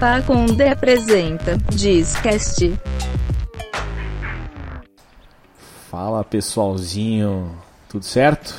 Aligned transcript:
Pacunde 0.00 0.66
apresenta 0.66 1.58
Discast. 1.74 2.72
Fala 5.90 6.24
pessoalzinho, 6.24 7.54
tudo 7.86 8.06
certo? 8.06 8.54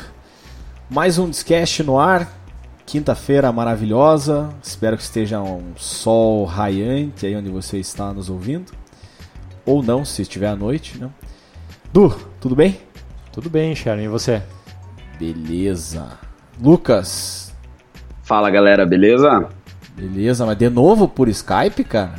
Mais 0.88 1.18
um 1.18 1.28
Discast 1.28 1.82
no 1.82 2.00
ar, 2.00 2.32
quinta-feira 2.86 3.52
maravilhosa. 3.52 4.54
Espero 4.62 4.96
que 4.96 5.02
esteja 5.02 5.42
um 5.42 5.74
sol 5.78 6.46
raiante 6.46 7.26
aí 7.26 7.36
onde 7.36 7.50
você 7.50 7.80
está 7.80 8.14
nos 8.14 8.30
ouvindo. 8.30 8.72
Ou 9.66 9.82
não, 9.82 10.06
se 10.06 10.22
estiver 10.22 10.48
à 10.48 10.56
noite, 10.56 11.00
né? 11.00 11.10
Du, 11.92 12.10
tudo 12.40 12.56
bem? 12.56 12.80
Tudo 13.32 13.50
bem, 13.50 13.74
Sharon, 13.76 14.02
e 14.02 14.08
você? 14.08 14.44
Beleza. 15.18 16.20
Lucas. 16.62 17.52
Fala 18.22 18.52
galera, 18.52 18.86
beleza? 18.86 19.50
Beleza, 20.02 20.46
mas 20.46 20.58
de 20.58 20.70
novo 20.70 21.08
por 21.08 21.30
Skype, 21.30 21.84
cara? 21.84 22.16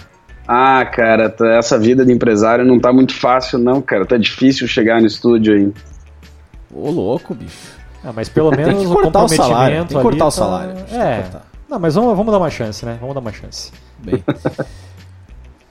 Ah, 0.46 0.84
cara, 0.84 1.28
tá- 1.30 1.54
essa 1.56 1.78
vida 1.78 2.04
de 2.04 2.12
empresário 2.12 2.64
não 2.64 2.78
tá 2.78 2.92
muito 2.92 3.14
fácil, 3.14 3.58
não, 3.58 3.80
cara. 3.80 4.04
Tá 4.06 4.16
difícil 4.16 4.66
chegar 4.68 5.00
no 5.00 5.06
estúdio 5.06 5.54
aí. 5.54 5.72
Ô, 6.74 6.90
louco, 6.90 7.34
bicho. 7.34 7.72
Ah, 8.04 8.12
mas 8.14 8.28
pelo 8.28 8.50
Tem 8.50 8.64
menos 8.64 8.80
que 8.82 8.86
o 8.86 8.92
cortar 8.92 9.08
o 9.08 9.12
comprometimento 9.12 9.48
salário, 9.48 9.76
tem 9.78 9.86
que 9.86 9.94
ali 9.94 10.02
cortar 10.02 10.24
o 10.24 10.28
tá- 10.28 10.30
salário, 10.30 10.74
tem 10.74 10.84
que 10.84 10.94
É. 10.96 11.16
cortar. 11.22 11.46
Não, 11.68 11.78
mas 11.78 11.94
vamos, 11.94 12.16
vamos 12.16 12.32
dar 12.32 12.38
uma 12.38 12.50
chance, 12.50 12.84
né? 12.84 12.98
Vamos 13.00 13.14
dar 13.14 13.20
uma 13.20 13.32
chance. 13.32 13.70
Bem. 13.98 14.22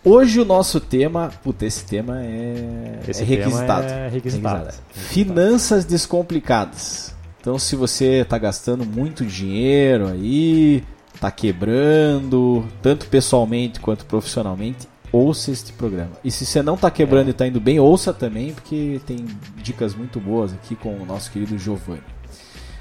Hoje 0.03 0.40
o 0.40 0.46
nosso 0.46 0.80
tema, 0.80 1.30
puta, 1.44 1.66
esse 1.66 1.86
tema 1.86 2.20
é, 2.23 3.00
Esse 3.08 3.22
é 3.22 3.25
tema 3.25 3.38
requisitado. 3.44 3.86
é 3.88 4.08
requisitado. 4.08 4.58
Requisitado. 4.66 4.73
Finanças 4.94 5.86
descomplicadas. 5.86 7.14
Então, 7.40 7.59
se 7.59 7.75
você 7.75 8.22
está 8.22 8.38
gastando 8.38 8.84
muito 8.86 9.23
dinheiro 9.25 10.08
aí, 10.08 10.84
está 11.22 11.30
quebrando, 11.30 12.68
tanto 12.82 13.06
pessoalmente 13.06 13.80
quanto 13.80 14.06
profissionalmente, 14.08 14.90
ouça 15.12 15.52
este 15.52 15.72
programa. 15.72 16.14
E 16.24 16.32
se 16.32 16.48
você 16.48 16.64
não 16.64 16.74
está 16.74 16.90
quebrando 16.90 17.28
e 17.28 17.32
está 17.32 17.46
indo 17.46 17.62
bem, 17.62 17.80
ouça 17.80 18.12
também, 18.12 18.56
porque 18.56 19.00
tem 19.06 19.28
dicas 19.58 19.94
muito 19.94 20.20
boas 20.20 20.52
aqui 20.52 20.76
com 20.76 20.98
o 20.98 21.06
nosso 21.06 21.30
querido 21.30 21.60
Giovanni. 21.60 22.02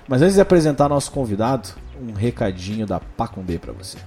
Mas 0.09 0.23
antes 0.23 0.37
de 0.37 0.41
apresentar 0.41 0.89
nosso 0.89 1.13
convidado, 1.13 1.69
um 2.01 2.15
recadinho 2.15 2.87
da 2.87 2.99
Pacundê 2.99 3.59
para 3.59 3.75
você. 3.75 3.99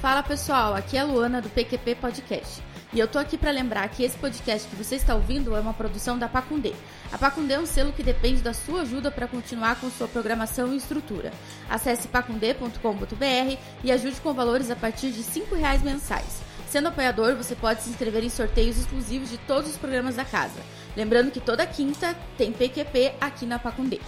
Fala 0.00 0.22
pessoal, 0.22 0.74
aqui 0.74 0.96
é 0.96 1.00
a 1.00 1.04
Luana 1.04 1.42
do 1.42 1.50
PQP 1.50 1.96
Podcast. 1.96 2.62
E 2.90 2.98
eu 2.98 3.06
tô 3.06 3.18
aqui 3.18 3.36
para 3.36 3.50
lembrar 3.50 3.86
que 3.90 4.02
esse 4.02 4.16
podcast 4.16 4.66
que 4.66 4.74
você 4.74 4.96
está 4.96 5.14
ouvindo 5.14 5.54
é 5.54 5.60
uma 5.60 5.74
produção 5.74 6.18
da 6.18 6.26
Pacundê. 6.26 6.72
A 7.12 7.18
Pacundê 7.18 7.54
é 7.54 7.60
um 7.60 7.66
selo 7.66 7.92
que 7.92 8.02
depende 8.02 8.40
da 8.40 8.54
sua 8.54 8.80
ajuda 8.80 9.10
para 9.10 9.28
continuar 9.28 9.78
com 9.78 9.90
sua 9.90 10.08
programação 10.08 10.72
e 10.72 10.78
estrutura. 10.78 11.30
Acesse 11.68 12.08
pacundê.com.br 12.08 13.56
e 13.84 13.92
ajude 13.92 14.20
com 14.22 14.32
valores 14.32 14.70
a 14.70 14.76
partir 14.76 15.10
de 15.10 15.22
5 15.22 15.54
reais 15.54 15.82
mensais. 15.82 16.40
Sendo 16.66 16.88
apoiador, 16.88 17.34
você 17.34 17.54
pode 17.54 17.82
se 17.82 17.90
inscrever 17.90 18.24
em 18.24 18.30
sorteios 18.30 18.78
exclusivos 18.78 19.28
de 19.28 19.36
todos 19.38 19.70
os 19.70 19.76
programas 19.76 20.16
da 20.16 20.24
casa. 20.24 20.60
Lembrando 20.96 21.30
que 21.30 21.40
toda 21.40 21.66
quinta 21.66 22.16
tem 22.38 22.52
PQP 22.52 23.14
aqui 23.20 23.44
na 23.44 23.58
Pacundê. 23.58 24.00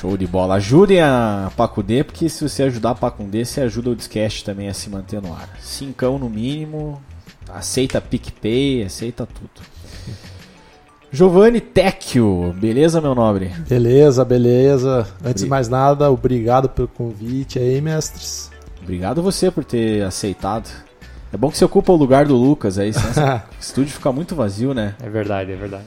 Show 0.00 0.16
de 0.16 0.28
bola. 0.28 0.54
Ajudem 0.54 1.00
a 1.00 1.50
Pacudê, 1.56 2.04
porque 2.04 2.28
se 2.28 2.48
você 2.48 2.62
ajudar 2.62 2.90
a 2.90 2.94
Pacundê, 2.94 3.44
você 3.44 3.62
ajuda 3.62 3.90
o 3.90 3.96
Discast 3.96 4.44
também 4.44 4.68
a 4.68 4.74
se 4.74 4.88
manter 4.88 5.20
no 5.20 5.32
ar. 5.32 5.48
Cincão 5.60 6.20
no 6.20 6.30
mínimo, 6.30 7.02
aceita 7.48 8.00
PicPay, 8.00 8.84
aceita 8.84 9.26
tudo. 9.26 9.66
Giovanni 11.10 11.60
Tecchio, 11.60 12.54
beleza, 12.60 13.00
meu 13.00 13.12
nobre? 13.12 13.48
Beleza, 13.68 14.24
beleza. 14.24 15.04
Antes 15.24 15.42
de 15.42 15.48
mais 15.48 15.68
nada, 15.68 16.08
obrigado 16.12 16.68
pelo 16.68 16.86
convite 16.86 17.58
aí, 17.58 17.80
mestres. 17.80 18.52
Obrigado 18.80 19.20
você 19.20 19.50
por 19.50 19.64
ter 19.64 20.04
aceitado. 20.04 20.70
É 21.32 21.36
bom 21.36 21.50
que 21.50 21.58
você 21.58 21.64
ocupa 21.64 21.92
o 21.92 21.96
lugar 21.96 22.24
do 22.24 22.36
Lucas 22.36 22.78
aí, 22.78 22.92
senão 22.92 23.36
o 23.50 23.60
estúdio 23.60 23.92
fica 23.92 24.12
muito 24.12 24.36
vazio, 24.36 24.72
né? 24.72 24.94
É 25.02 25.08
verdade, 25.08 25.50
é 25.50 25.56
verdade. 25.56 25.84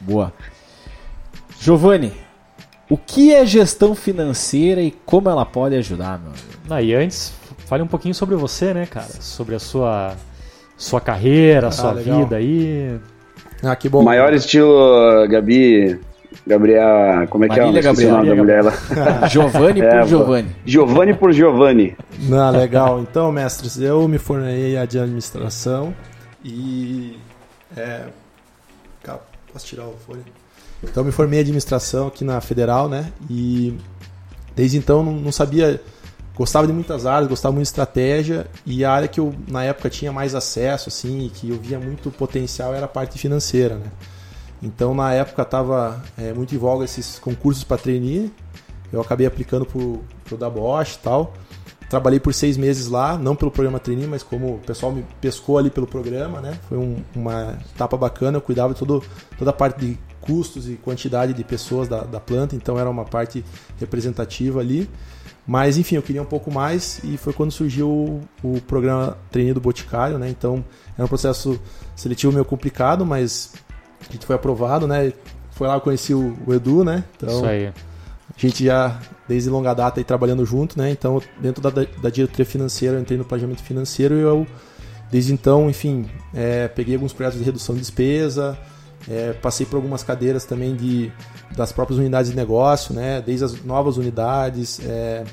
Boa. 0.00 0.32
Giovanni, 1.60 2.12
o 2.90 2.96
que 2.96 3.34
é 3.34 3.44
gestão 3.44 3.94
financeira 3.94 4.80
e 4.80 4.90
como 5.04 5.28
ela 5.28 5.44
pode 5.44 5.74
ajudar, 5.76 6.18
meu 6.18 6.28
amigo? 6.30 6.44
Ah, 6.70 6.82
e 6.82 6.94
antes, 6.94 7.32
fale 7.66 7.82
um 7.82 7.86
pouquinho 7.86 8.14
sobre 8.14 8.34
você, 8.36 8.72
né, 8.74 8.86
cara? 8.86 9.08
Sobre 9.20 9.54
a 9.54 9.58
sua, 9.58 10.14
sua 10.76 11.00
carreira, 11.00 11.68
a 11.68 11.70
sua 11.70 11.92
legal. 11.92 12.20
vida 12.20 12.36
aí. 12.36 12.98
Ah, 13.62 13.74
que 13.76 13.88
bom. 13.88 14.02
Maior 14.02 14.32
estilo 14.32 15.26
Gabi. 15.28 15.98
Gabriel. 16.46 17.26
Como 17.28 17.44
é 17.44 17.48
que 17.48 17.58
Marília 17.58 17.80
é? 17.80 17.86
Eu 17.86 17.92
esqueci 17.92 18.06
o 18.06 18.10
nome 18.10 18.28
da 18.28 18.34
Gabriela. 18.34 18.72
mulher 18.88 19.10
lá. 19.20 19.26
Giovanni 19.28 19.80
É, 19.80 19.90
por 19.90 20.00
pô. 20.00 20.06
Giovanni. 20.06 20.56
Giovanni 20.64 21.14
por 21.14 21.32
Giovanni. 21.32 21.96
Não, 22.20 22.50
legal. 22.50 23.00
Então, 23.00 23.30
mestres, 23.32 23.78
eu 23.78 24.06
me 24.08 24.18
formei 24.18 24.74
de 24.86 24.98
administração 24.98 25.94
e. 26.44 27.18
É, 27.76 28.04
posso 29.52 29.66
tirar 29.66 29.84
o 29.86 29.94
folha? 30.06 30.20
Então, 30.82 31.02
me 31.04 31.10
formei 31.12 31.38
em 31.38 31.42
administração 31.42 32.06
aqui 32.06 32.24
na 32.24 32.40
Federal, 32.40 32.88
né? 32.88 33.12
E 33.28 33.76
desde 34.54 34.76
então 34.78 35.02
não, 35.02 35.12
não 35.12 35.32
sabia. 35.32 35.80
Gostava 36.36 36.68
de 36.68 36.72
muitas 36.72 37.04
áreas, 37.04 37.28
gostava 37.28 37.52
muito 37.52 37.64
de 37.64 37.70
estratégia 37.70 38.46
e 38.64 38.84
a 38.84 38.92
área 38.92 39.08
que 39.08 39.18
eu 39.18 39.34
na 39.48 39.64
época 39.64 39.90
tinha 39.90 40.12
mais 40.12 40.36
acesso, 40.36 40.88
assim, 40.88 41.26
e 41.26 41.30
que 41.30 41.50
eu 41.50 41.56
via 41.60 41.80
muito 41.80 42.12
potencial 42.12 42.72
era 42.72 42.84
a 42.84 42.88
parte 42.88 43.18
financeira, 43.18 43.74
né? 43.74 43.86
Então, 44.62 44.94
na 44.94 45.12
época, 45.12 45.42
estava 45.42 46.00
muito 46.36 46.54
em 46.54 46.58
voga 46.58 46.84
esses 46.84 47.18
concursos 47.18 47.64
para 47.64 47.76
trainee. 47.78 48.32
Eu 48.92 49.00
acabei 49.00 49.26
aplicando 49.26 49.66
pro, 49.66 50.02
pro 50.24 50.36
da 50.36 50.48
Bosch 50.48 50.94
e 50.94 50.98
tal. 51.00 51.34
Trabalhei 51.90 52.20
por 52.20 52.32
seis 52.34 52.56
meses 52.56 52.86
lá, 52.86 53.16
não 53.18 53.34
pelo 53.34 53.50
programa 53.50 53.78
trainee, 53.80 54.06
mas 54.06 54.22
como 54.22 54.54
o 54.54 54.58
pessoal 54.58 54.92
me 54.92 55.04
pescou 55.20 55.58
ali 55.58 55.70
pelo 55.70 55.86
programa, 55.86 56.40
né? 56.40 56.58
Foi 56.68 56.76
um- 56.78 57.02
uma 57.16 57.56
etapa 57.74 57.96
bacana. 57.96 58.36
Eu 58.36 58.42
cuidava 58.42 58.74
de 58.74 58.78
todo, 58.78 59.02
toda 59.38 59.50
a 59.50 59.54
parte 59.54 59.80
de 59.80 59.98
custos 60.20 60.68
e 60.68 60.74
quantidade 60.74 61.32
de 61.32 61.44
pessoas 61.44 61.88
da, 61.88 62.02
da 62.02 62.20
planta, 62.20 62.54
então 62.54 62.78
era 62.78 62.88
uma 62.88 63.04
parte 63.04 63.44
representativa 63.78 64.60
ali. 64.60 64.88
Mas 65.46 65.78
enfim, 65.78 65.96
eu 65.96 66.02
queria 66.02 66.20
um 66.20 66.26
pouco 66.26 66.50
mais 66.50 67.00
e 67.02 67.16
foi 67.16 67.32
quando 67.32 67.50
surgiu 67.50 67.88
o, 67.88 68.20
o 68.42 68.60
programa 68.60 69.16
trainee 69.30 69.54
do 69.54 69.60
Boticário, 69.60 70.18
né? 70.18 70.28
Então 70.28 70.62
era 70.94 71.04
um 71.06 71.08
processo 71.08 71.58
seletivo 71.96 72.32
meio 72.32 72.44
complicado, 72.44 73.06
mas 73.06 73.54
a 74.06 74.12
gente 74.12 74.26
foi 74.26 74.36
aprovado, 74.36 74.86
né? 74.86 75.12
Foi 75.52 75.66
lá 75.66 75.74
que 75.74 75.78
eu 75.78 75.84
conheci 75.84 76.14
o, 76.14 76.36
o 76.46 76.52
Edu, 76.54 76.84
né? 76.84 77.02
Então, 77.16 77.36
Isso 77.36 77.46
aí. 77.46 77.66
a 77.66 77.72
gente 78.36 78.64
já, 78.64 79.00
desde 79.26 79.48
longa 79.48 79.72
data, 79.74 79.98
aí 79.98 80.04
trabalhando 80.04 80.44
junto, 80.44 80.78
né? 80.78 80.90
Então, 80.90 81.20
dentro 81.40 81.62
da, 81.62 81.70
da 81.70 82.10
diretoria 82.10 82.46
financeira, 82.46 82.96
eu 82.96 83.00
entrei 83.00 83.18
no 83.18 83.24
planejamento 83.24 83.62
financeiro 83.62 84.16
e 84.16 84.20
eu, 84.20 84.46
desde 85.10 85.32
então, 85.32 85.68
enfim, 85.70 86.06
é, 86.34 86.68
peguei 86.68 86.94
alguns 86.94 87.12
projetos 87.12 87.38
de 87.38 87.44
redução 87.44 87.74
de 87.74 87.80
despesa, 87.80 88.56
é, 89.06 89.32
passei 89.34 89.64
por 89.64 89.76
algumas 89.76 90.02
cadeiras 90.02 90.44
também 90.44 90.74
de, 90.74 91.12
das 91.54 91.72
próprias 91.72 91.98
unidades 91.98 92.30
de 92.30 92.36
negócio, 92.36 92.94
né? 92.94 93.20
Desde 93.20 93.44
as 93.44 93.64
novas 93.64 93.96
unidades. 93.96 94.80
é, 94.80 95.24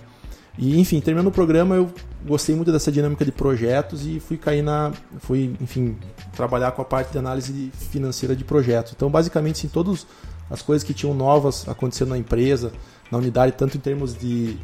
e, 0.58 0.80
enfim, 0.80 1.02
terminando 1.02 1.28
o 1.28 1.32
programa, 1.32 1.76
eu 1.76 1.92
gostei 2.26 2.56
muito 2.56 2.72
dessa 2.72 2.92
dinâmica 2.92 3.26
de 3.26 3.32
projetos 3.32 4.06
e 4.06 4.20
fui 4.20 4.38
cair 4.38 4.62
na. 4.62 4.94
fui, 5.20 5.56
enfim, 5.60 5.98
trabalhar 6.36 6.72
com 6.72 6.82
a 6.82 6.86
parte 6.86 7.12
de 7.12 7.18
análise 7.18 7.72
financeira 7.92 8.36
de 8.36 8.44
projetos. 8.44 8.94
Então, 8.96 9.10
basicamente, 9.10 9.60
sim, 9.60 9.68
todas 9.68 10.08
as 10.50 10.62
coisas 10.62 10.84
que 10.84 10.94
tinham 10.94 11.14
novas 11.14 11.68
acontecendo 11.68 12.10
na 12.10 12.18
empresa, 12.18 12.72
na 13.12 13.18
unidade, 13.18 13.54
tanto 13.54 13.78
em 13.78 13.80
termos 13.80 14.16
de. 14.16 14.58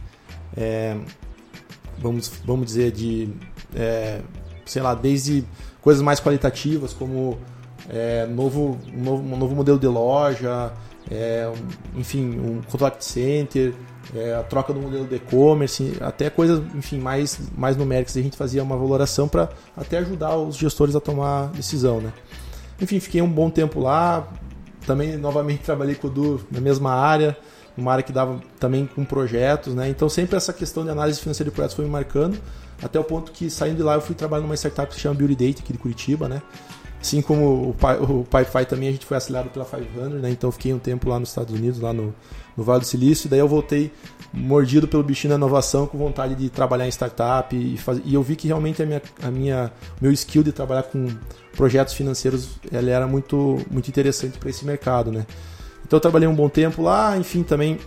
é, 0.55 0.97
vamos, 1.99 2.31
vamos 2.45 2.65
dizer, 2.65 2.91
de. 2.91 3.29
é, 3.75 4.21
sei 4.65 4.81
lá, 4.81 4.95
desde 4.95 5.43
coisas 5.81 6.01
mais 6.01 6.21
qualitativas, 6.21 6.93
como 6.93 7.37
é, 7.89 8.25
novo, 8.25 8.77
um 8.93 9.03
novo, 9.03 9.35
novo 9.35 9.55
modelo 9.55 9.79
de 9.79 9.87
loja, 9.87 10.71
é, 11.09 11.51
enfim, 11.95 12.39
um 12.39 12.61
contact 12.69 13.03
center, 13.03 13.73
é, 14.15 14.33
a 14.33 14.43
troca 14.43 14.73
do 14.73 14.79
modelo 14.79 15.05
de 15.05 15.15
e-commerce, 15.15 15.97
até 16.01 16.29
coisas, 16.29 16.61
enfim, 16.75 16.99
mais, 16.99 17.39
mais 17.55 17.77
numéricas. 17.77 18.15
A 18.17 18.21
gente 18.21 18.37
fazia 18.37 18.61
uma 18.63 18.75
valoração 18.75 19.27
para 19.27 19.49
até 19.75 19.99
ajudar 19.99 20.35
os 20.37 20.55
gestores 20.55 20.95
a 20.95 20.99
tomar 20.99 21.47
decisão, 21.47 22.01
né? 22.01 22.11
Enfim, 22.81 22.99
fiquei 22.99 23.21
um 23.21 23.29
bom 23.29 23.49
tempo 23.49 23.79
lá. 23.79 24.27
Também, 24.85 25.15
novamente, 25.15 25.61
trabalhei 25.61 25.95
com 25.95 26.07
o 26.07 26.09
Du 26.09 26.41
na 26.51 26.59
mesma 26.59 26.91
área, 26.91 27.37
numa 27.77 27.91
área 27.91 28.03
que 28.03 28.11
dava 28.11 28.41
também 28.59 28.87
com 28.87 29.05
projetos, 29.05 29.75
né? 29.75 29.87
Então 29.89 30.09
sempre 30.09 30.35
essa 30.35 30.51
questão 30.51 30.83
de 30.83 30.89
análise 30.89 31.19
financeira 31.19 31.49
de 31.49 31.53
projetos 31.53 31.75
foi 31.75 31.85
me 31.85 31.91
marcando, 31.91 32.37
até 32.81 32.99
o 32.99 33.03
ponto 33.03 33.31
que 33.31 33.49
saindo 33.49 33.77
de 33.77 33.83
lá 33.83 33.93
eu 33.93 34.01
fui 34.01 34.15
trabalhar 34.15 34.41
numa 34.41 34.55
startup 34.55 34.89
que 34.89 34.95
se 34.95 35.01
chama 35.01 35.15
Beauty 35.15 35.35
Date 35.35 35.61
aqui 35.61 35.71
de 35.71 35.79
Curitiba, 35.79 36.27
né? 36.27 36.41
Assim 37.01 37.19
como 37.19 37.69
o 37.69 37.73
Pi, 37.73 37.97
o 37.99 38.23
Pi 38.23 38.65
também, 38.65 38.89
a 38.89 38.91
gente 38.91 39.07
foi 39.07 39.17
acelerado 39.17 39.49
pela 39.49 39.65
500, 39.65 40.21
né? 40.21 40.29
Então 40.29 40.51
fiquei 40.51 40.71
um 40.71 40.77
tempo 40.77 41.09
lá 41.09 41.19
nos 41.19 41.29
Estados 41.29 41.53
Unidos, 41.53 41.79
lá 41.79 41.91
no, 41.91 42.13
no 42.55 42.63
Vale 42.63 42.81
do 42.81 42.85
Silício, 42.85 43.27
daí 43.27 43.39
eu 43.39 43.47
voltei 43.47 43.91
mordido 44.31 44.87
pelo 44.87 45.01
bichinho 45.01 45.31
da 45.31 45.35
inovação, 45.35 45.87
com 45.87 45.97
vontade 45.97 46.35
de 46.35 46.47
trabalhar 46.49 46.85
em 46.85 46.91
startup 46.91 47.55
e, 47.55 47.75
fazer, 47.77 48.03
e 48.05 48.13
eu 48.13 48.21
vi 48.21 48.35
que 48.35 48.47
realmente 48.47 48.83
a 48.83 48.85
minha, 48.85 49.01
a 49.21 49.31
minha 49.31 49.71
meu 49.99 50.11
skill 50.11 50.43
de 50.43 50.51
trabalhar 50.51 50.83
com 50.83 51.07
projetos 51.55 51.95
financeiros 51.95 52.49
ele 52.71 52.91
era 52.91 53.07
muito 53.07 53.59
muito 53.69 53.87
interessante 53.89 54.37
para 54.37 54.49
esse 54.49 54.63
mercado, 54.63 55.11
né? 55.11 55.25
Então 55.85 55.97
eu 55.97 56.01
trabalhei 56.01 56.27
um 56.27 56.35
bom 56.35 56.47
tempo 56.47 56.83
lá, 56.83 57.17
enfim, 57.17 57.41
também 57.41 57.79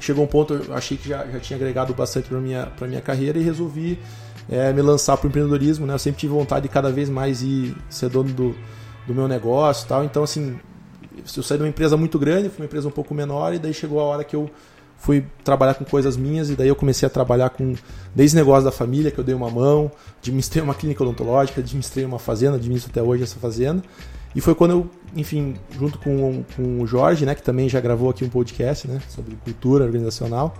chegou 0.00 0.24
um 0.24 0.28
ponto 0.28 0.54
eu 0.54 0.74
achei 0.74 0.96
que 0.96 1.08
já, 1.08 1.24
já 1.26 1.38
tinha 1.38 1.56
agregado 1.56 1.94
bastante 1.94 2.28
para 2.28 2.38
minha 2.38 2.72
minha 2.82 3.00
carreira 3.00 3.38
e 3.38 3.42
resolvi 3.42 3.98
é, 4.48 4.72
me 4.72 4.82
lançar 4.82 5.16
para 5.16 5.26
o 5.26 5.28
empreendedorismo, 5.28 5.86
né? 5.86 5.94
Eu 5.94 5.98
sempre 5.98 6.20
tive 6.20 6.32
vontade 6.32 6.62
de 6.62 6.68
cada 6.68 6.90
vez 6.90 7.08
mais 7.08 7.42
ir 7.42 7.76
ser 7.88 8.08
dono 8.08 8.32
do, 8.32 8.54
do 9.06 9.14
meu 9.14 9.28
negócio, 9.28 9.86
tal. 9.86 10.04
Então 10.04 10.22
assim, 10.22 10.58
eu 11.36 11.42
saí 11.42 11.58
de 11.58 11.64
uma 11.64 11.68
empresa 11.68 11.96
muito 11.96 12.18
grande, 12.18 12.48
fui 12.48 12.60
uma 12.62 12.66
empresa 12.66 12.88
um 12.88 12.92
pouco 12.92 13.14
menor 13.14 13.54
e 13.54 13.58
daí 13.58 13.74
chegou 13.74 14.00
a 14.00 14.04
hora 14.04 14.24
que 14.24 14.34
eu 14.34 14.50
fui 14.98 15.24
trabalhar 15.44 15.74
com 15.74 15.84
coisas 15.84 16.16
minhas 16.16 16.50
e 16.50 16.56
daí 16.56 16.68
eu 16.68 16.74
comecei 16.74 17.06
a 17.06 17.10
trabalhar 17.10 17.50
com 17.50 17.74
desde 18.14 18.36
negócios 18.36 18.64
da 18.64 18.72
família 18.72 19.10
que 19.10 19.18
eu 19.18 19.24
dei 19.24 19.34
uma 19.34 19.48
mão, 19.48 19.90
administrei 20.18 20.62
uma 20.62 20.74
clínica 20.74 21.02
odontológica, 21.02 21.60
administrei 21.60 22.04
uma 22.04 22.18
fazenda, 22.18 22.56
administro 22.56 22.90
até 22.90 23.02
hoje 23.02 23.22
essa 23.22 23.38
fazenda. 23.38 23.82
E 24.34 24.40
foi 24.40 24.54
quando 24.54 24.72
eu, 24.72 24.90
enfim, 25.16 25.54
junto 25.78 25.98
com, 25.98 26.44
com 26.54 26.80
o 26.80 26.86
Jorge, 26.86 27.24
né, 27.24 27.34
que 27.34 27.42
também 27.42 27.68
já 27.68 27.80
gravou 27.80 28.10
aqui 28.10 28.24
um 28.24 28.28
podcast, 28.28 28.86
né, 28.86 29.00
sobre 29.08 29.34
cultura 29.36 29.84
organizacional. 29.84 30.54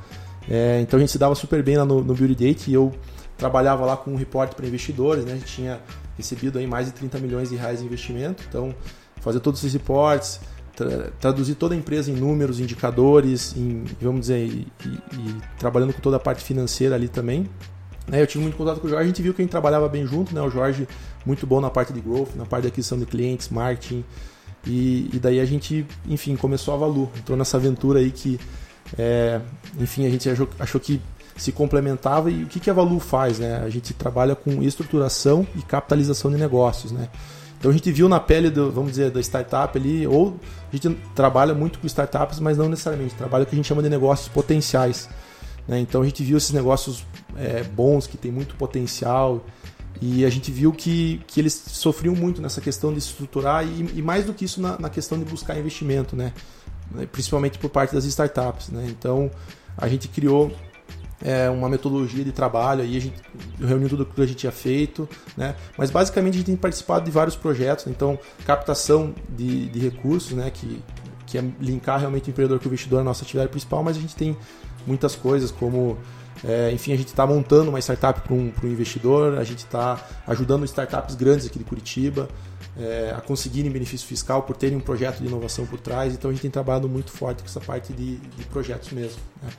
É, 0.49 0.81
então 0.81 0.97
a 0.97 1.01
gente 1.01 1.13
se 1.13 1.19
dava 1.19 1.35
super 1.35 1.63
bem 1.63 1.77
lá 1.77 1.85
no, 1.85 2.03
no 2.03 2.15
Beauty 2.15 2.35
Date 2.35 2.71
e 2.71 2.75
eu 2.75 2.93
trabalhava 3.39 3.87
lá 3.87 3.97
com 3.97 4.13
um 4.13 4.17
repórter 4.17 4.57
para 4.57 4.67
investidores, 4.67 5.25
né, 5.25 5.33
a 5.33 5.37
gente 5.37 5.47
tinha 5.47 5.81
recebido 6.17 6.59
aí 6.59 6.67
mais 6.67 6.87
de 6.87 6.93
30 6.93 7.19
milhões 7.19 7.49
de 7.49 7.57
reais 7.57 7.79
de 7.79 7.87
investimento, 7.87 8.45
então 8.49 8.75
fazer 9.21 9.41
todos 9.41 9.61
esses 9.61 9.73
reportes, 9.73 10.41
tra 10.75 11.11
traduzir 11.21 11.55
toda 11.55 11.75
a 11.75 11.79
empresa 11.79 12.11
em 12.11 12.15
números, 12.15 12.61
indicadores, 12.61 13.55
em, 13.57 13.85
vamos 14.01 14.23
dizer, 14.23 14.45
e, 14.45 14.67
e, 14.85 14.89
e, 14.89 15.37
trabalhando 15.59 15.93
com 15.93 16.01
toda 16.01 16.17
a 16.17 16.21
parte 16.21 16.43
financeira 16.43 16.95
ali 16.95 17.09
também. 17.09 17.49
Né, 18.07 18.23
eu 18.23 18.27
tive 18.27 18.43
muito 18.43 18.57
contato 18.57 18.81
com 18.81 18.87
o 18.87 18.91
Jorge, 18.91 19.05
a 19.05 19.07
gente 19.07 19.23
viu 19.23 19.35
que 19.35 19.43
a 19.43 19.45
gente 19.45 19.51
trabalhava 19.51 19.89
bem 19.89 20.07
junto, 20.07 20.35
né? 20.35 20.41
O 20.41 20.49
Jorge 20.49 20.89
muito 21.27 21.47
bom 21.47 21.61
na 21.61 21.69
parte 21.69 21.93
de 21.93 22.01
growth, 22.01 22.35
na 22.35 22.47
parte 22.47 22.63
de 22.63 22.69
aquisição 22.69 22.99
de 22.99 23.05
clientes, 23.05 23.51
marketing. 23.51 24.03
E, 24.67 25.11
e 25.13 25.19
daí 25.19 25.41
a 25.41 25.45
gente, 25.45 25.87
enfim, 26.07 26.35
começou 26.35 26.73
a 26.73 26.77
Valu. 26.79 27.11
Entrou 27.19 27.37
nessa 27.37 27.59
aventura 27.59 27.99
aí 28.01 28.11
que, 28.11 28.41
é, 28.99 29.41
enfim, 29.79 30.07
a 30.07 30.11
gente 30.11 30.29
achou, 30.29 30.49
achou, 30.59 30.81
que 30.81 31.03
se 31.43 31.53
complementava. 31.53 32.31
E 32.31 32.45
o 32.45 32.47
que, 32.47 32.61
que 32.61 32.71
a 32.71 32.73
Valu 32.73 32.99
faz, 32.99 33.39
né? 33.39 33.63
A 33.65 33.69
gente 33.69 33.95
trabalha 33.95 34.35
com 34.35 34.63
estruturação 34.63 35.47
e 35.57 35.63
capitalização 35.63 36.31
de 36.31 36.37
negócios, 36.37 36.93
né? 36.93 37.09
Então 37.59 37.71
a 37.71 37.75
gente 37.75 37.91
viu 37.91 38.09
na 38.09 38.21
pele, 38.21 38.51
do, 38.51 38.71
vamos 38.71 38.93
dizer, 38.93 39.11
da 39.11 39.21
startup 39.21 39.77
ali, 39.77 40.07
ou 40.07 40.39
a 40.73 40.77
gente 40.77 40.91
trabalha 41.15 41.55
muito 41.55 41.79
com 41.79 41.87
startups, 41.87 42.39
mas 42.39 42.57
não 42.57 42.69
necessariamente, 42.69 43.15
trabalha 43.15 43.43
o 43.43 43.47
que 43.47 43.55
a 43.55 43.57
gente 43.57 43.67
chama 43.67 43.83
de 43.83 43.89
negócios 43.89 44.29
potenciais. 44.29 45.09
Né? 45.67 45.81
Então 45.81 46.03
a 46.03 46.05
gente 46.05 46.23
viu 46.23 46.39
esses 46.39 46.53
negócios 46.53 47.05
é, 47.37 47.65
bons, 47.65 48.07
que 48.07 48.17
tem 48.17 48.31
muito 48.31 48.55
potencial, 48.55 49.45
e 50.01 50.25
a 50.25 50.31
gente 50.31 50.53
viu 50.53 50.73
que, 50.73 51.21
que 51.27 51.41
eles 51.41 51.53
sofriam 51.53 52.15
muito 52.15 52.41
nessa 52.41 52.61
questão 52.61 52.93
de 52.93 53.01
estruturar, 53.01 53.67
e, 53.67 53.91
e 53.97 54.03
mais 54.03 54.25
do 54.25 54.33
que 54.33 54.45
isso 54.45 54.61
na, 54.63 54.79
na, 54.79 54.89
questão 54.89 55.19
de 55.19 55.25
buscar 55.25 55.59
investimento, 55.59 56.15
né? 56.15 56.33
principalmente 57.11 57.59
por 57.59 57.71
parte 57.71 57.93
das 57.93 58.05
startups. 58.05 58.69
Né? 58.69 58.87
Então 58.89 59.29
a 59.77 59.89
gente 59.89 60.07
criou 60.07 60.53
é, 61.23 61.49
uma 61.51 61.69
metodologia 61.69 62.25
de 62.25 62.33
trabalho, 62.33 62.83
aí 62.83 62.97
a 62.97 63.01
gente 63.01 63.17
reuniu 63.61 63.89
tudo 63.89 64.03
o 64.03 64.07
que 64.07 64.21
a 64.21 64.27
gente 64.27 64.37
tinha 64.37 64.53
feito, 64.53 65.09
né? 65.37 65.55
Mas 65.77 65.91
basicamente 65.91 66.35
a 66.35 66.37
gente 66.39 66.47
tem 66.47 66.57
participado 66.57 67.05
de 67.05 67.11
vários 67.11 67.35
projetos, 67.35 67.87
então 67.87 68.19
captação 68.47 69.15
de, 69.29 69.69
de 69.69 69.79
recursos, 69.79 70.33
né? 70.33 70.51
Que, 70.51 70.83
que 71.27 71.39
é 71.39 71.45
linkar 71.61 72.01
realmente 72.01 72.29
o 72.29 72.31
empreendedor 72.31 72.59
com 72.59 72.67
o 72.67 72.69
investidor 72.69 73.01
a 73.01 73.05
nossa 73.05 73.25
atividade 73.25 73.51
principal, 73.51 73.83
mas 73.83 73.97
a 73.97 74.01
gente 74.01 74.15
tem 74.15 74.37
muitas 74.87 75.15
coisas 75.15 75.51
como 75.51 75.99
é, 76.45 76.71
enfim, 76.71 76.93
a 76.93 76.97
gente 76.97 77.09
está 77.09 77.27
montando 77.27 77.71
uma 77.71 77.81
startup 77.81 78.21
para 78.21 78.33
um, 78.33 78.53
um, 78.63 78.67
investidor, 78.69 79.39
a 79.39 79.45
gente 79.45 79.59
está 79.59 80.01
ajudando 80.27 80.65
startups 80.65 81.17
grandes 81.17 81.47
aqui 81.47 81.59
de 81.59 81.65
Curitiba 81.65 82.29
é, 82.79 83.13
a 83.17 83.21
conseguirem 83.21 83.71
benefício 83.71 84.07
fiscal 84.07 84.43
por 84.43 84.57
terem 84.57 84.79
um 84.79 84.81
projeto 84.81 85.19
de 85.19 85.27
inovação 85.27 85.67
por 85.67 85.81
trás. 85.81 86.15
Então 86.15 86.31
a 86.31 86.33
gente 86.33 86.43
tem 86.43 86.51
trabalhado 86.51 86.89
muito 86.89 87.11
forte 87.11 87.43
com 87.43 87.49
essa 87.49 87.61
parte 87.61 87.93
de, 87.93 88.17
de 88.17 88.45
projetos 88.45 88.91
mesmo. 88.91 89.19
Né? 89.43 89.51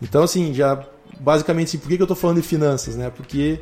Então, 0.00 0.22
assim, 0.22 0.54
já 0.54 0.82
basicamente, 1.20 1.78
por 1.78 1.88
que, 1.88 1.94
eu 1.94 2.04
estou 2.04 2.16
falando 2.16 2.40
de 2.40 2.46
finanças? 2.46 2.96
Né? 2.96 3.10
Porque 3.10 3.60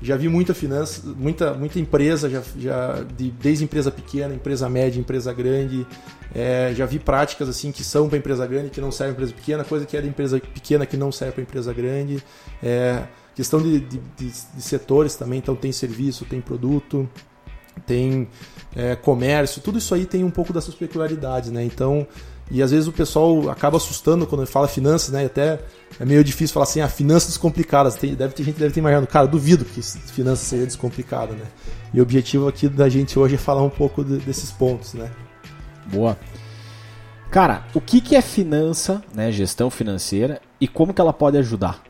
já 0.00 0.16
vi 0.16 0.28
muita 0.28 0.54
finança, 0.54 1.02
muita, 1.16 1.54
muita 1.54 1.78
empresa, 1.80 2.30
já, 2.30 2.42
já 2.56 3.04
de, 3.16 3.30
desde 3.30 3.64
empresa 3.64 3.90
pequena, 3.90 4.34
empresa 4.34 4.68
média, 4.68 5.00
empresa 5.00 5.32
grande. 5.32 5.86
É, 6.34 6.72
já 6.76 6.86
vi 6.86 6.98
práticas 6.98 7.48
assim 7.48 7.72
que 7.72 7.82
são 7.82 8.08
para 8.08 8.18
empresa 8.18 8.46
grande 8.46 8.70
que 8.70 8.80
não 8.80 8.92
servem 8.92 9.14
para 9.14 9.24
empresa 9.24 9.40
pequena, 9.40 9.64
coisa 9.64 9.86
que 9.86 9.96
é 9.96 10.00
de 10.00 10.08
empresa 10.08 10.38
pequena 10.38 10.86
que 10.86 10.96
não 10.96 11.10
serve 11.10 11.34
para 11.34 11.42
empresa 11.42 11.72
grande. 11.72 12.22
É, 12.62 13.04
questão 13.34 13.60
de, 13.60 13.80
de, 13.80 13.98
de, 14.16 14.32
de, 14.54 14.62
setores 14.62 15.14
também, 15.14 15.38
então 15.38 15.56
tem 15.56 15.72
serviço, 15.72 16.24
tem 16.24 16.40
produto, 16.40 17.08
tem 17.86 18.28
é, 18.76 18.94
comércio, 18.94 19.62
tudo 19.62 19.78
isso 19.78 19.94
aí 19.94 20.06
tem 20.06 20.22
um 20.22 20.30
pouco 20.30 20.52
dessas 20.52 20.74
peculiaridades, 20.74 21.50
né? 21.50 21.64
Então 21.64 22.06
e 22.50 22.62
às 22.62 22.70
vezes 22.70 22.86
o 22.86 22.92
pessoal 22.92 23.50
acaba 23.50 23.76
assustando 23.76 24.26
quando 24.26 24.46
fala 24.46 24.66
finanças, 24.66 25.10
né? 25.10 25.24
E 25.24 25.26
até 25.26 25.60
é 26.00 26.04
meio 26.04 26.24
difícil 26.24 26.54
falar 26.54 26.64
assim, 26.64 26.80
ah, 26.80 26.88
finanças 26.88 27.28
descomplicadas. 27.28 27.96
Tem, 27.96 28.14
deve 28.14 28.32
ter 28.32 28.42
gente 28.42 28.58
deve 28.58 28.72
ter 28.72 28.80
imaginado, 28.80 29.06
cara, 29.06 29.26
duvido 29.26 29.64
que 29.64 29.82
finanças 29.82 30.46
seja 30.46 30.64
descomplicada, 30.64 31.32
né? 31.32 31.44
E 31.92 32.00
o 32.00 32.02
objetivo 32.02 32.48
aqui 32.48 32.68
da 32.68 32.88
gente 32.88 33.18
hoje 33.18 33.34
é 33.34 33.38
falar 33.38 33.62
um 33.62 33.70
pouco 33.70 34.02
de, 34.02 34.18
desses 34.18 34.50
pontos, 34.50 34.94
né? 34.94 35.10
Boa. 35.86 36.16
Cara, 37.30 37.66
o 37.74 37.80
que, 37.80 38.00
que 38.00 38.16
é 38.16 38.22
finança, 38.22 39.02
né? 39.14 39.30
Gestão 39.30 39.68
financeira 39.70 40.40
e 40.60 40.66
como 40.66 40.94
que 40.94 41.00
ela 41.00 41.12
pode 41.12 41.36
ajudar? 41.36 41.87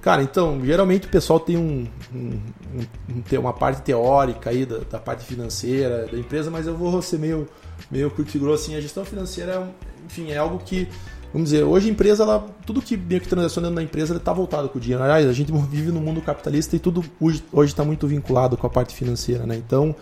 Cara, 0.00 0.22
então, 0.22 0.64
geralmente 0.64 1.06
o 1.06 1.10
pessoal 1.10 1.40
tem 1.40 1.56
um, 1.56 1.86
um, 2.14 2.40
um, 2.70 3.38
uma 3.40 3.52
parte 3.52 3.82
teórica 3.82 4.50
aí 4.50 4.64
da, 4.64 4.78
da, 4.78 4.98
parte 4.98 5.24
financeira 5.24 6.06
da 6.06 6.16
empresa, 6.16 6.50
mas 6.50 6.66
eu 6.66 6.76
vou 6.76 7.02
ser 7.02 7.18
meio, 7.18 7.48
meio 7.90 8.10
curto 8.10 8.38
grosso 8.38 8.64
assim. 8.64 8.76
A 8.76 8.80
gestão 8.80 9.04
financeira, 9.04 9.52
é, 9.52 10.06
enfim, 10.06 10.30
é 10.30 10.36
algo 10.36 10.58
que, 10.58 10.88
vamos 11.32 11.50
dizer, 11.50 11.64
hoje 11.64 11.88
a 11.88 11.92
empresa, 11.92 12.22
ela, 12.22 12.46
tudo 12.64 12.80
que 12.80 12.96
meio 12.96 13.20
que 13.20 13.28
transaciona 13.28 13.70
na 13.70 13.82
empresa 13.82 14.14
está 14.14 14.32
voltado 14.32 14.68
com 14.68 14.78
o 14.78 14.80
dinheiro. 14.80 15.02
Aliás, 15.02 15.26
a 15.26 15.32
gente 15.32 15.52
vive 15.52 15.90
no 15.90 16.00
mundo 16.00 16.22
capitalista 16.22 16.76
e 16.76 16.78
tudo 16.78 17.04
hoje 17.20 17.42
está 17.72 17.84
muito 17.84 18.06
vinculado 18.06 18.56
com 18.56 18.66
a 18.66 18.70
parte 18.70 18.94
financeira, 18.94 19.46
né? 19.46 19.56
Então, 19.56 19.96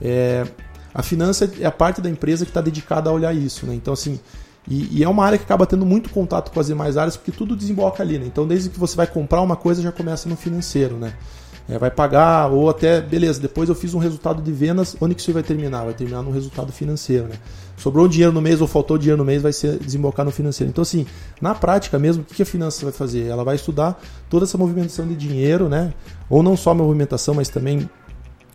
é, 0.00 0.46
a 0.94 1.02
finança 1.02 1.50
é 1.60 1.66
a 1.66 1.72
parte 1.72 2.00
da 2.00 2.08
empresa 2.08 2.44
que 2.44 2.50
está 2.50 2.60
dedicada 2.60 3.10
a 3.10 3.12
olhar 3.12 3.34
isso, 3.34 3.66
né? 3.66 3.74
Então, 3.74 3.94
assim, 3.94 4.20
e, 4.68 4.98
e, 4.98 5.04
é 5.04 5.08
uma 5.08 5.24
área 5.24 5.38
que 5.38 5.44
acaba 5.44 5.66
tendo 5.66 5.86
muito 5.86 6.10
contato 6.10 6.50
com 6.52 6.60
as 6.60 6.66
demais 6.66 6.96
áreas, 6.96 7.16
porque 7.16 7.32
tudo 7.32 7.56
desemboca 7.56 8.02
ali, 8.02 8.18
né? 8.18 8.26
Então, 8.26 8.46
desde 8.46 8.68
que 8.68 8.78
você 8.78 8.94
vai 8.94 9.06
comprar 9.06 9.40
uma 9.40 9.56
coisa, 9.56 9.82
já 9.82 9.90
começa 9.90 10.28
no 10.28 10.36
financeiro, 10.36 10.96
né? 10.96 11.14
É, 11.68 11.78
vai 11.78 11.90
pagar, 11.90 12.50
ou 12.50 12.68
até, 12.68 13.00
beleza, 13.00 13.40
depois 13.40 13.68
eu 13.68 13.74
fiz 13.74 13.94
um 13.94 13.98
resultado 13.98 14.42
de 14.42 14.50
vendas, 14.50 14.96
onde 15.00 15.14
que 15.14 15.20
isso 15.20 15.32
vai 15.32 15.42
terminar? 15.42 15.84
Vai 15.84 15.94
terminar 15.94 16.22
no 16.22 16.30
resultado 16.30 16.72
financeiro, 16.72 17.28
né? 17.28 17.36
Sobrou 17.76 18.08
dinheiro 18.08 18.32
no 18.32 18.40
mês 18.40 18.60
ou 18.60 18.66
faltou 18.66 18.98
dinheiro 18.98 19.18
no 19.18 19.24
mês, 19.24 19.40
vai 19.40 19.52
ser 19.52 19.78
desembocar 19.78 20.24
no 20.24 20.32
financeiro. 20.32 20.68
Então, 20.68 20.82
assim, 20.82 21.06
na 21.40 21.54
prática 21.54 21.98
mesmo, 21.98 22.22
o 22.22 22.26
que 22.26 22.42
a 22.42 22.46
finança 22.46 22.84
vai 22.84 22.92
fazer? 22.92 23.26
Ela 23.26 23.44
vai 23.44 23.54
estudar 23.54 24.00
toda 24.28 24.44
essa 24.44 24.58
movimentação 24.58 25.06
de 25.06 25.14
dinheiro, 25.14 25.68
né? 25.68 25.94
Ou 26.28 26.42
não 26.42 26.56
só 26.56 26.72
a 26.72 26.74
movimentação, 26.74 27.34
mas 27.34 27.48
também 27.48 27.88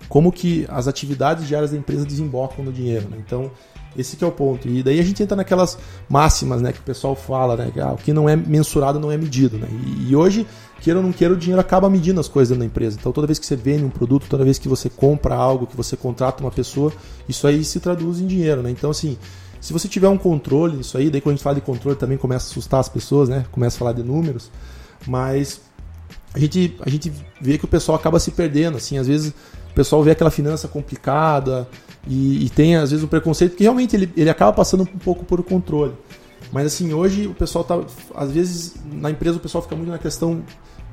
como 0.09 0.31
que 0.31 0.65
as 0.69 0.87
atividades 0.87 1.47
diárias 1.47 1.71
da 1.71 1.77
empresa 1.77 2.05
desembocam 2.05 2.63
no 2.63 2.71
dinheiro, 2.71 3.07
né? 3.09 3.17
Então, 3.25 3.49
esse 3.97 4.21
é 4.23 4.27
o 4.27 4.31
ponto. 4.31 4.67
E 4.67 4.83
daí 4.83 4.99
a 4.99 5.03
gente 5.03 5.21
entra 5.21 5.35
naquelas 5.35 5.77
máximas, 6.09 6.61
né, 6.61 6.71
que 6.71 6.79
o 6.79 6.83
pessoal 6.83 7.15
fala, 7.15 7.55
né, 7.55 7.71
que 7.73 7.79
ah, 7.79 7.93
o 7.93 7.97
que 7.97 8.13
não 8.13 8.27
é 8.27 8.35
mensurado 8.35 8.99
não 8.99 9.11
é 9.11 9.17
medido, 9.17 9.57
né? 9.57 9.67
E, 9.71 10.11
e, 10.11 10.15
hoje, 10.15 10.45
queira 10.81 10.99
ou 10.99 11.05
não 11.05 11.11
queira, 11.11 11.33
o 11.33 11.37
dinheiro 11.37 11.59
acaba 11.59 11.89
medindo 11.89 12.19
as 12.19 12.27
coisas 12.27 12.57
na 12.57 12.65
empresa. 12.65 12.97
Então, 12.99 13.11
toda 13.11 13.27
vez 13.27 13.39
que 13.39 13.45
você 13.45 13.55
vende 13.55 13.83
um 13.83 13.89
produto, 13.89 14.27
toda 14.29 14.43
vez 14.43 14.57
que 14.57 14.67
você 14.67 14.89
compra 14.89 15.35
algo, 15.35 15.67
que 15.67 15.75
você 15.75 15.95
contrata 15.95 16.43
uma 16.43 16.51
pessoa, 16.51 16.91
isso 17.27 17.47
aí 17.47 17.63
se 17.63 17.79
traduz 17.79 18.19
em 18.19 18.27
dinheiro, 18.27 18.61
né? 18.61 18.69
Então, 18.69 18.89
assim, 18.89 19.17
se 19.59 19.73
você 19.73 19.87
tiver 19.87 20.09
um 20.09 20.17
controle 20.17 20.77
nisso 20.77 20.97
aí, 20.97 21.09
daí 21.09 21.19
quando 21.19 21.33
a 21.33 21.35
gente 21.37 21.43
fala 21.43 21.55
de 21.55 21.61
controle 21.61 21.97
também 21.97 22.17
começa 22.17 22.47
a 22.47 22.49
assustar 22.51 22.79
as 22.79 22.87
pessoas, 22.87 23.29
né? 23.29 23.45
Começa 23.51 23.77
a 23.77 23.79
falar 23.79 23.93
de 23.93 24.03
números, 24.03 24.51
mas 25.07 25.61
a 26.35 26.39
gente, 26.39 26.77
a 26.85 26.89
gente 26.89 27.11
vê 27.41 27.57
que 27.57 27.65
o 27.65 27.67
pessoal 27.67 27.97
acaba 27.97 28.19
se 28.19 28.29
perdendo, 28.29 28.77
assim, 28.77 28.97
às 28.97 29.07
vezes 29.07 29.33
o 29.71 29.73
pessoal 29.73 30.03
vê 30.03 30.11
aquela 30.11 30.29
finança 30.29 30.67
complicada, 30.67 31.67
e, 32.07 32.45
e, 32.45 32.49
tem 32.49 32.75
às 32.75 32.91
vezes 32.91 33.03
um 33.03 33.07
preconceito 33.07 33.55
que 33.55 33.63
realmente 33.63 33.95
ele, 33.95 34.11
ele 34.15 34.29
acaba 34.29 34.53
passando 34.53 34.83
um 34.83 34.85
pouco 34.85 35.25
por 35.25 35.41
controle. 35.43 35.93
Mas 36.51 36.67
assim, 36.67 36.93
hoje 36.93 37.27
o 37.27 37.33
pessoal 37.33 37.63
tá. 37.63 37.81
Às 38.13 38.31
vezes 38.31 38.75
na 38.91 39.09
empresa 39.09 39.37
o 39.37 39.39
pessoal 39.39 39.61
fica 39.61 39.75
muito 39.75 39.89
na 39.89 39.97
questão 39.97 40.43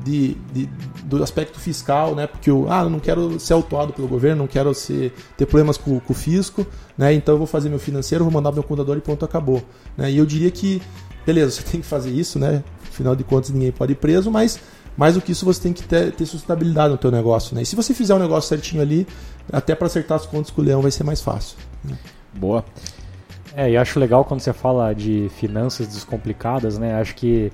de, 0.01 0.35
de, 0.53 0.69
do 1.05 1.23
aspecto 1.23 1.59
fiscal, 1.59 2.15
né? 2.15 2.27
Porque 2.27 2.51
ah, 2.51 2.83
eu 2.83 2.91
não 2.91 2.99
quero 2.99 3.39
ser 3.39 3.53
autuado 3.53 3.93
pelo 3.93 4.09
governo, 4.09 4.43
não 4.43 4.47
quero 4.47 4.75
ser, 4.75 5.13
ter 5.37 5.47
problemas 5.47 5.77
com, 5.77 6.01
com 6.01 6.13
o 6.13 6.17
fisco, 6.17 6.67
né? 6.97 7.13
Então 7.13 7.35
eu 7.35 7.39
vou 7.39 7.47
fazer 7.47 7.69
meu 7.69 7.79
financeiro, 7.79 8.25
vou 8.25 8.33
mandar 8.33 8.53
meu 8.53 8.63
contador 8.63 8.97
e 8.97 9.01
ponto, 9.01 9.25
acabou. 9.25 9.63
Né? 9.97 10.11
E 10.11 10.19
eu 10.19 10.27
diria 10.27 10.51
que, 10.51 10.83
beleza, 11.25 11.53
você 11.53 11.63
tem 11.71 11.81
que 11.81 11.87
fazer 11.87 12.11
isso, 12.11 12.39
né? 12.39 12.65
Afinal 12.89 13.15
de 13.15 13.25
contas, 13.25 13.51
ninguém 13.51 13.73
pode 13.73 13.93
ir 13.93 13.97
preso, 13.97 14.31
mas 14.31 14.59
mais 14.97 15.15
do 15.15 15.21
que 15.21 15.33
isso, 15.33 15.45
você 15.45 15.61
tem 15.61 15.73
que 15.73 15.83
ter, 15.83 16.13
ter 16.13 16.27
sustentabilidade 16.27 16.91
no 16.91 16.99
teu 16.99 17.11
negócio, 17.11 17.55
né? 17.55 17.63
E 17.63 17.67
se 17.67 17.75
você 17.75 17.95
fizer 17.95 18.15
o 18.15 18.17
um 18.17 18.21
negócio 18.21 18.49
certinho 18.49 18.83
ali, 18.83 19.07
até 19.53 19.75
para 19.75 19.87
acertar 19.87 20.17
as 20.17 20.27
contas 20.27 20.51
com 20.51 20.61
o 20.61 20.65
leão 20.65 20.83
vai 20.83 20.91
ser 20.91 21.05
mais 21.05 21.21
fácil. 21.21 21.57
Né? 21.85 21.97
Boa. 22.35 22.65
É, 23.55 23.71
e 23.71 23.77
acho 23.77 23.99
legal 23.99 24.25
quando 24.25 24.41
você 24.41 24.53
fala 24.53 24.95
de 24.95 25.31
finanças 25.37 25.87
descomplicadas, 25.89 26.79
né? 26.79 26.95
Acho 26.95 27.15
que 27.15 27.53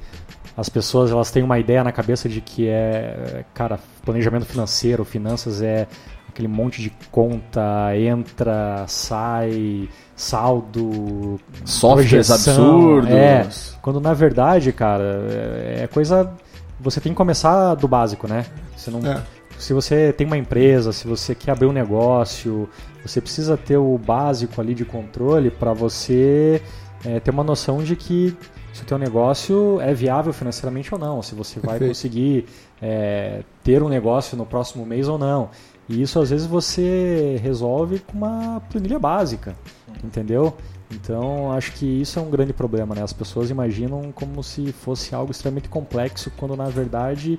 as 0.57 0.69
pessoas 0.69 1.11
elas 1.11 1.31
têm 1.31 1.43
uma 1.43 1.59
ideia 1.59 1.83
na 1.83 1.93
cabeça 1.93 2.29
de 2.29 2.41
que 2.41 2.69
é, 2.69 3.45
cara, 3.55 3.79
planejamento 4.05 4.45
financeiro, 4.45 5.05
finanças 5.05 5.63
é 5.63 5.87
aquele 6.29 6.49
monte 6.49 6.81
de 6.81 6.91
conta, 7.11 7.97
entra, 7.97 8.85
sai, 8.87 9.89
saldo, 10.15 11.41
softwares 11.65 12.31
absurdos. 12.31 13.11
É, 13.11 13.49
quando 13.83 14.01
na 14.01 14.15
verdade, 14.15 14.73
cara, 14.73 15.27
é, 15.31 15.81
é 15.83 15.87
coisa 15.89 16.33
você 16.81 17.01
tem 17.01 17.13
que 17.13 17.17
começar 17.17 17.75
do 17.75 17.89
básico, 17.89 18.29
né? 18.29 18.47
Você 18.77 18.91
não 18.91 19.01
é. 19.01 19.23
Se 19.59 19.73
você 19.73 20.13
tem 20.13 20.27
uma 20.27 20.39
empresa, 20.39 20.93
se 20.93 21.09
você 21.09 21.35
quer 21.35 21.51
abrir 21.51 21.67
um 21.67 21.73
negócio, 21.73 22.69
você 23.05 23.21
precisa 23.21 23.57
ter 23.57 23.77
o 23.77 23.99
básico 23.99 24.61
ali 24.61 24.73
de 24.73 24.85
controle 24.85 25.51
para 25.51 25.73
você 25.73 26.63
é, 27.05 27.19
ter 27.19 27.33
uma 27.33 27.43
noção 27.43 27.83
de 27.83 27.97
que 27.97 28.37
se 28.73 28.83
o 28.83 28.87
teu 28.87 28.97
negócio 28.97 29.81
é 29.81 29.93
viável 29.93 30.33
financeiramente 30.33 30.95
ou 30.95 31.01
não, 31.01 31.21
se 31.21 31.35
você 31.35 31.59
vai 31.59 31.79
Perfeito. 31.79 31.91
conseguir 31.91 32.47
é, 32.81 33.43
ter 33.65 33.83
um 33.83 33.89
negócio 33.89 34.37
no 34.37 34.47
próximo 34.47 34.87
mês 34.87 35.09
ou 35.09 35.19
não. 35.19 35.51
E 35.89 36.01
isso 36.01 36.21
às 36.21 36.31
vezes 36.31 36.47
você 36.47 37.41
resolve 37.43 37.99
com 37.99 38.17
uma 38.17 38.61
planilha 38.71 38.99
básica, 38.99 39.57
entendeu? 40.05 40.55
Então 40.91 41.53
acho 41.53 41.73
que 41.73 41.85
isso 41.85 42.19
é 42.19 42.23
um 42.23 42.31
grande 42.31 42.53
problema, 42.53 42.95
né? 42.95 43.03
As 43.03 43.13
pessoas 43.13 43.51
imaginam 43.51 44.11
como 44.13 44.43
se 44.43 44.73
fosse 44.73 45.15
algo 45.15 45.31
extremamente 45.31 45.69
complexo, 45.69 46.33
quando 46.37 46.57
na 46.57 46.69
verdade 46.69 47.39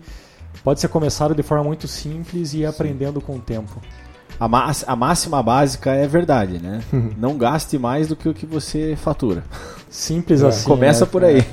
pode 0.63 0.79
ser 0.79 0.87
começado 0.87 1.33
de 1.33 1.43
forma 1.43 1.63
muito 1.63 1.87
simples 1.87 2.53
e 2.53 2.59
ir 2.59 2.65
aprendendo 2.65 3.19
com 3.21 3.35
o 3.35 3.39
tempo. 3.39 3.81
A, 4.39 4.45
a 4.87 4.95
máxima 4.95 5.43
básica 5.43 5.91
é 5.91 6.07
verdade, 6.07 6.59
né? 6.59 6.81
Não 7.17 7.37
gaste 7.37 7.77
mais 7.77 8.07
do 8.07 8.15
que 8.15 8.29
o 8.29 8.33
que 8.33 8.45
você 8.45 8.95
fatura. 8.95 9.43
Simples 9.89 10.43
é, 10.43 10.47
assim. 10.47 10.65
Começa 10.65 11.03
né? 11.03 11.11
por 11.11 11.25
aí. 11.25 11.43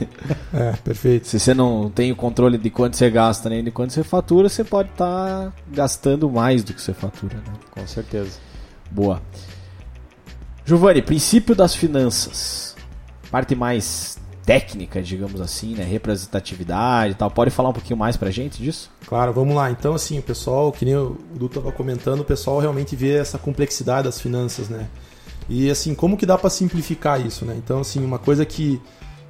É, 0.53 0.73
perfeito. 0.85 1.27
Se 1.27 1.41
você 1.41 1.55
não 1.55 1.91
tem 1.91 2.13
o 2.13 2.17
controle 2.17 2.59
de 2.59 2.69
quanto 2.69 2.95
você 2.95 3.09
gasta 3.11 3.49
nem 3.49 3.65
de 3.65 3.71
quanto 3.71 3.95
você 3.95 4.05
fatura, 4.05 4.49
você 4.49 4.63
pode 4.63 4.91
estar 4.91 5.47
tá 5.47 5.53
gastando 5.73 6.31
mais 6.31 6.63
do 6.63 6.75
que 6.75 6.83
você 6.83 6.93
fatura, 6.93 7.37
né? 7.37 7.55
Com 7.71 7.87
certeza. 7.87 8.39
Boa. 8.91 9.23
Giovanni, 10.67 11.01
princípio 11.01 11.55
das 11.55 11.77
finanças. 11.77 12.75
Parte 13.31 13.55
mais 13.55 14.19
técnica, 14.45 15.01
digamos 15.01 15.41
assim, 15.41 15.77
né? 15.77 15.85
Representatividade 15.85 17.13
e 17.13 17.15
tal. 17.15 17.31
Pode 17.31 17.53
falar 17.53 17.69
um 17.69 17.73
pouquinho 17.73 17.97
mais 17.97 18.17
pra 18.17 18.33
gente 18.33 18.61
disso? 18.61 18.91
Claro, 19.07 19.33
vamos 19.33 19.55
lá. 19.55 19.71
Então, 19.71 19.95
assim, 19.95 20.19
o 20.19 20.23
pessoal, 20.23 20.73
que 20.73 20.85
nem 20.85 20.97
o 20.97 21.17
Dudu 21.33 21.47
estava 21.47 21.71
comentando, 21.71 22.21
o 22.21 22.25
pessoal 22.25 22.59
realmente 22.59 22.97
vê 22.97 23.15
essa 23.15 23.39
complexidade 23.39 24.07
das 24.07 24.21
finanças, 24.21 24.69
né? 24.69 24.89
E, 25.49 25.71
assim, 25.71 25.95
como 25.95 26.17
que 26.17 26.27
dá 26.27 26.37
para 26.37 26.51
simplificar 26.51 27.25
isso, 27.25 27.45
né? 27.45 27.55
Então, 27.57 27.81
assim, 27.83 28.05
uma 28.05 28.19
coisa 28.19 28.45
que, 28.45 28.83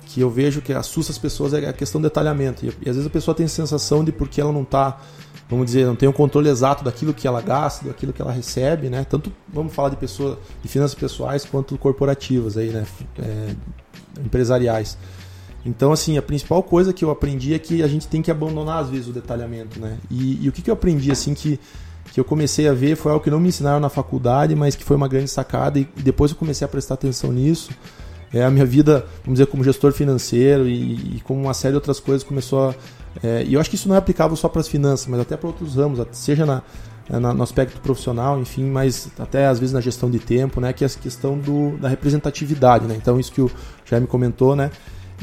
que 0.06 0.22
eu 0.22 0.30
vejo 0.30 0.62
que 0.62 0.72
assusta 0.72 1.12
as 1.12 1.18
pessoas 1.18 1.52
é 1.52 1.68
a 1.68 1.72
questão 1.74 2.00
do 2.00 2.04
detalhamento. 2.04 2.64
E, 2.64 2.68
e 2.68 2.88
às 2.88 2.96
vezes 2.96 3.06
a 3.06 3.10
pessoa 3.10 3.34
tem 3.34 3.44
a 3.44 3.48
sensação 3.50 4.02
de 4.02 4.10
porque 4.10 4.40
ela 4.40 4.52
não 4.52 4.62
está 4.62 5.02
vamos 5.48 5.66
dizer, 5.66 5.86
não 5.86 5.96
tem 5.96 6.08
um 6.08 6.12
controle 6.12 6.48
exato 6.48 6.84
daquilo 6.84 7.14
que 7.14 7.26
ela 7.26 7.40
gasta, 7.40 7.86
daquilo 7.86 8.12
que 8.12 8.20
ela 8.20 8.32
recebe, 8.32 8.88
né? 8.88 9.04
Tanto 9.04 9.32
vamos 9.48 9.74
falar 9.74 9.90
de 9.90 9.96
pessoa, 9.96 10.38
de 10.62 10.68
finanças 10.68 10.94
pessoais 10.94 11.44
quanto 11.44 11.78
corporativas 11.78 12.56
aí, 12.56 12.70
né? 12.70 12.86
É, 13.18 13.54
empresariais. 14.20 14.98
Então, 15.64 15.92
assim, 15.92 16.16
a 16.16 16.22
principal 16.22 16.62
coisa 16.62 16.92
que 16.92 17.04
eu 17.04 17.10
aprendi 17.10 17.52
é 17.52 17.58
que 17.58 17.82
a 17.82 17.88
gente 17.88 18.06
tem 18.06 18.22
que 18.22 18.30
abandonar, 18.30 18.84
às 18.84 18.88
vezes, 18.88 19.08
o 19.08 19.12
detalhamento, 19.12 19.80
né? 19.80 19.98
E, 20.08 20.44
e 20.44 20.48
o 20.48 20.52
que, 20.52 20.62
que 20.62 20.70
eu 20.70 20.74
aprendi, 20.74 21.10
assim, 21.10 21.34
que, 21.34 21.58
que 22.12 22.20
eu 22.20 22.24
comecei 22.24 22.68
a 22.68 22.72
ver 22.72 22.96
foi 22.96 23.10
algo 23.10 23.22
que 23.22 23.30
não 23.30 23.40
me 23.40 23.48
ensinaram 23.48 23.80
na 23.80 23.88
faculdade, 23.88 24.54
mas 24.54 24.76
que 24.76 24.84
foi 24.84 24.96
uma 24.96 25.08
grande 25.08 25.28
sacada 25.28 25.78
e, 25.78 25.88
depois 25.96 26.30
eu 26.30 26.36
comecei 26.36 26.64
a 26.64 26.68
prestar 26.68 26.94
atenção 26.94 27.32
nisso. 27.32 27.70
É, 28.32 28.44
a 28.44 28.50
minha 28.50 28.64
vida, 28.64 29.06
vamos 29.24 29.38
dizer, 29.38 29.46
como 29.46 29.64
gestor 29.64 29.92
financeiro 29.92 30.68
e, 30.68 31.16
e 31.16 31.20
como 31.24 31.40
uma 31.42 31.54
série 31.54 31.72
de 31.72 31.76
outras 31.76 31.98
coisas 32.00 32.22
começou 32.22 32.70
a... 32.70 32.74
É, 33.22 33.44
e 33.44 33.54
eu 33.54 33.60
acho 33.60 33.70
que 33.70 33.76
isso 33.76 33.88
não 33.88 33.94
é 33.94 33.98
aplicável 33.98 34.36
só 34.36 34.48
para 34.48 34.60
as 34.60 34.68
finanças, 34.68 35.06
mas 35.06 35.20
até 35.20 35.36
para 35.36 35.46
outros 35.46 35.76
ramos, 35.76 36.04
seja 36.12 36.44
na, 36.44 36.62
na, 37.08 37.32
no 37.32 37.42
aspecto 37.42 37.80
profissional, 37.80 38.38
enfim, 38.40 38.64
mas 38.64 39.08
até 39.18 39.46
às 39.46 39.58
vezes 39.58 39.72
na 39.72 39.80
gestão 39.80 40.10
de 40.10 40.18
tempo, 40.18 40.60
né, 40.60 40.72
que 40.72 40.84
é 40.84 40.86
a 40.86 40.90
questão 40.90 41.38
do, 41.38 41.76
da 41.78 41.88
representatividade, 41.88 42.86
né? 42.86 42.96
Então 42.96 43.18
isso 43.18 43.32
que 43.32 43.40
o 43.40 43.50
Jaime 43.84 44.06
comentou, 44.06 44.54
né? 44.56 44.70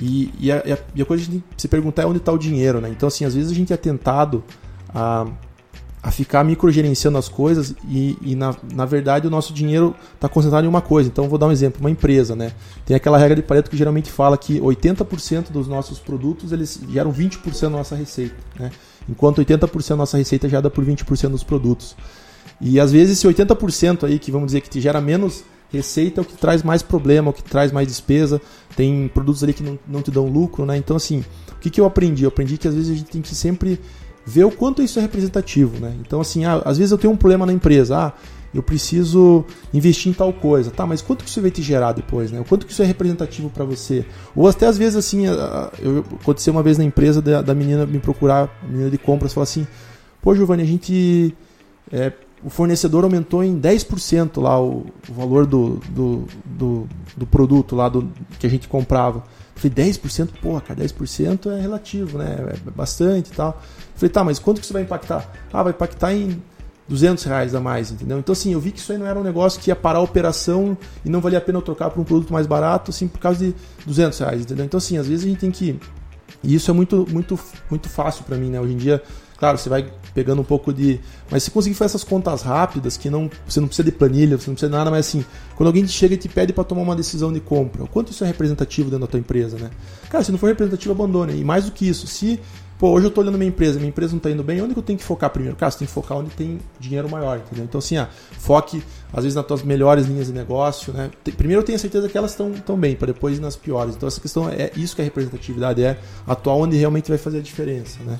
E, 0.01 0.33
e, 0.39 0.51
a, 0.51 0.77
e 0.95 1.01
a 1.01 1.05
coisa 1.05 1.29
de 1.29 1.43
se 1.55 1.67
perguntar 1.67 2.03
é 2.03 2.05
onde 2.05 2.17
está 2.17 2.31
o 2.31 2.37
dinheiro, 2.37 2.81
né? 2.81 2.89
Então 2.89 3.07
assim, 3.07 3.25
às 3.25 3.35
vezes 3.35 3.51
a 3.51 3.55
gente 3.55 3.71
é 3.71 3.77
tentado 3.77 4.43
a, 4.89 5.27
a 6.03 6.11
ficar 6.11 6.43
microgerenciando 6.43 7.17
as 7.17 7.29
coisas 7.29 7.73
e, 7.87 8.17
e 8.21 8.35
na, 8.35 8.53
na 8.73 8.85
verdade 8.85 9.25
o 9.25 9.29
nosso 9.29 9.53
dinheiro 9.53 9.95
está 10.13 10.27
concentrado 10.27 10.65
em 10.65 10.69
uma 10.69 10.81
coisa. 10.81 11.07
Então 11.07 11.29
vou 11.29 11.39
dar 11.39 11.47
um 11.47 11.51
exemplo, 11.51 11.79
uma 11.79 11.89
empresa, 11.89 12.35
né? 12.35 12.51
Tem 12.85 12.93
aquela 12.93 13.17
regra 13.17 13.37
de 13.37 13.41
Pareto 13.41 13.71
que 13.71 13.77
geralmente 13.77 14.11
fala 14.11 14.37
que 14.37 14.59
80% 14.59 15.49
dos 15.49 15.65
nossos 15.65 15.99
produtos 15.99 16.51
eles 16.51 16.77
geram 16.89 17.13
20% 17.13 17.61
da 17.61 17.69
nossa 17.69 17.95
receita, 17.95 18.35
né? 18.59 18.69
enquanto 19.07 19.41
80% 19.41 19.89
da 19.89 19.95
nossa 19.95 20.17
receita 20.17 20.49
já 20.49 20.59
dá 20.59 20.69
por 20.69 20.85
20% 20.85 21.29
dos 21.29 21.43
produtos. 21.43 21.95
E 22.59 22.81
às 22.81 22.91
vezes 22.91 23.17
esse 23.17 23.27
80% 23.27 24.03
aí 24.03 24.19
que 24.19 24.29
vamos 24.29 24.47
dizer 24.47 24.59
que 24.59 24.69
te 24.69 24.81
gera 24.81 24.99
menos 24.99 25.45
receita 25.71 26.19
é 26.19 26.21
o 26.21 26.25
que 26.25 26.35
traz 26.35 26.61
mais 26.63 26.81
problema, 26.81 27.29
é 27.29 27.31
o 27.31 27.33
que 27.33 27.43
traz 27.43 27.71
mais 27.71 27.87
despesa. 27.87 28.41
Tem 28.75 29.07
produtos 29.07 29.41
ali 29.41 29.53
que 29.53 29.63
não, 29.63 29.79
não 29.87 30.01
te 30.01 30.11
dão 30.11 30.27
lucro, 30.27 30.65
né? 30.65 30.75
Então 30.75 30.97
assim, 30.97 31.23
o 31.51 31.59
que, 31.61 31.69
que 31.69 31.79
eu 31.79 31.85
aprendi? 31.85 32.23
Eu 32.23 32.27
aprendi 32.27 32.57
que 32.57 32.67
às 32.67 32.75
vezes 32.75 32.91
a 32.91 32.95
gente 32.95 33.09
tem 33.09 33.21
que 33.21 33.33
sempre 33.33 33.79
ver 34.25 34.45
o 34.45 34.51
quanto 34.51 34.81
isso 34.81 34.99
é 34.99 35.01
representativo, 35.01 35.79
né? 35.79 35.95
Então 35.99 36.21
assim, 36.21 36.45
ah, 36.45 36.61
às 36.65 36.77
vezes 36.77 36.91
eu 36.91 36.97
tenho 36.97 37.13
um 37.13 37.17
problema 37.17 37.45
na 37.45 37.53
empresa, 37.53 37.97
ah, 37.97 38.13
eu 38.53 38.61
preciso 38.61 39.43
investir 39.73 40.11
em 40.11 40.13
tal 40.13 40.31
coisa. 40.31 40.69
Tá, 40.69 40.85
mas 40.85 41.01
quanto 41.01 41.23
que 41.23 41.29
isso 41.29 41.41
vai 41.41 41.49
te 41.49 41.61
gerar 41.61 41.91
depois, 41.93 42.31
né? 42.31 42.39
O 42.39 42.45
quanto 42.45 42.65
que 42.65 42.71
isso 42.71 42.83
é 42.83 42.85
representativo 42.85 43.49
para 43.49 43.65
você? 43.65 44.05
Ou 44.35 44.47
até 44.47 44.67
às 44.67 44.77
vezes 44.77 44.95
assim, 44.95 45.25
eu, 45.25 46.05
aconteceu 46.21 46.53
uma 46.53 46.61
vez 46.61 46.77
na 46.77 46.83
empresa 46.83 47.21
da, 47.21 47.41
da 47.41 47.55
menina 47.55 47.85
me 47.85 47.99
procurar, 47.99 48.49
a 48.63 48.67
menina 48.67 48.89
de 48.89 48.97
compras, 48.97 49.33
falar 49.33 49.43
assim: 49.43 49.65
pô, 50.21 50.35
Giovanni, 50.35 50.63
a 50.63 50.67
gente. 50.67 51.35
É, 51.91 52.13
o 52.43 52.49
fornecedor 52.49 53.05
aumentou 53.05 53.41
em 53.43 53.57
10% 53.57 54.41
lá 54.41 54.61
o, 54.61 54.85
o 55.07 55.13
valor 55.13 55.45
do, 55.45 55.79
do, 55.89 56.27
do, 56.43 56.87
do, 57.15 57.25
produto 57.25 57.73
lá 57.73 57.87
do, 57.87 58.11
que 58.37 58.45
a 58.45 58.49
gente 58.49 58.67
comprava. 58.67 59.23
Falei, 59.55 59.91
10%? 59.91 60.29
Porra, 60.41 60.61
cara, 60.61 60.79
10% 60.79 61.51
é 61.51 61.61
relativo, 61.61 62.17
né? 62.17 62.53
É 62.67 62.71
bastante 62.71 63.31
e 63.31 63.35
tal. 63.35 63.61
Falei, 63.95 64.09
tá, 64.09 64.23
mas 64.23 64.39
quanto 64.39 64.59
que 64.59 64.65
isso 64.65 64.73
vai 64.73 64.81
impactar? 64.81 65.31
Ah, 65.51 65.63
vai 65.63 65.71
impactar 65.71 66.13
em 66.13 66.41
200 66.87 67.23
reais 67.23 67.55
a 67.55 67.59
mais, 67.59 67.91
entendeu? 67.91 68.19
Então, 68.19 68.33
assim, 68.33 68.53
eu 68.53 68.59
vi 68.59 68.71
que 68.71 68.79
isso 68.79 68.91
aí 68.91 68.97
não 68.97 69.05
era 69.05 69.17
um 69.19 69.23
negócio 69.23 69.59
que 69.61 69.69
ia 69.69 69.75
parar 69.75 69.99
a 69.99 70.01
operação 70.01 70.77
e 71.05 71.09
não 71.09 71.21
valia 71.21 71.37
a 71.37 71.41
pena 71.41 71.59
eu 71.59 71.61
trocar 71.61 71.89
por 71.89 72.01
um 72.01 72.03
produto 72.03 72.33
mais 72.33 72.45
barato, 72.45 72.91
assim, 72.91 73.07
por 73.07 73.19
causa 73.19 73.39
de 73.39 73.55
200 73.85 74.19
reais, 74.19 74.41
entendeu? 74.41 74.65
Então, 74.65 74.77
assim, 74.77 74.97
às 74.97 75.07
vezes 75.07 75.25
a 75.25 75.29
gente 75.29 75.39
tem 75.39 75.51
que. 75.51 75.79
E 76.43 76.55
isso 76.55 76.69
é 76.69 76.73
muito, 76.73 77.07
muito, 77.09 77.39
muito 77.69 77.87
fácil 77.87 78.25
para 78.25 78.35
mim, 78.35 78.49
né? 78.49 78.59
Hoje 78.59 78.73
em 78.73 78.77
dia, 78.77 79.01
claro, 79.37 79.57
você 79.57 79.69
vai 79.69 79.89
pegando 80.13 80.41
um 80.41 80.45
pouco 80.45 80.73
de. 80.73 80.99
Mas 81.29 81.43
se 81.43 81.51
conseguir 81.51 81.75
fazer 81.75 81.91
essas 81.91 82.03
contas 82.03 82.41
rápidas, 82.41 82.97
que 82.97 83.09
não 83.09 83.29
você 83.47 83.59
não 83.59 83.67
precisa 83.67 83.85
de 83.85 83.91
planilha, 83.91 84.37
você 84.37 84.49
não 84.49 84.55
precisa 84.55 84.69
de 84.69 84.77
nada, 84.77 84.91
mas 84.91 85.07
assim, 85.07 85.25
quando 85.55 85.67
alguém 85.67 85.87
chega 85.87 86.13
e 86.13 86.17
te 86.17 86.29
pede 86.29 86.53
para 86.53 86.63
tomar 86.63 86.81
uma 86.81 86.95
decisão 86.95 87.31
de 87.31 87.39
compra, 87.39 87.83
o 87.83 87.87
quanto 87.87 88.11
isso 88.11 88.23
é 88.23 88.27
representativo 88.27 88.89
dentro 88.89 89.05
da 89.05 89.07
tua 89.07 89.19
empresa, 89.19 89.57
né? 89.57 89.69
Cara, 90.09 90.23
se 90.23 90.31
não 90.31 90.39
for 90.39 90.47
representativo, 90.47 90.93
abandone. 90.93 91.39
E 91.39 91.43
mais 91.43 91.65
do 91.65 91.71
que 91.71 91.87
isso, 91.87 92.07
se 92.07 92.39
Pô, 92.83 92.89
hoje 92.89 93.05
eu 93.05 93.11
tô 93.11 93.21
olhando 93.21 93.37
minha 93.37 93.47
empresa, 93.47 93.77
minha 93.79 93.87
empresa 93.87 94.11
não 94.11 94.19
tá 94.19 94.29
indo 94.29 94.43
bem, 94.43 94.61
onde 94.61 94.73
que 94.73 94.79
eu 94.79 94.83
tenho 94.83 94.99
que 94.99 95.05
focar 95.05 95.29
primeiro? 95.29 95.55
Cara, 95.55 95.71
você 95.71 95.79
tem 95.79 95.87
que 95.87 95.93
focar 95.93 96.17
onde 96.17 96.31
tem 96.31 96.59
dinheiro 96.77 97.09
maior, 97.09 97.37
entendeu? 97.37 97.63
Então, 97.63 97.79
assim, 97.79 97.95
ah, 97.95 98.09
foque, 98.39 98.83
às 99.13 99.23
vezes, 99.23 99.35
nas 99.35 99.45
tuas 99.45 99.63
melhores 99.63 100.05
linhas 100.07 100.27
de 100.27 100.33
negócio, 100.33 100.91
né? 100.91 101.09
Primeiro 101.37 101.61
eu 101.61 101.65
tenho 101.65 101.79
certeza 101.79 102.09
que 102.09 102.17
elas 102.17 102.31
estão 102.31 102.51
tão 102.51 102.77
bem, 102.77 102.93
para 102.93 103.13
depois 103.13 103.37
ir 103.37 103.41
nas 103.41 103.55
piores. 103.55 103.95
Então, 103.95 104.05
essa 104.05 104.19
questão 104.19 104.49
é 104.49 104.69
isso 104.75 104.97
que 104.97 105.01
é 105.01 105.05
representatividade, 105.05 105.81
é 105.81 105.97
atuar 106.27 106.55
onde 106.55 106.75
realmente 106.75 107.07
vai 107.07 107.17
fazer 107.17 107.37
a 107.37 107.41
diferença, 107.41 107.99
né? 108.03 108.19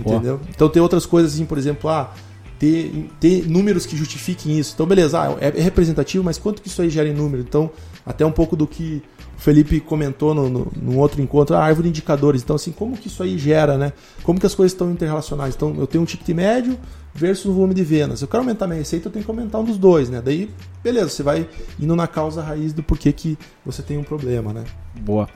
Entendeu? 0.00 0.40
Então, 0.48 0.68
tem 0.68 0.80
outras 0.80 1.06
coisas, 1.06 1.34
assim, 1.34 1.44
por 1.44 1.58
exemplo, 1.58 1.88
ah, 1.90 2.12
ter, 2.58 3.08
ter 3.18 3.48
números 3.48 3.86
que 3.86 3.96
justifiquem 3.96 4.58
isso. 4.58 4.72
Então, 4.74 4.86
beleza, 4.86 5.20
ah, 5.20 5.36
é, 5.40 5.48
é 5.48 5.62
representativo, 5.62 6.22
mas 6.22 6.38
quanto 6.38 6.60
que 6.60 6.68
isso 6.68 6.82
aí 6.82 6.90
gera 6.90 7.08
em 7.08 7.14
número? 7.14 7.42
Então, 7.42 7.70
até 8.04 8.24
um 8.24 8.32
pouco 8.32 8.54
do 8.54 8.66
que 8.66 9.02
o 9.36 9.40
Felipe 9.40 9.80
comentou 9.80 10.34
no, 10.34 10.50
no, 10.50 10.72
num 10.76 10.98
outro 10.98 11.22
encontro, 11.22 11.56
a 11.56 11.64
árvore 11.64 11.84
de 11.84 11.88
indicadores. 11.88 12.42
Então, 12.42 12.54
assim, 12.56 12.70
como 12.70 12.96
que 12.98 13.08
isso 13.08 13.22
aí 13.22 13.38
gera, 13.38 13.78
né? 13.78 13.94
Como 14.22 14.38
que 14.38 14.44
as 14.44 14.54
coisas 14.54 14.72
estão 14.72 14.90
interrelacionadas? 14.90 15.54
Então, 15.54 15.74
eu 15.78 15.86
tenho 15.86 16.02
um 16.02 16.06
ticket 16.06 16.28
médio 16.36 16.78
versus 17.14 17.46
o 17.46 17.52
volume 17.54 17.72
de 17.72 17.82
vendas. 17.82 18.20
Eu 18.20 18.28
quero 18.28 18.42
aumentar 18.42 18.66
minha 18.66 18.78
receita, 18.78 19.08
eu 19.08 19.12
tenho 19.12 19.24
que 19.24 19.30
aumentar 19.30 19.58
um 19.58 19.64
dos 19.64 19.78
dois, 19.78 20.10
né? 20.10 20.20
Daí, 20.22 20.50
beleza, 20.84 21.08
você 21.08 21.22
vai 21.22 21.48
indo 21.78 21.96
na 21.96 22.06
causa 22.06 22.42
raiz 22.42 22.74
do 22.74 22.82
porquê 22.82 23.10
que 23.12 23.38
você 23.64 23.82
tem 23.82 23.96
um 23.96 24.04
problema, 24.04 24.52
né? 24.52 24.64
Boa. 25.00 25.26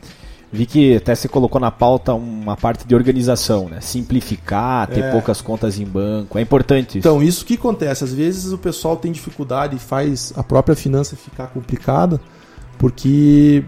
Vi 0.55 0.67
que 0.67 0.97
até 0.97 1.15
você 1.15 1.27
colocou 1.27 1.61
na 1.61 1.73
pauta 1.73 2.15
uma 2.15 2.57
parte 2.57 2.87
de 2.87 2.95
organização, 2.95 3.69
né? 3.69 3.81
Simplificar, 3.81 4.87
ter 4.87 5.01
É. 5.01 5.11
poucas 5.11 5.41
contas 5.41 5.81
em 5.81 5.85
banco. 5.85 6.39
É 6.39 6.43
importante 6.43 6.91
isso. 6.91 6.99
Então, 6.99 7.21
isso 7.21 7.45
que 7.45 7.55
acontece. 7.55 8.05
Às 8.05 8.13
vezes 8.13 8.53
o 8.53 8.59
pessoal 8.59 8.97
tem 8.97 9.11
dificuldade 9.11 9.75
e 9.75 9.79
faz 9.81 10.33
a 10.37 10.45
própria 10.45 10.77
finança 10.77 11.17
ficar 11.17 11.49
complicada, 11.49 12.21
porque 12.79 13.65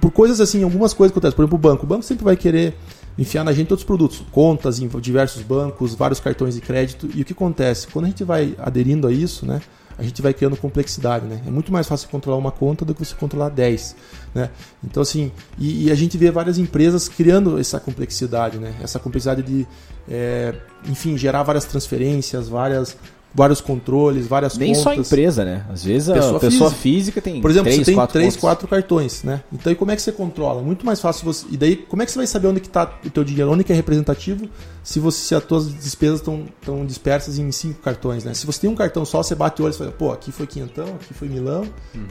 por 0.00 0.10
coisas 0.10 0.40
assim, 0.40 0.62
algumas 0.62 0.94
coisas 0.94 1.12
acontecem. 1.12 1.36
Por 1.36 1.42
exemplo, 1.42 1.56
o 1.56 1.60
banco. 1.60 1.84
O 1.84 1.86
banco 1.86 2.02
sempre 2.02 2.24
vai 2.24 2.36
querer 2.36 2.76
enfiar 3.18 3.44
na 3.44 3.52
gente 3.52 3.70
outros 3.70 3.86
produtos, 3.86 4.24
contas 4.32 4.80
em 4.80 4.88
diversos 4.88 5.42
bancos, 5.42 5.94
vários 5.94 6.18
cartões 6.18 6.54
de 6.54 6.60
crédito. 6.60 7.08
E 7.14 7.22
o 7.22 7.24
que 7.24 7.32
acontece? 7.32 7.86
Quando 7.88 8.06
a 8.06 8.08
gente 8.08 8.24
vai 8.24 8.54
aderindo 8.58 9.06
a 9.06 9.12
isso, 9.12 9.46
né? 9.46 9.60
A 9.96 10.02
gente 10.02 10.20
vai 10.20 10.34
criando 10.34 10.56
complexidade, 10.56 11.26
né? 11.26 11.40
É 11.46 11.50
muito 11.50 11.72
mais 11.72 11.86
fácil 11.86 12.08
controlar 12.08 12.38
uma 12.38 12.50
conta 12.50 12.84
do 12.84 12.94
que 12.94 13.04
você 13.04 13.14
controlar 13.14 13.48
10, 13.48 13.96
né? 14.34 14.50
Então, 14.82 15.02
assim, 15.02 15.30
e, 15.58 15.86
e 15.86 15.90
a 15.90 15.94
gente 15.94 16.18
vê 16.18 16.30
várias 16.30 16.58
empresas 16.58 17.08
criando 17.08 17.58
essa 17.58 17.78
complexidade, 17.78 18.58
né? 18.58 18.74
Essa 18.82 18.98
complexidade 18.98 19.42
de, 19.42 19.66
é, 20.08 20.54
enfim, 20.86 21.16
gerar 21.16 21.42
várias 21.42 21.64
transferências, 21.64 22.48
várias, 22.48 22.96
vários 23.34 23.60
controles, 23.60 24.28
várias 24.28 24.56
Nem 24.56 24.74
só 24.74 24.90
a 24.90 24.92
contas. 24.94 25.08
empresa, 25.08 25.44
né? 25.44 25.66
Às 25.68 25.82
vezes 25.84 26.08
a 26.08 26.14
Pessoa 26.14 26.38
pessoa, 26.40 26.70
física. 26.70 26.80
física 26.82 27.20
tem 27.20 27.40
Por 27.40 27.50
exemplo, 27.50 27.64
três, 27.64 27.78
você 27.80 27.84
tem 27.86 27.94
quatro 27.96 28.12
três, 28.12 28.26
contas. 28.34 28.40
quatro 28.40 28.68
cartões, 28.68 29.24
né? 29.24 29.42
Então 29.52 29.70
aí 29.70 29.76
como 29.76 29.90
é 29.90 29.96
que 29.96 30.02
você 30.02 30.12
controla? 30.12 30.62
Muito 30.62 30.86
mais 30.86 31.00
fácil 31.00 31.24
você. 31.24 31.44
E 31.50 31.56
daí, 31.56 31.74
como 31.76 32.00
é 32.02 32.06
que 32.06 32.12
você 32.12 32.18
vai 32.18 32.26
saber 32.28 32.46
onde 32.46 32.60
que 32.60 32.68
está 32.68 32.96
o 33.04 33.10
teu 33.10 33.24
dinheiro, 33.24 33.50
onde 33.50 33.64
que 33.64 33.72
é 33.72 33.76
representativo, 33.76 34.48
se 34.84 35.00
você 35.00 35.18
se 35.18 35.34
as 35.34 35.42
tuas 35.44 35.68
despesas 35.74 36.20
estão 36.20 36.44
tão 36.64 36.86
dispersas 36.86 37.38
em 37.38 37.50
cinco 37.50 37.80
cartões, 37.80 38.22
né? 38.24 38.34
Se 38.34 38.46
você 38.46 38.60
tem 38.60 38.70
um 38.70 38.74
cartão 38.76 39.04
só, 39.04 39.22
você 39.22 39.34
bate 39.34 39.60
o 39.60 39.64
olho 39.64 39.74
e 39.74 39.76
fala, 39.76 39.90
pô, 39.90 40.12
aqui 40.12 40.30
foi 40.30 40.46
quinhentão, 40.46 40.86
aqui 41.00 41.12
foi 41.12 41.28
milão, 41.28 41.64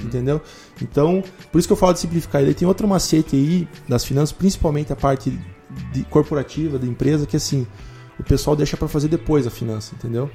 entendeu? 0.04 0.42
Então, 0.82 1.24
por 1.52 1.60
isso 1.60 1.68
que 1.68 1.72
eu 1.72 1.78
falo 1.78 1.94
de 1.94 2.00
simplificar. 2.00 2.42
E 2.42 2.46
daí 2.46 2.54
tem 2.54 2.68
outro 2.68 2.86
macete 2.88 3.36
aí 3.36 3.68
das 3.88 4.04
finanças, 4.04 4.34
principalmente 4.34 4.92
a 4.92 4.96
parte 4.96 5.40
de 5.94 6.04
corporativa, 6.04 6.78
da 6.78 6.86
empresa, 6.86 7.26
que 7.26 7.38
assim, 7.38 7.66
o 8.20 8.24
pessoal 8.24 8.56
deixa 8.56 8.76
para 8.76 8.88
fazer 8.88 9.08
depois 9.08 9.48
a 9.48 9.50
finança, 9.50 9.96
entendeu? 9.96 10.30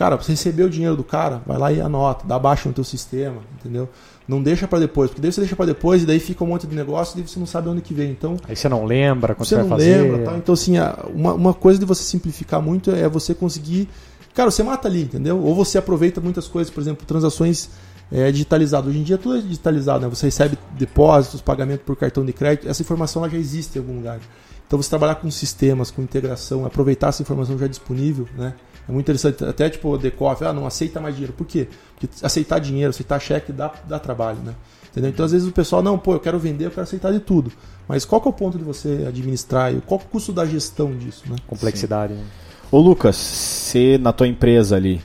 Cara, 0.00 0.16
você 0.16 0.32
receber 0.32 0.62
o 0.62 0.70
dinheiro 0.70 0.96
do 0.96 1.04
cara, 1.04 1.42
vai 1.46 1.58
lá 1.58 1.70
e 1.70 1.78
anota, 1.78 2.26
dá 2.26 2.38
baixa 2.38 2.66
no 2.66 2.74
teu 2.74 2.82
sistema, 2.82 3.42
entendeu? 3.58 3.86
Não 4.26 4.42
deixa 4.42 4.66
para 4.66 4.78
depois, 4.78 5.10
porque 5.10 5.20
daí 5.20 5.30
você 5.30 5.42
deixa 5.42 5.54
para 5.54 5.66
depois 5.66 6.02
e 6.02 6.06
daí 6.06 6.18
fica 6.18 6.42
um 6.42 6.46
monte 6.46 6.66
de 6.66 6.74
negócio 6.74 7.20
e 7.20 7.28
você 7.28 7.38
não 7.38 7.44
sabe 7.44 7.68
onde 7.68 7.82
que 7.82 7.92
vem. 7.92 8.10
Então, 8.10 8.38
Aí 8.48 8.56
você 8.56 8.66
não 8.66 8.86
lembra 8.86 9.34
quando 9.34 9.46
você 9.46 9.56
você, 9.56 9.60
não 9.60 9.68
fazer. 9.68 10.00
lembra, 10.00 10.24
tal. 10.24 10.36
Então 10.38 10.54
assim, 10.54 10.76
uma, 11.12 11.34
uma 11.34 11.52
coisa 11.52 11.78
de 11.78 11.84
você 11.84 12.02
simplificar 12.02 12.62
muito 12.62 12.90
é 12.90 13.06
você 13.10 13.34
conseguir, 13.34 13.90
cara, 14.32 14.50
você 14.50 14.62
mata 14.62 14.88
ali, 14.88 15.02
entendeu? 15.02 15.38
Ou 15.38 15.54
você 15.54 15.76
aproveita 15.76 16.18
muitas 16.18 16.48
coisas, 16.48 16.72
por 16.72 16.80
exemplo, 16.80 17.04
transações 17.04 17.68
é, 18.10 18.32
digitalizadas. 18.32 18.88
Hoje 18.88 19.00
em 19.00 19.02
dia 19.02 19.18
tudo 19.18 19.36
é 19.36 19.42
digitalizado, 19.42 20.00
né? 20.00 20.08
Você 20.08 20.28
recebe 20.28 20.56
depósitos, 20.78 21.42
pagamento 21.42 21.80
por 21.80 21.94
cartão 21.94 22.24
de 22.24 22.32
crédito, 22.32 22.66
essa 22.66 22.80
informação 22.80 23.28
já 23.28 23.36
existe 23.36 23.76
em 23.76 23.82
algum 23.82 23.96
lugar. 23.96 24.18
Então 24.66 24.80
você 24.80 24.88
trabalhar 24.88 25.16
com 25.16 25.30
sistemas, 25.30 25.90
com 25.90 26.00
integração, 26.00 26.64
aproveitar 26.64 27.08
essa 27.08 27.20
informação 27.20 27.58
já 27.58 27.66
disponível, 27.66 28.26
né? 28.38 28.54
É 28.90 28.92
muito 28.92 29.04
interessante. 29.04 29.44
Até 29.44 29.70
tipo 29.70 29.88
o 29.88 29.96
Decoff, 29.96 30.44
ah, 30.44 30.52
não 30.52 30.66
aceita 30.66 31.00
mais 31.00 31.14
dinheiro. 31.14 31.32
Por 31.32 31.46
quê? 31.46 31.68
Porque 31.94 32.08
aceitar 32.26 32.58
dinheiro, 32.58 32.90
aceitar 32.90 33.20
cheque 33.20 33.52
dá, 33.52 33.72
dá 33.88 34.00
trabalho, 34.00 34.38
né? 34.38 34.52
Entendeu? 34.90 35.10
Então 35.10 35.24
às 35.24 35.30
vezes 35.30 35.46
o 35.46 35.52
pessoal, 35.52 35.80
não, 35.80 35.96
pô, 35.96 36.14
eu 36.14 36.20
quero 36.20 36.40
vender, 36.40 36.66
eu 36.66 36.70
quero 36.70 36.82
aceitar 36.82 37.12
de 37.12 37.20
tudo. 37.20 37.52
Mas 37.86 38.04
qual 38.04 38.20
que 38.20 38.26
é 38.26 38.30
o 38.30 38.34
ponto 38.34 38.58
de 38.58 38.64
você 38.64 39.04
administrar? 39.06 39.72
e 39.72 39.80
Qual 39.80 39.98
que 40.00 40.06
é 40.06 40.08
o 40.08 40.10
custo 40.10 40.32
da 40.32 40.44
gestão 40.44 40.92
disso, 40.96 41.22
né? 41.30 41.36
Complexidade. 41.46 42.14
né? 42.14 42.24
Ô 42.72 42.78
Lucas, 42.78 43.14
você 43.14 43.96
na 43.96 44.12
tua 44.12 44.26
empresa 44.26 44.74
ali, 44.74 45.00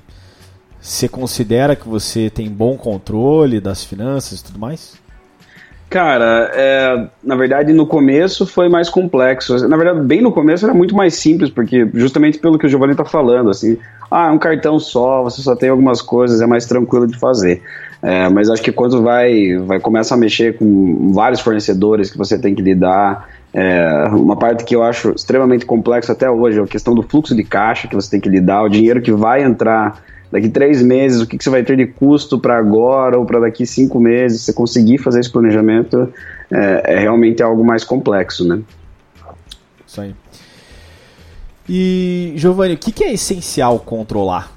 você 0.82 1.08
considera 1.08 1.76
que 1.76 1.88
você 1.88 2.32
tem 2.32 2.50
bom 2.50 2.76
controle 2.78 3.60
das 3.62 3.84
finanças 3.84 4.40
e 4.40 4.44
tudo 4.44 4.58
mais? 4.58 4.96
Cara, 5.90 6.52
é, 6.54 7.08
na 7.24 7.36
verdade 7.36 7.72
no 7.72 7.86
começo 7.86 8.46
foi 8.46 8.68
mais 8.68 8.90
complexo. 8.90 9.68
Na 9.68 9.78
verdade, 9.78 10.02
bem 10.02 10.22
no 10.22 10.32
começo 10.32 10.66
era 10.66 10.74
muito 10.74 10.96
mais 10.96 11.16
simples, 11.16 11.50
porque 11.50 11.88
justamente 11.94 12.40
pelo 12.40 12.58
que 12.58 12.66
o 12.66 12.70
Giovanni 12.70 12.94
está 12.94 13.06
falando, 13.06 13.50
assim, 13.50 13.78
ah, 14.10 14.28
é 14.28 14.32
um 14.32 14.38
cartão 14.38 14.80
só, 14.80 15.24
você 15.24 15.42
só 15.42 15.56
tem 15.56 15.70
algumas 15.70 16.02
coisas, 16.02 16.42
é 16.42 16.46
mais 16.46 16.66
tranquilo 16.66 17.08
de 17.08 17.18
fazer. 17.18 17.62
É, 18.02 18.28
mas 18.30 18.50
acho 18.50 18.62
que 18.62 18.72
quando 18.72 19.02
vai, 19.02 19.58
vai 19.60 19.80
começa 19.80 20.16
a 20.16 20.18
mexer 20.18 20.58
com 20.58 21.12
vários 21.14 21.40
fornecedores 21.40 22.12
que 22.12 22.18
você 22.18 22.38
tem 22.38 22.54
que 22.54 22.62
lidar, 22.62 23.30
é, 23.54 24.10
uma 24.12 24.36
parte 24.36 24.66
que 24.66 24.76
eu 24.76 24.84
acho 24.84 25.12
extremamente 25.12 25.66
complexa 25.66 26.12
até 26.12 26.30
hoje 26.30 26.60
é 26.60 26.62
a 26.62 26.68
questão 26.68 26.94
do 26.94 27.02
fluxo 27.02 27.34
de 27.34 27.44
caixa 27.44 27.88
que 27.88 27.96
você 27.96 28.12
tem 28.12 28.20
que 28.20 28.28
lidar, 28.28 28.64
o 28.64 28.70
dinheiro 28.70 29.02
que 29.02 29.14
vai 29.14 29.44
entrar 29.44 30.04
daqui 30.36 30.50
três 30.50 30.82
meses, 30.82 31.22
o 31.22 31.28
que, 31.28 31.38
que 31.38 31.44
você 31.44 31.50
vai 31.50 31.64
ter 31.64 31.78
de 31.78 31.88
custo 31.88 32.38
para 32.38 32.58
agora 32.58 33.18
ou 33.18 33.26
para 33.26 33.40
daqui 33.40 33.66
cinco 33.66 34.02
meses, 34.02 34.42
você 34.42 34.52
conseguir 34.52 34.98
fazer 34.98 35.22
esse 35.22 35.32
planejamento 35.32 36.12
é, 36.52 36.96
é 36.96 37.00
realmente 37.00 37.42
algo 37.42 37.64
mais 37.64 37.86
complexo, 37.86 38.46
né? 38.46 38.62
Isso 39.88 40.02
aí. 40.02 40.14
E, 41.70 42.34
Giovanni, 42.36 42.74
o 42.74 42.78
que, 42.78 42.92
que 42.92 43.04
é 43.06 43.14
essencial 43.14 43.80
controlar? 43.80 44.52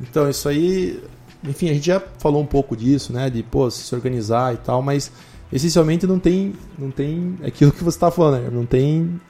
Então, 0.00 0.28
isso 0.28 0.48
aí, 0.48 1.00
enfim, 1.44 1.70
a 1.70 1.74
gente 1.74 1.86
já 1.86 2.02
falou 2.18 2.42
um 2.42 2.46
pouco 2.46 2.76
disso, 2.76 3.12
né? 3.12 3.30
De 3.30 3.44
pô, 3.44 3.70
se 3.70 3.94
organizar 3.94 4.52
e 4.52 4.56
tal, 4.56 4.82
mas 4.82 5.12
essencialmente 5.52 6.08
não 6.08 6.18
tem, 6.18 6.54
não 6.76 6.90
tem 6.90 7.36
aquilo 7.46 7.70
que 7.70 7.84
você 7.84 7.96
está 7.96 8.10
falando, 8.10 8.42
né? 8.42 8.50
não 8.52 8.66
tem, 8.66 9.20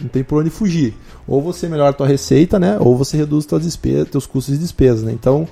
não 0.00 0.08
tem 0.08 0.24
por 0.24 0.40
onde 0.40 0.50
fugir. 0.50 0.94
Ou 1.26 1.40
você 1.40 1.68
melhora 1.68 1.90
a 1.90 1.92
tua 1.92 2.06
receita, 2.06 2.58
né? 2.58 2.76
Ou 2.80 2.96
você 2.96 3.16
reduz 3.16 3.46
tuas 3.46 3.62
despesas, 3.62 4.08
teus 4.08 4.26
custos 4.26 4.54
de 4.54 4.60
despesas, 4.60 5.02
né? 5.02 5.12
Então, 5.12 5.46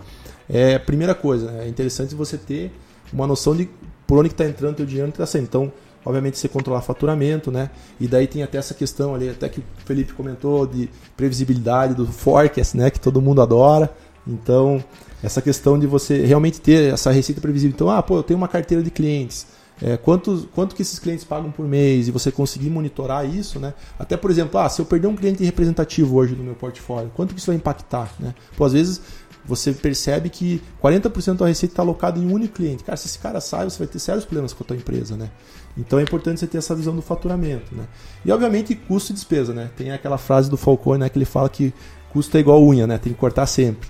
é 0.48 0.78
primeira 0.78 1.14
coisa, 1.14 1.50
é 1.60 1.68
interessante 1.68 2.14
você 2.14 2.36
ter 2.36 2.72
uma 3.12 3.26
noção 3.26 3.54
de 3.54 3.68
por 4.06 4.18
onde 4.18 4.28
está 4.28 4.44
entrando 4.44 4.76
teu 4.76 4.86
dinheiro 4.86 5.08
e 5.08 5.10
está 5.10 5.24
saindo. 5.24 5.44
Então, 5.44 5.72
obviamente 6.04 6.38
você 6.38 6.48
controlar 6.48 6.82
faturamento, 6.82 7.50
né? 7.50 7.70
E 8.00 8.06
daí 8.06 8.26
tem 8.26 8.42
até 8.42 8.58
essa 8.58 8.74
questão 8.74 9.14
ali, 9.14 9.28
até 9.28 9.48
que 9.48 9.60
o 9.60 9.64
Felipe 9.84 10.12
comentou 10.12 10.66
de 10.66 10.88
previsibilidade 11.16 11.94
do 11.94 12.06
forecast, 12.06 12.76
né? 12.76 12.90
Que 12.90 13.00
todo 13.00 13.22
mundo 13.22 13.40
adora. 13.40 13.90
Então, 14.26 14.82
essa 15.22 15.40
questão 15.40 15.78
de 15.78 15.86
você 15.86 16.24
realmente 16.24 16.60
ter 16.60 16.92
essa 16.92 17.10
receita 17.10 17.40
previsível. 17.40 17.74
Então, 17.74 17.90
ah, 17.90 18.02
pô, 18.02 18.18
eu 18.18 18.22
tenho 18.22 18.38
uma 18.38 18.48
carteira 18.48 18.82
de 18.82 18.90
clientes. 18.90 19.46
É, 19.84 19.96
quanto, 19.96 20.48
quanto 20.54 20.76
que 20.76 20.82
esses 20.82 21.00
clientes 21.00 21.24
pagam 21.24 21.50
por 21.50 21.66
mês 21.66 22.06
e 22.06 22.12
você 22.12 22.30
conseguir 22.30 22.70
monitorar 22.70 23.28
isso, 23.28 23.58
né? 23.58 23.74
Até, 23.98 24.16
por 24.16 24.30
exemplo, 24.30 24.60
ah, 24.60 24.68
se 24.68 24.80
eu 24.80 24.86
perder 24.86 25.08
um 25.08 25.16
cliente 25.16 25.42
representativo 25.42 26.14
hoje 26.14 26.36
no 26.36 26.44
meu 26.44 26.54
portfólio, 26.54 27.10
quanto 27.16 27.34
que 27.34 27.40
isso 27.40 27.48
vai 27.48 27.56
impactar, 27.56 28.14
né? 28.20 28.32
Pô, 28.56 28.64
às 28.64 28.72
vezes 28.72 29.00
você 29.44 29.72
percebe 29.72 30.30
que 30.30 30.62
40% 30.80 31.38
da 31.38 31.46
receita 31.46 31.72
está 31.72 31.82
alocada 31.82 32.16
em 32.16 32.24
um 32.24 32.32
único 32.32 32.54
cliente. 32.54 32.84
Cara, 32.84 32.96
se 32.96 33.08
esse 33.08 33.18
cara 33.18 33.40
sai, 33.40 33.68
você 33.68 33.78
vai 33.78 33.88
ter 33.88 33.98
sérios 33.98 34.24
problemas 34.24 34.52
com 34.52 34.62
a 34.62 34.66
tua 34.68 34.76
empresa, 34.76 35.16
né? 35.16 35.30
Então 35.76 35.98
é 35.98 36.02
importante 36.02 36.38
você 36.38 36.46
ter 36.46 36.58
essa 36.58 36.76
visão 36.76 36.94
do 36.94 37.02
faturamento, 37.02 37.74
né? 37.74 37.84
E 38.24 38.30
obviamente 38.30 38.76
custo 38.76 39.10
e 39.10 39.14
despesa, 39.14 39.52
né? 39.52 39.68
Tem 39.76 39.90
aquela 39.90 40.16
frase 40.16 40.48
do 40.48 40.56
Falcone, 40.56 41.00
né, 41.00 41.08
que 41.08 41.18
ele 41.18 41.24
fala 41.24 41.48
que 41.48 41.74
custo 42.10 42.36
é 42.36 42.40
igual 42.40 42.62
unha, 42.62 42.86
né? 42.86 42.98
Tem 42.98 43.12
que 43.12 43.18
cortar 43.18 43.46
sempre. 43.46 43.88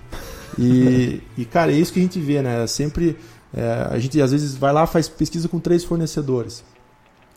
E, 0.57 1.21
e 1.37 1.45
cara, 1.45 1.71
é 1.71 1.75
isso 1.75 1.93
que 1.93 1.99
a 1.99 2.01
gente 2.01 2.19
vê, 2.19 2.41
né? 2.41 2.65
Sempre 2.65 3.15
é, 3.53 3.87
a 3.89 3.99
gente 3.99 4.19
às 4.21 4.31
vezes 4.31 4.55
vai 4.55 4.73
lá 4.73 4.87
faz 4.87 5.07
pesquisa 5.07 5.47
com 5.47 5.59
três 5.59 5.83
fornecedores. 5.83 6.63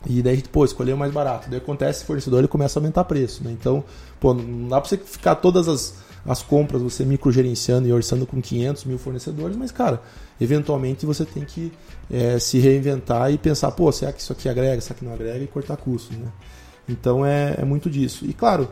E 0.05 0.21
daí 0.21 0.33
a 0.33 0.35
gente, 0.35 0.49
pô, 0.49 0.63
escolheu 0.63 0.95
o 0.95 0.99
mais 0.99 1.11
barato. 1.11 1.49
Daí 1.49 1.59
acontece, 1.59 2.03
o 2.03 2.05
fornecedor 2.05 2.39
ele 2.39 2.47
começa 2.47 2.77
a 2.77 2.81
aumentar 2.81 3.03
preço, 3.03 3.43
né? 3.43 3.51
Então, 3.51 3.83
pô, 4.19 4.33
não 4.33 4.69
dá 4.69 4.79
pra 4.79 4.89
você 4.89 4.97
ficar 4.97 5.35
todas 5.35 5.67
as, 5.67 5.95
as 6.25 6.41
compras, 6.41 6.81
você 6.81 7.03
microgerenciando 7.03 7.87
e 7.87 7.91
orçando 7.91 8.25
com 8.25 8.41
500 8.41 8.85
mil 8.85 8.97
fornecedores, 8.97 9.57
mas, 9.57 9.71
cara, 9.71 10.01
eventualmente 10.39 11.05
você 11.05 11.25
tem 11.25 11.43
que 11.43 11.71
é, 12.11 12.37
se 12.37 12.59
reinventar 12.59 13.31
e 13.31 13.37
pensar, 13.37 13.71
pô, 13.71 13.91
será 13.91 14.13
que 14.13 14.21
isso 14.21 14.31
aqui 14.31 14.47
agrega, 14.47 14.79
será 14.81 14.95
que 14.95 15.05
não 15.05 15.13
agrega 15.13 15.43
e 15.43 15.47
cortar 15.47 15.77
custos, 15.77 16.15
né? 16.17 16.27
Então 16.87 17.25
é, 17.25 17.55
é 17.57 17.65
muito 17.65 17.89
disso. 17.89 18.25
E 18.25 18.33
claro, 18.33 18.69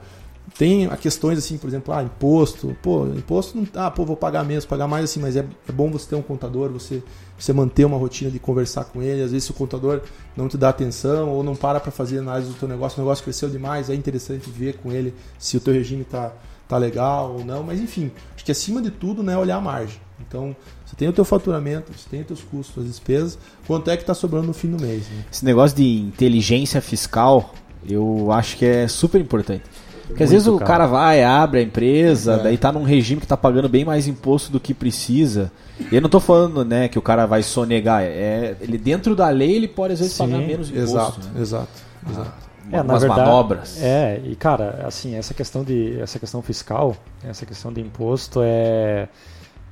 tem 0.58 0.88
questões 0.98 1.38
assim, 1.38 1.58
por 1.58 1.68
exemplo, 1.68 1.94
ah, 1.94 2.02
imposto, 2.02 2.76
pô, 2.82 3.06
imposto 3.08 3.58
não, 3.58 3.68
ah, 3.76 3.92
pô, 3.92 4.06
vou 4.06 4.16
pagar 4.16 4.44
menos, 4.46 4.66
pagar 4.66 4.88
mais 4.88 5.04
assim, 5.04 5.20
mas 5.20 5.36
é, 5.36 5.46
é 5.68 5.72
bom 5.72 5.92
você 5.92 6.10
ter 6.10 6.16
um 6.16 6.22
contador, 6.22 6.70
você 6.72 7.04
você 7.38 7.52
manter 7.52 7.84
uma 7.84 7.98
rotina 7.98 8.32
de 8.32 8.40
conversar 8.40 8.86
com 8.86 9.02
ele, 9.04 9.22
às 9.22 9.34
vezes 9.34 9.50
o 9.50 9.54
contador 9.54 10.02
não 10.38 10.48
te 10.48 10.58
dá 10.58 10.70
atenção 10.70 11.30
ou 11.30 11.44
não 11.44 11.54
para 11.54 11.82
para 11.82 11.92
fazer 11.92 12.20
análise 12.20 12.50
do 12.50 12.56
teu 12.58 12.68
negócio, 12.68 12.98
o 12.98 13.04
negócio 13.04 13.24
cresceu 13.24 13.50
demais, 13.50 13.90
é 13.90 13.96
interessante 13.96 14.50
ver 14.50 14.78
com 14.78 14.92
ele 14.92 15.14
se 15.38 15.58
o 15.58 15.60
teu 15.60 15.74
regime 15.74 16.06
tá 16.06 16.32
tá 16.68 16.78
legal 16.78 17.34
ou 17.34 17.46
não, 17.46 17.62
mas 17.62 17.80
enfim, 17.80 18.12
acho 18.36 18.44
que 18.44 18.52
acima 18.52 18.82
de 18.82 18.90
tudo, 18.90 19.22
né, 19.22 19.38
olhar 19.38 19.58
a 19.58 19.62
margem. 19.62 20.00
Então, 20.28 20.56
você 20.86 20.96
tem 20.96 21.08
o 21.08 21.14
teu 21.14 21.26
faturamento, 21.26 21.92
você 21.96 22.10
tem 22.10 22.22
os 22.22 22.28
teus 22.28 22.42
custos, 22.42 22.84
as 22.84 22.90
despesas, 22.90 23.38
quanto 23.68 23.92
é 23.92 23.98
que 23.98 24.04
está 24.04 24.14
sobrando 24.14 24.48
no 24.48 24.54
fim 24.54 24.72
do 24.72 24.82
mês. 24.82 25.08
Né? 25.10 25.26
Esse 25.32 25.46
negócio 25.46 25.76
de 25.78 26.00
inteligência 26.00 26.82
fiscal, 26.82 27.54
eu 27.88 28.32
acho 28.32 28.58
que 28.58 28.66
é 28.66 28.88
super 28.88 29.20
importante. 29.22 29.64
Porque 30.08 30.24
às 30.24 30.32
vezes 30.32 30.48
o 30.48 30.54
cara. 30.58 30.66
cara 30.66 30.88
vai, 30.88 31.24
abre 31.24 31.60
a 31.60 31.64
empresa, 31.64 32.34
É. 32.36 32.44
daí 32.44 32.58
tá 32.58 32.72
num 32.72 32.84
regime 32.84 33.20
que 33.22 33.28
tá 33.28 33.36
pagando 33.38 33.68
bem 33.68 33.84
mais 33.84 34.08
imposto 34.08 34.52
do 34.52 34.60
que 34.60 34.74
precisa. 34.74 35.52
E 35.92 35.96
eu 35.96 36.02
não 36.02 36.10
tô 36.10 36.20
falando, 36.20 36.64
né, 36.64 36.88
que 36.88 36.98
o 36.98 37.02
cara 37.02 37.26
vai 37.26 37.42
sonegar. 37.44 38.02
É, 38.04 38.56
ele 38.62 38.78
dentro 38.78 39.16
da 39.16 39.30
lei 39.30 39.56
ele 39.56 39.68
pode 39.68 39.94
às 39.94 40.00
vezes 40.00 40.14
Sim, 40.14 40.24
pagar 40.30 40.38
menos 40.46 40.70
imposto. 40.70 40.90
Exato, 40.90 41.20
né? 41.34 41.42
exato, 41.42 41.68
exato. 42.10 42.32
É, 42.68 42.72
na 42.72 42.80
Algumas 42.80 43.02
verdade, 43.02 43.22
manobras. 43.22 43.82
É, 43.84 44.22
e 44.24 44.36
cara, 44.36 44.84
assim, 44.88 45.16
essa 45.16 45.34
questão 45.34 45.64
de 45.64 46.00
essa 46.00 46.18
questão 46.18 46.42
fiscal, 46.42 46.96
essa 47.24 47.46
questão 47.46 47.72
de 47.72 47.80
imposto 47.82 48.42
é 48.44 49.08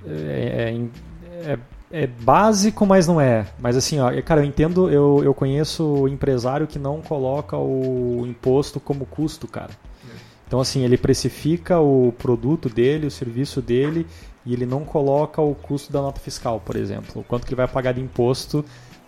é, 0.08 0.76
é, 1.46 1.52
é- 1.54 1.60
é 1.96 2.08
básico, 2.08 2.86
mas 2.88 3.08
não 3.08 3.22
é. 3.22 3.46
Mas 3.60 3.78
assim, 3.78 4.00
ó, 4.00 4.12
cara, 4.24 4.41
eu 4.41 4.46
entendo, 4.46 4.89
eu, 4.89 5.22
eu 5.24 5.32
conheço 5.34 6.08
empresário 6.08 6.65
que 6.65 6.80
não 6.80 7.02
coloca 7.02 7.56
o 7.56 8.26
imposto 8.28 8.80
como 8.80 9.06
custo, 9.06 9.48
cara. 9.48 9.69
Então, 10.54 10.62
assim, 10.62 10.84
ele 10.84 11.00
precifica 11.00 11.80
o 11.80 12.13
produto 12.16 12.70
dele, 12.70 13.08
o 13.08 13.12
serviço 13.12 13.60
dele, 13.60 14.06
e 14.46 14.54
ele 14.54 14.68
não 14.68 14.86
coloca 14.86 15.42
o 15.42 15.56
custo 15.56 15.92
da 15.92 16.00
nota 16.00 16.20
fiscal, 16.20 16.62
por 16.63 16.76
exemplo. 16.76 17.22
O 17.22 17.24
quanto 17.24 17.44
que 17.44 17.50
ele 17.50 17.56
vai 17.56 17.68
pagar 17.68 17.92
de 17.94 18.02
imposto 18.02 18.63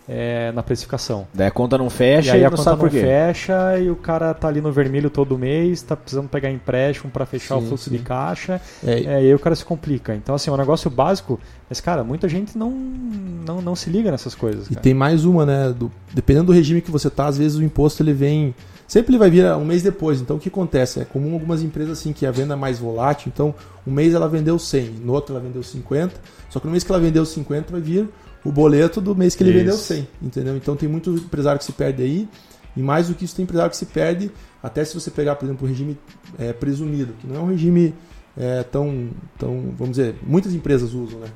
é, 0.07 0.51
na 0.51 0.61
precificação. 0.61 1.27
Daí 1.33 1.47
a 1.47 1.51
conta 1.51 1.77
não 1.77 1.89
fecha 1.89 2.29
e 2.29 2.31
aí 2.33 2.41
e 2.41 2.45
a 2.45 2.49
não 2.49 2.57
conta 2.57 2.63
sabe 2.63 2.75
não 2.83 2.89
por 2.89 2.91
quê. 2.91 3.01
fecha 3.01 3.79
e 3.79 3.89
o 3.89 3.95
cara 3.95 4.33
tá 4.33 4.47
ali 4.47 4.61
no 4.61 4.71
vermelho 4.71 5.09
todo 5.09 5.37
mês, 5.37 5.81
tá 5.81 5.95
precisando 5.95 6.27
pegar 6.29 6.51
empréstimo 6.51 7.09
para 7.11 7.25
fechar 7.25 7.57
Sim, 7.59 7.63
o 7.65 7.67
fluxo 7.67 7.89
sim. 7.89 7.97
de 7.97 8.03
caixa, 8.03 8.61
É, 8.85 8.91
é, 8.93 9.01
e 9.03 9.07
aí 9.07 9.33
o 9.33 9.39
cara 9.39 9.55
se 9.55 9.65
complica. 9.65 10.13
Então, 10.15 10.35
assim, 10.35 10.49
é 10.49 10.53
um 10.53 10.57
negócio 10.57 10.89
básico, 10.89 11.39
mas, 11.69 11.81
cara, 11.81 12.03
muita 12.03 12.29
gente 12.29 12.57
não, 12.57 12.69
não, 12.71 13.61
não 13.61 13.75
se 13.75 13.89
liga 13.89 14.11
nessas 14.11 14.35
coisas. 14.35 14.67
E 14.67 14.69
cara. 14.71 14.81
tem 14.81 14.93
mais 14.93 15.25
uma, 15.25 15.45
né? 15.45 15.73
do- 15.77 15.91
dependendo 16.13 16.47
do 16.47 16.51
regime 16.53 16.81
que 16.81 16.91
você 16.91 17.09
tá, 17.09 17.25
às 17.27 17.37
vezes 17.37 17.57
o 17.57 17.63
imposto 17.63 18.03
ele 18.03 18.13
vem. 18.13 18.53
Sempre 18.87 19.13
ele 19.13 19.17
vai 19.17 19.31
vir 19.31 19.43
um 19.55 19.65
mês 19.65 19.81
depois. 19.81 20.21
Então 20.21 20.35
o 20.35 20.39
que 20.39 20.47
acontece? 20.49 20.99
É 20.99 21.05
comum 21.05 21.33
algumas 21.33 21.63
empresas 21.63 21.97
assim 21.97 22.13
que 22.13 22.23
a 22.23 22.29
venda 22.29 22.53
é 22.53 22.55
mais 22.55 22.77
volátil. 22.77 23.31
Então, 23.33 23.55
um 23.87 23.91
mês 23.91 24.13
ela 24.13 24.29
vendeu 24.29 24.59
100, 24.59 24.85
no 25.03 25.13
outro 25.13 25.33
ela 25.35 25.43
vendeu 25.43 25.63
50. 25.63 26.13
Só 26.51 26.59
que 26.59 26.67
no 26.67 26.71
mês 26.71 26.83
que 26.83 26.91
ela 26.91 27.01
vendeu 27.01 27.25
50 27.25 27.71
vai 27.71 27.81
vir 27.81 28.07
o 28.45 28.51
boleto 28.51 29.01
do 29.01 29.15
mês 29.15 29.35
que 29.35 29.43
ele 29.43 29.49
Isso. 29.49 29.59
vendeu 29.59 29.77
100. 29.77 30.07
Entendeu? 30.21 30.55
Então 30.55 30.75
tem 30.75 30.87
muito 30.87 31.09
empresário 31.11 31.59
que 31.59 31.65
se 31.65 31.73
perde 31.73 32.03
aí. 32.03 32.29
E 32.77 32.81
mais 32.81 33.07
do 33.07 33.15
que 33.15 33.23
isso, 33.23 33.35
tem 33.35 33.43
empresário 33.43 33.71
que 33.71 33.77
se 33.77 33.85
perde. 33.85 34.29
Até 34.61 34.83
se 34.83 34.93
você 34.93 35.09
pegar, 35.09 35.35
por 35.35 35.45
exemplo, 35.45 35.65
o 35.65 35.69
regime 35.69 35.97
é, 36.37 36.51
presumido, 36.51 37.13
que 37.19 37.25
não 37.25 37.35
é 37.35 37.39
um 37.39 37.47
regime 37.47 37.93
é, 38.37 38.63
tão, 38.63 39.09
tão. 39.39 39.73
Vamos 39.77 39.95
dizer, 39.95 40.15
muitas 40.21 40.53
empresas 40.53 40.93
usam, 40.93 41.19
né? 41.19 41.27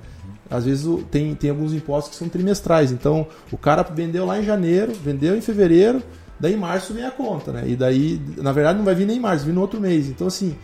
Às 0.50 0.65
vezes 0.65 0.86
tem, 1.12 1.34
tem 1.36 1.50
alguns 1.50 1.74
impostos 1.74 2.12
que 2.12 2.17
são 2.17 2.28
trimestrais. 2.28 2.91
Então, 2.91 3.28
o 3.52 3.58
cara 3.58 3.84
vendeu 3.84 4.26
lá 4.26 4.39
em 4.39 4.43
janeiro, 4.43 4.91
vendeu 4.93 5.38
em 5.38 5.41
fevereiro, 5.41 6.02
daí 6.39 6.54
em 6.56 6.58
março 6.58 6.93
vem 6.93 7.06
a 7.06 7.12
conta, 7.12 7.52
né? 7.52 7.63
E 7.67 7.76
daí, 7.76 8.19
na 8.38 8.52
verdade, 8.52 8.78
não 8.78 8.86
vai 8.86 8.95
vir 8.95 9.06
nem 9.06 9.17
em 9.17 9.19
março, 9.19 9.45
vem 9.45 9.54
no 9.54 9.62
outro 9.62 9.80
mês. 9.80 10.10
Então, 10.10 10.28
assim, 10.28 10.56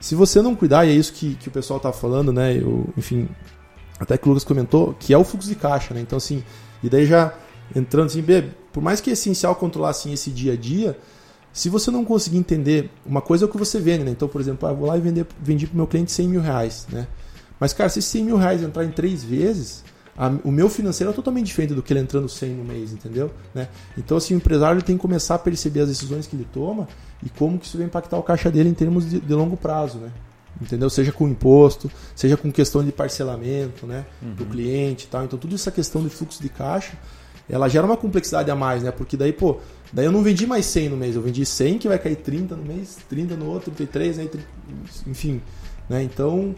se 0.00 0.16
você 0.16 0.42
não 0.42 0.56
cuidar, 0.56 0.84
e 0.84 0.90
é 0.90 0.92
isso 0.92 1.12
que, 1.12 1.36
que 1.36 1.48
o 1.48 1.52
pessoal 1.52 1.78
tá 1.78 1.92
falando, 1.92 2.32
né? 2.32 2.56
Eu, 2.56 2.88
enfim, 2.96 3.28
até 4.02 4.18
que 4.18 4.26
o 4.26 4.28
Lucas 4.30 4.42
comentou, 4.44 4.94
que 4.98 5.14
é 5.14 5.18
o 5.18 5.22
fluxo 5.22 5.48
de 5.48 5.54
caixa, 5.54 5.94
né? 5.94 6.00
Então, 6.00 6.16
assim, 6.16 6.42
e 6.82 6.90
daí 6.90 7.06
já 7.06 7.32
entrando 7.74 8.06
assim, 8.06 8.24
por 8.72 8.82
mais 8.82 9.00
que 9.00 9.08
é 9.10 9.12
essencial 9.12 9.54
controlar 9.54 9.90
assim 9.90 10.12
esse 10.12 10.30
dia 10.30 10.54
a 10.54 10.56
dia, 10.56 10.98
se 11.52 11.68
você 11.68 11.90
não 11.90 12.04
conseguir 12.04 12.38
entender, 12.38 12.90
uma 13.06 13.20
coisa 13.20 13.44
é 13.44 13.46
o 13.46 13.48
que 13.48 13.56
você 13.56 13.78
vende, 13.78 14.04
né? 14.04 14.10
Então, 14.10 14.26
por 14.26 14.40
exemplo, 14.40 14.68
ah, 14.68 14.72
vou 14.72 14.88
lá 14.88 14.96
e 14.98 15.00
vender, 15.00 15.26
vendi 15.40 15.66
para 15.66 15.74
o 15.74 15.76
meu 15.76 15.86
cliente 15.86 16.10
100 16.10 16.28
mil 16.28 16.40
reais, 16.40 16.86
né? 16.90 17.06
Mas, 17.60 17.72
cara, 17.72 17.88
se 17.88 18.00
esses 18.00 18.10
100 18.10 18.24
mil 18.24 18.36
reais 18.36 18.60
entrar 18.62 18.84
em 18.84 18.90
três 18.90 19.22
vezes, 19.22 19.84
a- 20.18 20.32
o 20.42 20.50
meu 20.50 20.68
financeiro 20.68 21.12
é 21.12 21.14
totalmente 21.14 21.46
diferente 21.46 21.74
do 21.74 21.82
que 21.82 21.92
ele 21.92 22.00
entrando 22.00 22.28
100 22.28 22.50
no 22.54 22.64
mês, 22.64 22.92
entendeu? 22.92 23.30
Né? 23.54 23.68
Então, 23.96 24.16
assim, 24.16 24.34
o 24.34 24.36
empresário 24.38 24.82
tem 24.82 24.96
que 24.96 25.00
começar 25.02 25.36
a 25.36 25.38
perceber 25.38 25.80
as 25.80 25.88
decisões 25.88 26.26
que 26.26 26.34
ele 26.34 26.46
toma 26.52 26.88
e 27.24 27.28
como 27.30 27.56
que 27.58 27.66
isso 27.66 27.76
vai 27.78 27.86
impactar 27.86 28.16
o 28.18 28.22
caixa 28.22 28.50
dele 28.50 28.68
em 28.68 28.74
termos 28.74 29.08
de, 29.08 29.20
de 29.20 29.32
longo 29.34 29.56
prazo, 29.56 29.98
né? 29.98 30.10
Entendeu? 30.62 30.88
Seja 30.88 31.10
com 31.10 31.28
imposto, 31.28 31.90
seja 32.14 32.36
com 32.36 32.50
questão 32.52 32.84
de 32.84 32.92
parcelamento, 32.92 33.86
né? 33.86 34.06
Do 34.34 34.46
cliente 34.46 35.06
e 35.06 35.08
tal. 35.08 35.24
Então, 35.24 35.38
tudo 35.38 35.54
essa 35.54 35.70
questão 35.70 36.02
de 36.02 36.08
fluxo 36.08 36.40
de 36.40 36.48
caixa, 36.48 36.92
ela 37.50 37.68
gera 37.68 37.84
uma 37.84 37.96
complexidade 37.96 38.50
a 38.50 38.54
mais, 38.54 38.82
né? 38.82 38.92
Porque 38.92 39.16
daí, 39.16 39.32
pô, 39.32 39.58
daí 39.92 40.06
eu 40.06 40.12
não 40.12 40.22
vendi 40.22 40.46
mais 40.46 40.64
100 40.66 40.90
no 40.90 40.96
mês, 40.96 41.16
eu 41.16 41.22
vendi 41.22 41.44
100 41.44 41.78
que 41.78 41.88
vai 41.88 41.98
cair 41.98 42.16
30 42.16 42.54
no 42.54 42.64
mês, 42.64 42.98
30 43.08 43.34
no 43.36 43.46
outro, 43.46 43.72
33, 43.72 44.20
aí, 44.20 44.28
30, 44.28 44.46
enfim, 45.08 45.42
né? 45.88 46.02
Então, 46.02 46.54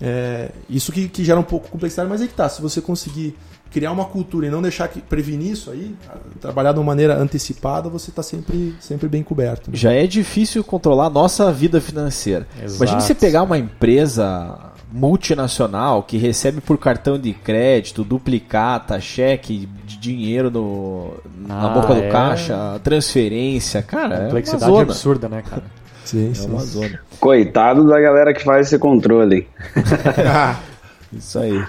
é, 0.00 0.50
isso 0.68 0.90
que, 0.92 1.08
que 1.08 1.22
gera 1.24 1.38
um 1.38 1.42
pouco 1.44 1.66
de 1.66 1.72
complexidade, 1.72 2.08
mas 2.08 2.20
aí 2.22 2.28
que 2.28 2.34
tá, 2.34 2.48
se 2.48 2.60
você 2.62 2.80
conseguir 2.80 3.36
criar 3.70 3.92
uma 3.92 4.04
cultura 4.04 4.46
e 4.48 4.50
não 4.50 4.60
deixar 4.60 4.88
que 4.88 5.00
prevenir 5.00 5.52
isso 5.52 5.70
aí, 5.70 5.94
trabalhar 6.40 6.72
de 6.72 6.78
uma 6.80 6.84
maneira 6.86 7.16
antecipada, 7.16 7.88
você 7.88 8.10
está 8.10 8.22
sempre, 8.22 8.74
sempre 8.80 9.08
bem 9.08 9.22
coberto. 9.22 9.70
né? 9.70 9.76
Já 9.76 9.92
é 9.92 10.06
difícil 10.08 10.64
controlar 10.64 11.06
a 11.06 11.10
nossa 11.10 11.52
vida 11.52 11.80
financeira. 11.80 12.48
Exato. 12.60 12.76
Imagina 12.82 13.00
você 13.00 13.14
pegar 13.14 13.42
uma 13.44 13.56
empresa 13.58 14.58
multinacional 14.92 16.02
que 16.02 16.16
recebe 16.16 16.60
por 16.60 16.78
cartão 16.78 17.18
de 17.18 17.32
crédito, 17.32 18.02
duplicata, 18.02 19.00
cheque 19.00 19.68
de 19.86 19.96
dinheiro 19.98 20.50
no, 20.50 21.12
na 21.46 21.66
Ah, 21.66 21.68
boca 21.68 21.94
do 21.94 22.00
é. 22.02 22.08
caixa, 22.08 22.80
transferência. 22.82 23.82
Cara, 23.82 24.14
é 24.14 24.18
uma 24.18 24.24
Complexidade 24.26 24.64
zona. 24.64 24.82
absurda, 24.82 25.28
né, 25.28 25.42
cara? 25.48 25.62
Sim, 26.04 26.30
É 26.30 26.34
sim. 26.34 26.48
uma 26.48 26.60
zona. 26.64 27.00
Coitado 27.18 27.86
da 27.86 28.00
galera 28.00 28.32
que 28.34 28.42
faz 28.42 28.66
esse 28.66 28.78
controle. 28.78 29.46
Isso 31.12 31.38
aí. 31.38 31.62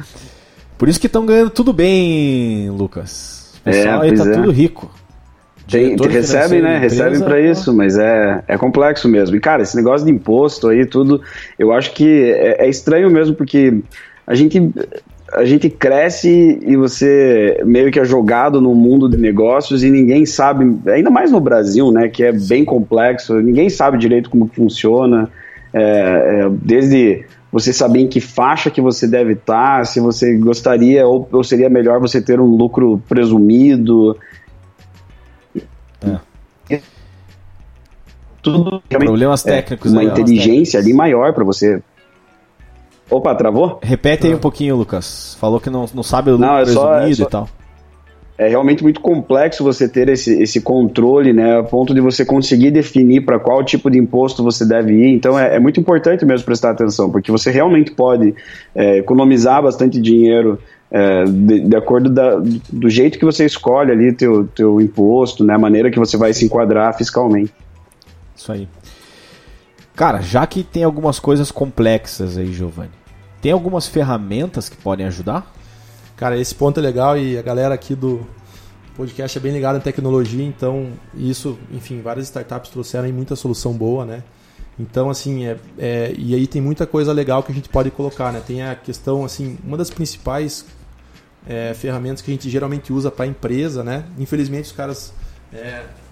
Por 0.78 0.88
isso 0.90 1.00
que 1.00 1.08
estão 1.08 1.26
ganhando 1.26 1.50
tudo 1.50 1.72
bem, 1.74 2.70
Lucas. 2.72 3.54
O 3.60 3.64
pessoal 3.64 4.04
É, 4.04 4.10
aí 4.10 4.16
tá 4.18 4.28
é. 4.30 4.34
tudo 4.34 4.52
rico. 4.52 4.92
Tem, 5.70 5.96
recebem, 5.96 6.62
né? 6.62 6.78
Recebem 6.80 7.20
pra 7.20 7.36
pô. 7.36 7.38
isso, 7.38 7.74
mas 7.74 7.98
é, 7.98 8.44
é 8.48 8.58
complexo 8.58 9.08
mesmo. 9.08 9.36
E, 9.36 9.40
cara, 9.40 9.62
esse 9.64 9.76
negócio 9.76 10.06
de 10.06 10.12
imposto 10.12 10.68
aí, 10.68 10.86
tudo, 10.86 11.22
eu 11.58 11.72
acho 11.72 11.94
que 11.94 12.32
é, 12.32 12.66
é 12.66 12.70
estranho 12.70 13.10
mesmo, 13.10 13.36
porque 13.36 13.80
a 14.28 14.36
gente, 14.36 14.72
a 15.34 15.46
gente 15.46 15.70
cresce 15.70 16.60
e 16.62 16.76
você 16.76 17.62
meio 17.66 17.92
que 17.92 18.00
é 18.00 18.06
jogado 18.06 18.60
no 18.60 18.76
mundo 18.76 19.08
de 19.08 19.18
negócios 19.18 19.84
e 19.84 19.90
ninguém 19.90 20.26
sabe, 20.26 20.78
ainda 20.90 21.10
mais 21.10 21.32
no 21.32 21.40
Brasil, 21.40 21.92
né? 21.92 22.10
Que 22.10 22.24
é 22.24 22.32
bem 22.32 22.66
complexo, 22.66 23.40
ninguém 23.42 23.70
sabe 23.70 23.98
direito 23.98 24.30
como 24.30 24.48
que 24.48 24.56
funciona. 24.56 25.30
É, 25.74 25.82
é, 25.82 26.50
desde 26.50 27.24
você 27.52 27.72
saber 27.72 28.02
em 28.02 28.08
que 28.08 28.20
faixa 28.20 28.70
que 28.70 28.82
você 28.82 29.08
deve 29.08 29.34
estar, 29.34 29.86
se 29.86 30.00
você 30.00 30.36
gostaria 30.38 31.08
ou, 31.08 31.28
ou 31.32 31.44
seria 31.44 31.70
melhor 31.70 32.00
você 32.00 32.22
ter 32.22 32.40
um 32.40 32.46
lucro 32.46 33.02
presumido. 33.08 34.18
Tudo 38.42 38.82
realmente 38.90 39.08
Problemas 39.08 39.46
é, 39.46 39.62
técnicos 39.62 39.92
uma 39.92 40.02
ó. 40.02 40.04
inteligência 40.04 40.80
ali 40.80 40.94
maior 40.94 41.34
para 41.34 41.44
você. 41.44 41.82
Opa, 43.12 43.36
travou? 43.36 43.80
Repete 43.84 44.26
aí 44.28 44.34
um 44.34 44.40
pouquinho, 44.40 44.76
Lucas. 44.78 45.36
Falou 45.40 45.60
que 45.60 45.70
não, 45.70 45.86
não 45.94 46.02
sabe 46.02 46.30
o 46.32 46.34
lucro 46.34 46.48
Não, 46.48 46.58
é 46.58 46.66
só- 46.66 46.88
presumido 46.94 47.12
é 47.12 47.16
só- 47.16 47.24
e 47.24 47.30
tal. 47.30 47.50
é 48.38 48.48
realmente 48.48 48.82
muito 48.82 49.02
complexo 49.02 49.64
você 49.64 49.88
ter 49.88 50.08
esse, 50.10 50.42
esse 50.42 50.62
controle, 50.62 51.32
né, 51.34 51.60
a 51.60 51.64
ponto 51.64 51.94
de 51.94 52.00
você 52.02 52.24
conseguir 52.26 52.72
definir 52.72 53.22
para 53.26 53.38
qual 53.38 53.64
tipo 53.64 53.92
de 53.92 54.00
imposto 54.00 54.44
você 54.44 54.66
deve 54.66 54.94
ir. 54.94 55.14
Então 55.14 55.38
é, 55.38 55.58
é 55.58 55.60
muito 55.60 55.80
importante 55.80 56.26
mesmo 56.26 56.46
prestar 56.46 56.72
atenção, 56.72 57.12
porque 57.12 57.32
você 57.32 57.52
realmente 57.52 57.92
pode 57.92 58.34
é, 58.74 58.98
economizar 58.98 59.62
bastante 59.62 60.00
dinheiro 60.02 60.58
é, 60.90 61.24
de, 61.26 61.60
de 61.60 61.76
acordo 61.76 62.10
da- 62.10 62.42
do 62.72 62.90
jeito 62.90 63.20
que 63.20 63.26
você 63.26 63.46
escolhe 63.46 63.92
ali 63.92 64.12
teu, 64.14 64.48
teu 64.48 64.80
imposto, 64.82 65.44
né, 65.44 65.54
a 65.54 65.60
maneira 65.60 65.92
que 65.92 66.00
você 66.00 66.16
vai 66.18 66.34
se 66.34 66.46
enquadrar 66.46 66.98
fiscalmente. 66.98 67.54
Isso 68.36 68.52
aí. 68.52 68.68
Cara, 69.96 70.20
já 70.22 70.48
que 70.48 70.64
tem 70.64 70.84
algumas 70.84 71.20
coisas 71.20 71.52
complexas 71.52 72.38
aí, 72.38 72.52
Giovanni, 72.52 72.90
tem 73.42 73.52
algumas 73.52 73.88
ferramentas 73.88 74.70
que 74.70 74.78
podem 74.78 75.06
ajudar? 75.08 75.52
Cara, 76.16 76.38
esse 76.38 76.54
ponto 76.54 76.80
é 76.80 76.84
legal 76.84 77.18
e 77.18 77.38
a 77.38 77.42
galera 77.42 77.74
aqui 77.74 77.96
do 77.96 78.26
podcast 78.96 79.38
é 79.38 79.42
bem 79.42 79.52
ligada 79.52 79.78
em 79.78 79.82
tecnologia, 79.82 80.46
então 80.46 80.92
isso, 81.16 81.58
enfim, 81.72 82.02
várias 82.02 82.26
startups 82.28 82.70
trouxeram 82.70 83.06
aí 83.06 83.12
muita 83.12 83.36
solução 83.36 83.74
boa, 83.74 84.06
né? 84.06 84.24
Então, 84.80 85.10
assim, 85.10 85.46
é, 85.46 85.58
é- 85.78 86.14
e 86.18 86.36
aí 86.36 86.46
tem 86.48 86.62
muita 86.62 86.86
coisa 86.86 87.12
legal 87.12 87.42
que 87.42 87.52
a 87.52 87.56
gente 87.56 87.70
pode 87.70 87.90
colocar, 87.92 88.32
né? 88.32 88.42
Tem 88.46 88.64
a 88.64 88.76
questão, 88.76 89.26
assim, 89.26 89.58
uma 89.64 89.78
das 89.78 89.90
principais 89.90 90.66
é, 91.48 91.74
ferramentas 91.74 92.22
que 92.22 92.30
a 92.30 92.34
gente 92.34 92.48
geralmente 92.50 92.94
usa 92.94 93.10
para 93.10 93.26
empresa, 93.26 93.84
né? 93.84 94.06
Infelizmente 94.20 94.66
os 94.66 94.72
caras 94.72 95.12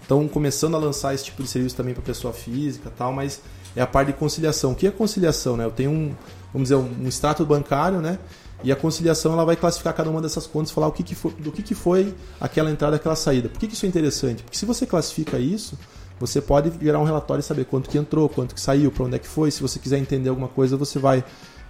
estão 0.02 0.28
começando 0.28 0.76
a 0.76 0.80
lançar 0.80 1.14
esse 1.14 1.26
tipo 1.26 1.44
de 1.44 1.50
serviço 1.50 1.76
também 1.76 1.94
para 1.94 2.02
pessoa 2.02 2.34
física, 2.34 2.92
tal, 2.98 3.14
mas 3.14 3.42
é 3.76 3.82
a 3.82 3.88
parte 3.88 4.08
de 4.08 4.14
conciliação. 4.14 4.72
O 4.72 4.76
que 4.76 4.88
é 4.88 4.92
conciliação, 4.92 5.56
né? 5.56 5.66
Eu 5.66 5.72
tenho 5.72 5.92
um, 5.92 6.16
vamos 6.54 6.70
dizer, 6.70 6.76
um, 6.76 7.08
extrato 7.08 7.46
bancário, 7.46 8.00
né? 8.00 8.20
E 8.64 8.72
a 8.72 8.76
conciliação 8.76 9.34
ela 9.34 9.46
vai 9.46 9.56
classificar 9.56 9.94
cada 9.94 10.10
uma 10.10 10.22
dessas 10.22 10.46
contas, 10.46 10.72
falar 10.72 10.88
o 10.88 10.92
que, 10.92 11.02
que 11.02 11.16
foi, 11.16 11.32
do 11.34 11.52
que, 11.52 11.64
que 11.64 11.74
foi 11.74 12.14
aquela 12.42 12.70
entrada, 12.70 12.98
aquela 12.98 13.16
saída. 13.16 13.48
Por 13.48 13.58
que, 13.58 13.68
que 13.68 13.74
isso 13.74 13.86
é 13.86 13.90
interessante? 13.90 14.44
Porque 14.44 14.58
se 14.58 14.66
você 14.66 14.86
classifica 14.86 15.40
isso, 15.40 15.78
você 16.20 16.42
pode 16.42 16.72
gerar 16.82 17.00
um 17.00 17.06
relatório 17.06 17.40
e 17.40 17.44
saber 17.44 17.66
quanto 17.66 17.90
que 17.90 17.98
entrou, 17.98 18.28
quanto 18.28 18.54
que 18.54 18.60
saiu, 18.60 18.92
para 18.92 19.06
onde 19.06 19.16
é 19.16 19.20
que 19.20 19.28
foi. 19.28 19.50
Se 19.50 19.62
você 19.62 19.80
quiser 19.80 19.98
entender 19.98 20.28
alguma 20.30 20.50
coisa, 20.50 20.76
você 20.76 21.00
vai 21.00 21.24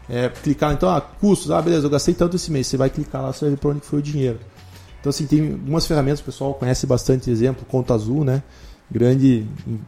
é, 0.09 0.29
clicar, 0.29 0.73
então, 0.73 0.89
ah, 0.89 0.99
custos, 0.99 1.51
ah, 1.51 1.61
beleza, 1.61 1.85
eu 1.85 1.89
gastei 1.91 2.15
tanto 2.15 2.35
esse 2.35 2.51
mês. 2.51 2.65
Você 2.65 2.75
vai 2.75 2.89
clicar 2.89 3.21
lá, 3.21 3.31
você 3.31 3.45
vai 3.45 3.51
ver 3.51 3.57
para 3.57 3.69
onde 3.69 3.81
foi 3.81 3.99
o 3.99 4.01
dinheiro. 4.01 4.39
Então, 4.99 5.11
assim, 5.11 5.27
tem 5.27 5.51
algumas 5.51 5.85
ferramentas, 5.85 6.19
o 6.19 6.23
pessoal 6.23 6.53
conhece 6.55 6.87
bastante 6.87 7.29
exemplo, 7.29 7.63
Conta 7.65 7.93
Azul, 7.93 8.25
né? 8.25 8.41
Grande, 8.91 9.45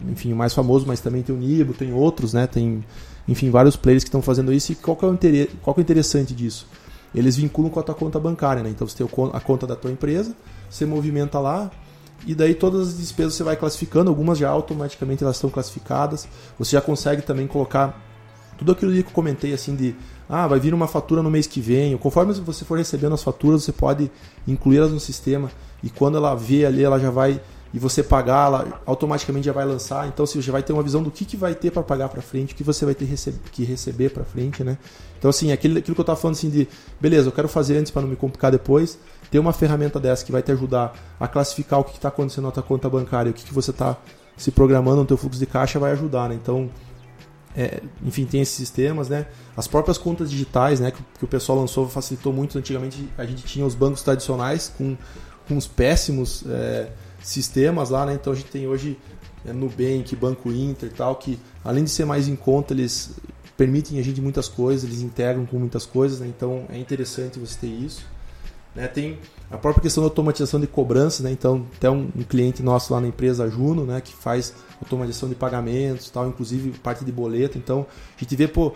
enfim, 0.10 0.32
o 0.32 0.36
mais 0.36 0.54
famoso, 0.54 0.86
mas 0.88 1.00
também 1.00 1.24
tem 1.24 1.36
o 1.36 1.38
Nibo, 1.38 1.74
tem 1.74 1.92
outros, 1.92 2.34
né? 2.34 2.46
Tem, 2.46 2.84
enfim, 3.32 3.50
vários 3.50 3.76
players 3.76 4.04
que 4.04 4.10
estão 4.10 4.22
fazendo 4.22 4.52
isso. 4.52 4.72
E 4.72 4.76
qual 4.76 4.96
que 4.96 5.06
é 5.06 5.08
o, 5.08 5.14
interesse, 5.14 5.52
qual 5.62 5.74
que 5.74 5.82
é 5.82 5.84
interessante 5.84 6.34
disso? 6.34 6.68
Eles 7.14 7.36
vinculam 7.36 7.70
com 7.70 7.80
a 7.80 7.84
tua 7.84 7.96
conta 7.96 8.20
bancária, 8.20 8.62
né? 8.62 8.70
Então, 8.70 8.88
você 8.88 8.98
tem 8.98 9.08
a 9.34 9.40
conta 9.40 9.66
da 9.66 9.76
tua 9.76 9.92
empresa, 9.92 10.36
você 10.70 10.86
movimenta 10.86 11.40
lá, 11.40 11.72
e 12.26 12.36
daí 12.36 12.54
todas 12.54 12.90
as 12.90 12.98
despesas 12.98 13.34
você 13.34 13.44
vai 13.44 13.56
classificando, 13.56 14.10
algumas 14.10 14.38
já 14.38 14.50
automaticamente 14.50 15.24
elas 15.24 15.38
estão 15.38 15.50
classificadas. 15.50 16.28
Você 16.60 16.72
já 16.72 16.82
consegue 16.82 17.22
também 17.22 17.48
colocar 17.48 18.00
tudo 18.58 18.74
aquilo 18.74 18.92
que 18.92 19.00
eu 19.00 19.04
comentei 19.06 19.54
assim 19.54 19.76
de 19.76 19.96
ah, 20.30 20.48
vai 20.48 20.60
vir 20.60 20.74
uma 20.74 20.88
fatura 20.88 21.24
no 21.24 21.32
mês 21.32 21.48
que 21.48 21.60
vem. 21.60 21.98
Conforme 21.98 22.34
você 22.34 22.64
for 22.64 22.78
recebendo 22.78 23.14
as 23.14 23.24
faturas, 23.24 23.64
você 23.64 23.72
pode 23.72 24.12
incluí-las 24.48 24.92
no 24.92 25.00
sistema 25.00 25.50
e 25.84 25.90
quando 25.90 26.18
ela 26.18 26.36
vê 26.36 26.66
ali, 26.66 26.84
ela 26.84 27.00
já 27.00 27.10
vai 27.10 27.42
e 27.74 27.80
você 27.80 28.04
pagar, 28.04 28.48
ela 28.48 28.82
automaticamente 28.86 29.46
já 29.46 29.54
vai 29.54 29.66
lançar. 29.66 30.08
Então 30.08 30.26
você 30.26 30.42
já 30.42 30.52
vai 30.52 30.62
ter 30.62 30.74
uma 30.74 30.84
visão 30.84 31.02
do 31.02 31.10
que, 31.10 31.24
que 31.24 31.38
vai 31.38 31.56
ter 31.56 31.72
para 31.72 31.82
pagar 31.84 32.10
para 32.10 32.22
frente, 32.22 32.54
o 32.54 32.58
que 32.58 32.64
você 32.64 32.86
vai 32.86 32.94
ter 32.94 33.08
que 33.52 33.64
receber 33.64 34.10
para 34.10 34.24
frente, 34.24 34.64
né? 34.64 34.78
Então 35.18 35.30
assim, 35.30 35.52
aquilo, 35.52 35.78
aquilo 35.78 35.96
que 35.96 36.02
eu 36.02 36.04
estava 36.04 36.20
falando 36.20 36.36
assim 36.36 36.50
de, 36.50 36.68
beleza, 37.00 37.30
eu 37.30 37.32
quero 37.32 37.48
fazer 37.48 37.78
antes 37.78 37.92
para 37.92 38.02
não 38.02 38.10
me 38.10 38.16
complicar 38.16 38.52
depois. 38.52 38.98
Ter 39.30 39.40
uma 39.40 39.54
ferramenta 39.54 40.00
dessa 40.00 40.26
que 40.26 40.32
vai 40.32 40.42
te 40.42 40.52
ajudar 40.52 40.94
a 41.20 41.28
classificar 41.28 41.80
o 41.80 41.84
que 41.84 41.96
está 41.96 42.10
acontecendo 42.10 42.46
na 42.46 42.52
tua 42.52 42.64
conta 42.64 42.90
bancária, 42.90 43.32
o 43.32 43.34
que, 43.34 43.46
que 43.46 43.54
você 43.54 43.72
está 43.72 43.96
se 44.36 44.52
programando 44.52 44.98
no 44.98 45.06
teu 45.06 45.16
fluxo 45.16 45.40
de 45.40 45.46
caixa 45.46 45.80
vai 45.80 45.92
ajudar, 45.92 46.28
né? 46.28 46.36
Então 46.36 46.70
é, 47.56 47.82
enfim, 48.04 48.26
tem 48.26 48.42
esses 48.42 48.56
sistemas, 48.56 49.10
né? 49.10 49.26
As 49.56 49.68
próprias 49.68 49.98
contas 49.98 50.30
digitais, 50.30 50.80
né, 50.80 50.92
que, 50.92 51.04
que, 51.20 51.26
o 51.26 51.28
pessoal 51.28 51.60
lançou, 51.60 51.88
facilitou 51.88 52.32
muito. 52.32 52.58
Antigamente 52.58 53.10
a 53.18 53.26
gente 53.26 53.44
tinha 53.44 53.66
os 53.66 53.76
bancos 53.76 54.02
tradicionais 54.02 54.72
com, 54.78 54.98
com 55.48 55.56
uns 55.56 55.68
péssimos 55.68 56.44
é, 56.48 56.90
sistemas 57.24 57.90
lá, 57.90 58.06
né? 58.06 58.14
Então 58.14 58.34
a 58.34 58.36
gente 58.36 58.50
tem 58.50 58.68
hoje 58.68 58.98
é, 59.46 59.54
Nubank, 59.54 60.16
Banco 60.16 60.52
Inter 60.52 60.90
e 60.90 60.94
tal, 60.94 61.16
que 61.16 61.40
além 61.64 61.84
de 61.84 61.90
ser 61.90 62.06
mais 62.06 62.28
em 62.28 62.36
conta, 62.36 62.74
eles 62.74 63.12
permitem 63.58 64.00
a 64.00 64.04
gente 64.04 64.22
muitas 64.22 64.48
coisas, 64.48 64.84
eles 64.84 65.02
integram 65.02 65.46
com 65.46 65.60
muitas 65.60 65.86
coisas, 65.86 66.20
né? 66.20 66.28
Então 66.28 66.66
é 66.70 66.78
interessante 66.78 67.40
você 67.40 67.58
ter 67.60 67.68
isso. 67.68 68.06
Né? 68.74 68.88
Tem 68.88 69.20
a 69.50 69.58
própria 69.58 69.82
questão 69.82 70.02
da 70.02 70.08
automatização 70.08 70.60
de 70.60 70.66
cobrança, 70.66 71.22
né? 71.22 71.32
Então, 71.32 71.66
até 71.76 71.90
um, 71.90 72.10
um, 72.16 72.24
cliente 72.24 72.64
nosso 72.64 72.94
lá 72.94 73.02
na 73.02 73.08
empresa 73.08 73.50
Juno, 73.50 73.84
né, 73.84 74.00
que 74.00 74.14
faz 74.14 74.54
automatização 74.82 75.28
de 75.28 75.36
pagamentos, 75.36 76.10
tal, 76.10 76.28
inclusive 76.30 76.72
parte 76.80 77.04
de 77.04 77.12
boleto. 77.12 77.58
Então, 77.58 77.86
a 78.16 78.20
gente 78.20 78.34
vê 78.36 78.48
pô, 78.48 78.74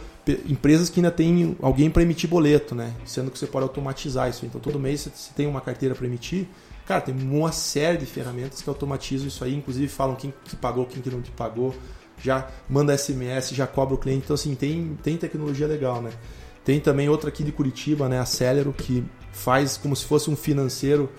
empresas 0.48 0.90
que 0.90 1.00
ainda 1.00 1.12
tem 1.12 1.56
alguém 1.62 1.90
para 1.90 2.04
emitir 2.04 2.30
boleto, 2.30 2.76
né? 2.76 2.94
Sendo 3.06 3.32
que 3.32 3.40
você 3.40 3.48
pode 3.48 3.64
automatizar 3.64 4.30
isso. 4.30 4.46
Então, 4.46 4.60
todo 4.60 4.78
mês 4.78 5.02
você 5.02 5.32
tem 5.34 5.48
uma 5.48 5.62
carteira 5.62 5.96
para 5.96 6.06
emitir. 6.06 6.46
Cara, 6.86 7.02
tem 7.02 7.16
uma 7.16 7.52
série 7.52 7.98
de 7.98 8.06
ferramentas 8.06 8.62
que 8.62 8.70
automatizam 8.70 9.28
isso 9.28 9.44
aí, 9.44 9.56
inclusive 9.56 9.88
falam 9.88 10.16
quem 10.16 10.34
que 10.44 10.56
pagou, 10.56 10.86
quem 10.86 11.02
que 11.02 11.10
não 11.10 11.22
te 11.22 11.32
pagou, 11.32 11.74
já 12.22 12.48
manda 12.70 12.96
SMS, 12.96 13.50
já 13.52 13.66
cobra 13.66 13.96
o 13.96 13.98
cliente. 13.98 14.24
Então, 14.26 14.36
assim, 14.36 14.54
tem, 14.56 14.98
tem 15.02 15.18
tecnologia 15.18 15.68
legal, 15.68 16.02
né? 16.02 16.12
Tem 16.64 16.80
também 16.80 17.10
outra 17.10 17.30
aqui 17.30 17.44
de 17.44 17.52
Curitiba, 17.52 18.08
né, 18.08 18.20
a 18.20 18.26
Celero, 18.26 18.74
que 18.74 19.04
faz 19.32 19.78
como 19.78 19.96
se 19.96 20.06
fosse 20.06 20.30
um 20.30 20.36
financeiro 20.36 21.10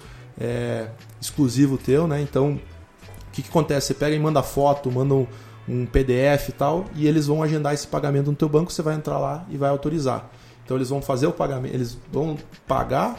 é, 0.40 0.88
exclusivo 1.20 1.78
teu, 1.78 2.06
né? 2.06 2.20
Então, 2.20 2.52
o 2.52 3.30
que, 3.32 3.42
que 3.42 3.48
acontece? 3.48 3.88
Você 3.88 3.94
pega 3.94 4.14
e 4.14 4.18
manda 4.18 4.42
foto, 4.42 4.90
manda 4.90 5.14
um, 5.14 5.26
um 5.68 5.86
PDF 5.86 6.48
e 6.48 6.52
tal, 6.52 6.86
e 6.94 7.06
eles 7.06 7.26
vão 7.26 7.42
agendar 7.42 7.74
esse 7.74 7.86
pagamento 7.86 8.30
no 8.30 8.36
teu 8.36 8.48
banco, 8.48 8.72
você 8.72 8.82
vai 8.82 8.94
entrar 8.94 9.18
lá 9.18 9.46
e 9.50 9.56
vai 9.56 9.70
autorizar. 9.70 10.30
Então 10.64 10.76
eles 10.76 10.88
vão 10.88 11.00
fazer 11.00 11.26
o 11.26 11.32
pagamento, 11.32 11.74
eles 11.74 11.96
vão 12.10 12.36
pagar, 12.66 13.16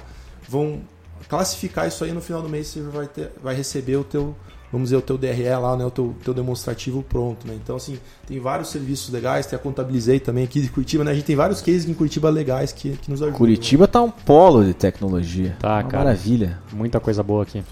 vão 0.49 0.81
classificar 1.27 1.87
isso 1.87 2.03
aí 2.03 2.11
no 2.11 2.21
final 2.21 2.41
do 2.41 2.49
mês 2.49 2.67
você 2.67 2.81
vai, 2.81 3.07
ter, 3.07 3.31
vai 3.41 3.55
receber 3.55 3.95
o 3.97 4.03
teu, 4.03 4.35
vamos 4.71 4.89
dizer, 4.89 4.97
o 4.97 5.01
teu 5.01 5.17
DRE 5.17 5.43
lá, 5.49 5.75
né, 5.75 5.85
o 5.85 5.91
teu, 5.91 6.15
teu 6.23 6.33
demonstrativo 6.33 7.03
pronto, 7.03 7.47
né? 7.47 7.57
Então, 7.61 7.75
assim, 7.75 7.99
tem 8.27 8.39
vários 8.39 8.69
serviços 8.69 9.11
legais, 9.11 9.45
tem 9.45 9.57
a 9.57 9.61
Contabilizei 9.61 10.19
também 10.19 10.43
aqui 10.43 10.61
de 10.61 10.69
Curitiba, 10.69 11.03
né? 11.03 11.11
A 11.11 11.13
gente 11.13 11.25
tem 11.25 11.35
vários 11.35 11.61
cases 11.61 11.87
em 11.87 11.93
Curitiba 11.93 12.29
legais 12.29 12.71
que, 12.71 12.91
que 12.97 13.09
nos 13.09 13.21
ajudam. 13.21 13.37
Curitiba 13.37 13.83
né? 13.83 13.87
tá 13.87 14.01
um 14.01 14.11
polo 14.11 14.63
de 14.63 14.73
tecnologia. 14.73 15.55
Tá, 15.59 15.75
Uma 15.75 15.83
cara. 15.83 16.03
Maravilha. 16.05 16.59
Muita 16.71 16.99
coisa 16.99 17.21
boa 17.23 17.43
aqui. 17.43 17.63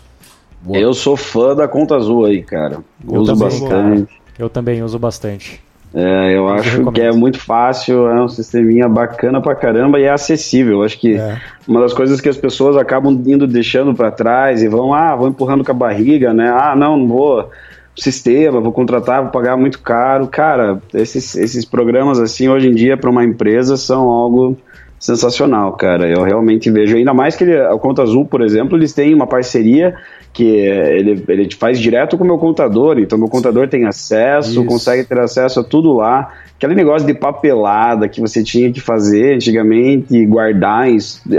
Boa. 0.61 0.77
Eu 0.77 0.93
sou 0.93 1.15
fã 1.15 1.55
da 1.55 1.67
Conta 1.67 1.95
Azul 1.95 2.25
aí, 2.25 2.41
cara. 2.41 2.83
Eu 3.07 3.21
uso 3.21 3.33
também, 3.33 3.59
bastante. 3.59 3.69
Cara. 3.69 4.25
Eu 4.37 4.49
também 4.49 4.83
uso 4.83 4.97
bastante. 4.97 5.64
É, 5.97 6.35
eu 6.35 6.49
acho 6.49 6.91
que 6.91 6.99
é 6.99 7.11
muito 7.13 7.39
fácil, 7.39 8.05
é 8.09 8.21
um 8.21 8.27
sisteminha 8.27 8.89
bacana 8.89 9.39
pra 9.39 9.55
caramba 9.55 9.97
e 9.97 10.03
é 10.03 10.09
acessível. 10.09 10.83
Acho 10.83 10.99
que 10.99 11.15
é. 11.15 11.39
uma 11.65 11.79
das 11.79 11.93
coisas 11.93 12.19
que 12.19 12.27
as 12.27 12.35
pessoas 12.35 12.75
acabam 12.75 13.13
indo 13.25 13.47
deixando 13.47 13.93
para 13.93 14.11
trás 14.11 14.61
e 14.61 14.67
vão, 14.67 14.93
ah, 14.93 15.15
vão 15.15 15.29
empurrando 15.29 15.63
com 15.63 15.71
a 15.71 15.75
barriga, 15.75 16.33
né? 16.33 16.49
Ah, 16.49 16.75
não, 16.75 16.97
não 16.97 17.07
vou 17.07 17.49
sistema, 17.95 18.59
vou 18.59 18.73
contratar, 18.73 19.21
vou 19.21 19.31
pagar 19.31 19.55
muito 19.55 19.79
caro. 19.79 20.27
Cara, 20.27 20.81
esses, 20.93 21.33
esses 21.35 21.63
programas 21.63 22.19
assim 22.19 22.49
hoje 22.49 22.67
em 22.67 22.75
dia 22.75 22.97
para 22.97 23.09
uma 23.09 23.23
empresa 23.23 23.77
são 23.77 24.09
algo 24.09 24.57
sensacional, 25.05 25.73
cara. 25.73 26.09
Eu 26.09 26.23
realmente 26.23 26.71
vejo, 26.71 26.97
ainda 26.97 27.13
mais 27.13 27.35
que 27.35 27.43
ele, 27.43 27.57
a 27.57 27.77
Conta 27.77 28.01
Azul, 28.01 28.25
por 28.25 28.41
exemplo, 28.41 28.77
eles 28.77 28.91
têm 28.91 29.13
uma 29.13 29.27
parceria 29.27 29.95
que 30.33 30.43
ele, 30.43 31.23
ele 31.29 31.49
faz 31.53 31.79
direto 31.79 32.17
com 32.17 32.23
o 32.23 32.27
meu 32.27 32.37
contador, 32.37 32.97
então 32.99 33.17
meu 33.17 33.29
contador 33.29 33.69
tem 33.69 33.85
acesso, 33.85 34.49
Isso. 34.49 34.65
consegue 34.65 35.03
ter 35.05 35.17
acesso 35.19 35.59
a 35.59 35.63
tudo 35.63 35.93
lá. 35.93 36.33
Aquele 36.57 36.73
negócio 36.73 37.07
de 37.07 37.13
papelada 37.13 38.09
que 38.09 38.19
você 38.19 38.43
tinha 38.43 38.71
que 38.71 38.81
fazer 38.81 39.35
antigamente, 39.35 40.25
guardar, 40.25 40.87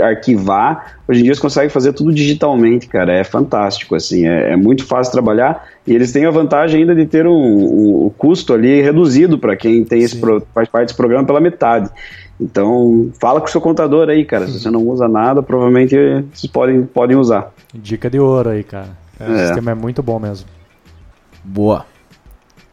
arquivar, 0.01 0.97
hoje 1.07 1.19
em 1.19 1.23
dia 1.23 1.35
você 1.35 1.41
consegue 1.41 1.69
fazer 1.71 1.91
tudo 1.93 2.13
digitalmente, 2.13 2.87
cara. 2.87 3.13
É 3.13 3.23
fantástico, 3.23 3.95
assim, 3.95 4.25
é, 4.25 4.53
é 4.53 4.55
muito 4.55 4.85
fácil 4.85 5.11
trabalhar 5.11 5.67
e 5.85 5.93
eles 5.93 6.11
têm 6.11 6.25
a 6.25 6.31
vantagem 6.31 6.81
ainda 6.81 6.95
de 6.95 7.05
ter 7.05 7.27
o 7.27 7.33
um, 7.33 8.05
um, 8.05 8.09
custo 8.17 8.53
ali 8.53 8.81
reduzido 8.81 9.37
para 9.37 9.55
quem 9.55 9.83
tem 9.83 10.01
esse 10.01 10.17
pro, 10.17 10.41
faz 10.53 10.69
parte 10.69 10.87
desse 10.87 10.97
programa 10.97 11.25
pela 11.25 11.41
metade. 11.41 11.89
Então, 12.39 13.11
fala 13.19 13.39
com 13.39 13.47
o 13.47 13.49
seu 13.49 13.59
contador 13.59 14.09
aí, 14.09 14.23
cara. 14.23 14.47
Se 14.47 14.59
você 14.59 14.69
não 14.69 14.87
usa 14.87 15.07
nada, 15.07 15.41
provavelmente 15.41 15.95
vocês 16.31 16.51
podem, 16.51 16.83
podem 16.85 17.17
usar. 17.17 17.51
Dica 17.73 18.09
de 18.09 18.19
ouro 18.19 18.49
aí, 18.49 18.63
cara. 18.63 18.89
É. 19.19 19.31
O 19.31 19.37
sistema 19.39 19.71
é 19.71 19.75
muito 19.75 20.03
bom 20.03 20.19
mesmo. 20.19 20.47
Boa. 21.43 21.85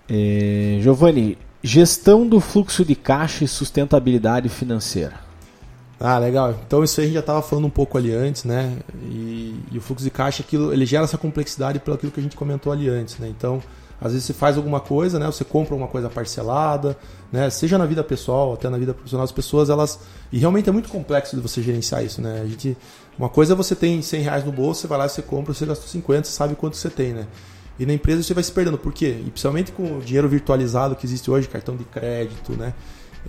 É, 0.08 0.78
Giovanni, 0.80 1.38
gestão 1.62 2.26
do 2.26 2.40
fluxo 2.40 2.84
de 2.84 2.94
caixa 2.94 3.44
e 3.44 3.48
sustentabilidade 3.48 4.50
financeira. 4.50 5.24
Ah, 5.98 6.18
legal. 6.18 6.54
Então 6.66 6.84
isso 6.84 7.00
aí 7.00 7.04
a 7.04 7.06
gente 7.06 7.14
já 7.14 7.20
estava 7.20 7.40
falando 7.40 7.66
um 7.66 7.70
pouco 7.70 7.96
ali 7.96 8.12
antes, 8.12 8.44
né? 8.44 8.76
E, 9.04 9.58
e, 9.72 9.78
o 9.78 9.80
fluxo 9.80 10.04
de 10.04 10.10
caixa, 10.10 10.42
aquilo, 10.42 10.72
ele 10.72 10.84
gera 10.84 11.04
essa 11.04 11.16
complexidade 11.16 11.78
pelo 11.78 11.94
aquilo 11.94 12.12
que 12.12 12.20
a 12.20 12.22
gente 12.22 12.36
comentou 12.36 12.70
ali 12.70 12.88
antes, 12.88 13.18
né? 13.18 13.28
Então, 13.28 13.62
às 14.00 14.12
vezes 14.12 14.26
você 14.26 14.32
faz 14.32 14.56
alguma 14.56 14.80
coisa, 14.80 15.18
né? 15.18 15.26
Você 15.26 15.44
compra 15.44 15.74
uma 15.74 15.86
coisa 15.88 16.08
parcelada, 16.10 16.96
né? 17.32 17.48
Seja 17.50 17.78
na 17.78 17.86
vida 17.86 18.02
pessoal, 18.02 18.54
até 18.54 18.68
na 18.68 18.76
vida 18.76 18.92
profissional, 18.92 19.24
as 19.24 19.32
pessoas 19.32 19.70
elas 19.70 19.98
e 20.32 20.38
realmente 20.38 20.68
é 20.68 20.72
muito 20.72 20.88
complexo 20.88 21.36
de 21.36 21.42
você 21.42 21.62
gerenciar 21.62 22.04
isso, 22.04 22.20
né? 22.20 22.42
A 22.42 22.46
gente, 22.46 22.76
uma 23.18 23.28
coisa 23.28 23.54
é 23.54 23.56
você 23.56 23.74
tem 23.74 24.02
100 24.02 24.22
reais 24.22 24.44
no 24.44 24.52
bolso, 24.52 24.82
você 24.82 24.86
vai 24.86 24.98
lá, 24.98 25.08
você 25.08 25.22
compra, 25.22 25.54
você 25.54 25.64
gastou 25.64 25.88
50, 25.88 26.24
você 26.24 26.32
sabe 26.32 26.54
quanto 26.54 26.76
você 26.76 26.90
tem, 26.90 27.12
né? 27.12 27.26
E 27.78 27.86
na 27.86 27.92
empresa 27.92 28.22
você 28.22 28.34
vai 28.34 28.44
se 28.44 28.52
perdendo. 28.52 28.78
Por 28.78 28.92
quê? 28.92 29.16
E 29.20 29.30
principalmente 29.30 29.72
com 29.72 29.98
o 29.98 30.00
dinheiro 30.00 30.28
virtualizado 30.28 30.94
que 30.94 31.06
existe 31.06 31.30
hoje, 31.30 31.48
cartão 31.48 31.76
de 31.76 31.84
crédito, 31.84 32.52
né? 32.52 32.74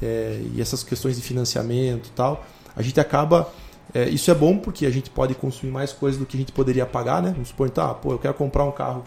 É, 0.02 0.42
e 0.54 0.62
essas 0.62 0.84
questões 0.84 1.16
de 1.16 1.22
financiamento, 1.22 2.08
e 2.08 2.12
tal, 2.12 2.46
a 2.76 2.82
gente 2.82 3.00
acaba 3.00 3.50
é, 3.94 4.10
isso 4.10 4.30
é 4.30 4.36
bom 4.36 4.58
porque 4.58 4.86
a 4.86 4.90
gente 4.90 5.10
pode 5.10 5.34
consumir 5.36 5.72
mais 5.72 5.94
coisas 5.94 6.20
do 6.20 6.26
que 6.26 6.36
a 6.36 6.40
gente 6.40 6.52
poderia 6.52 6.86
pagar, 6.86 7.22
né? 7.22 7.32
Vamos 7.32 7.50
supor, 7.50 7.68
então, 7.68 7.90
ah, 7.90 7.94
pô, 7.94 8.12
eu 8.12 8.20
quero 8.20 8.34
comprar 8.34 8.66
um 8.66 8.72
carro 8.72 9.04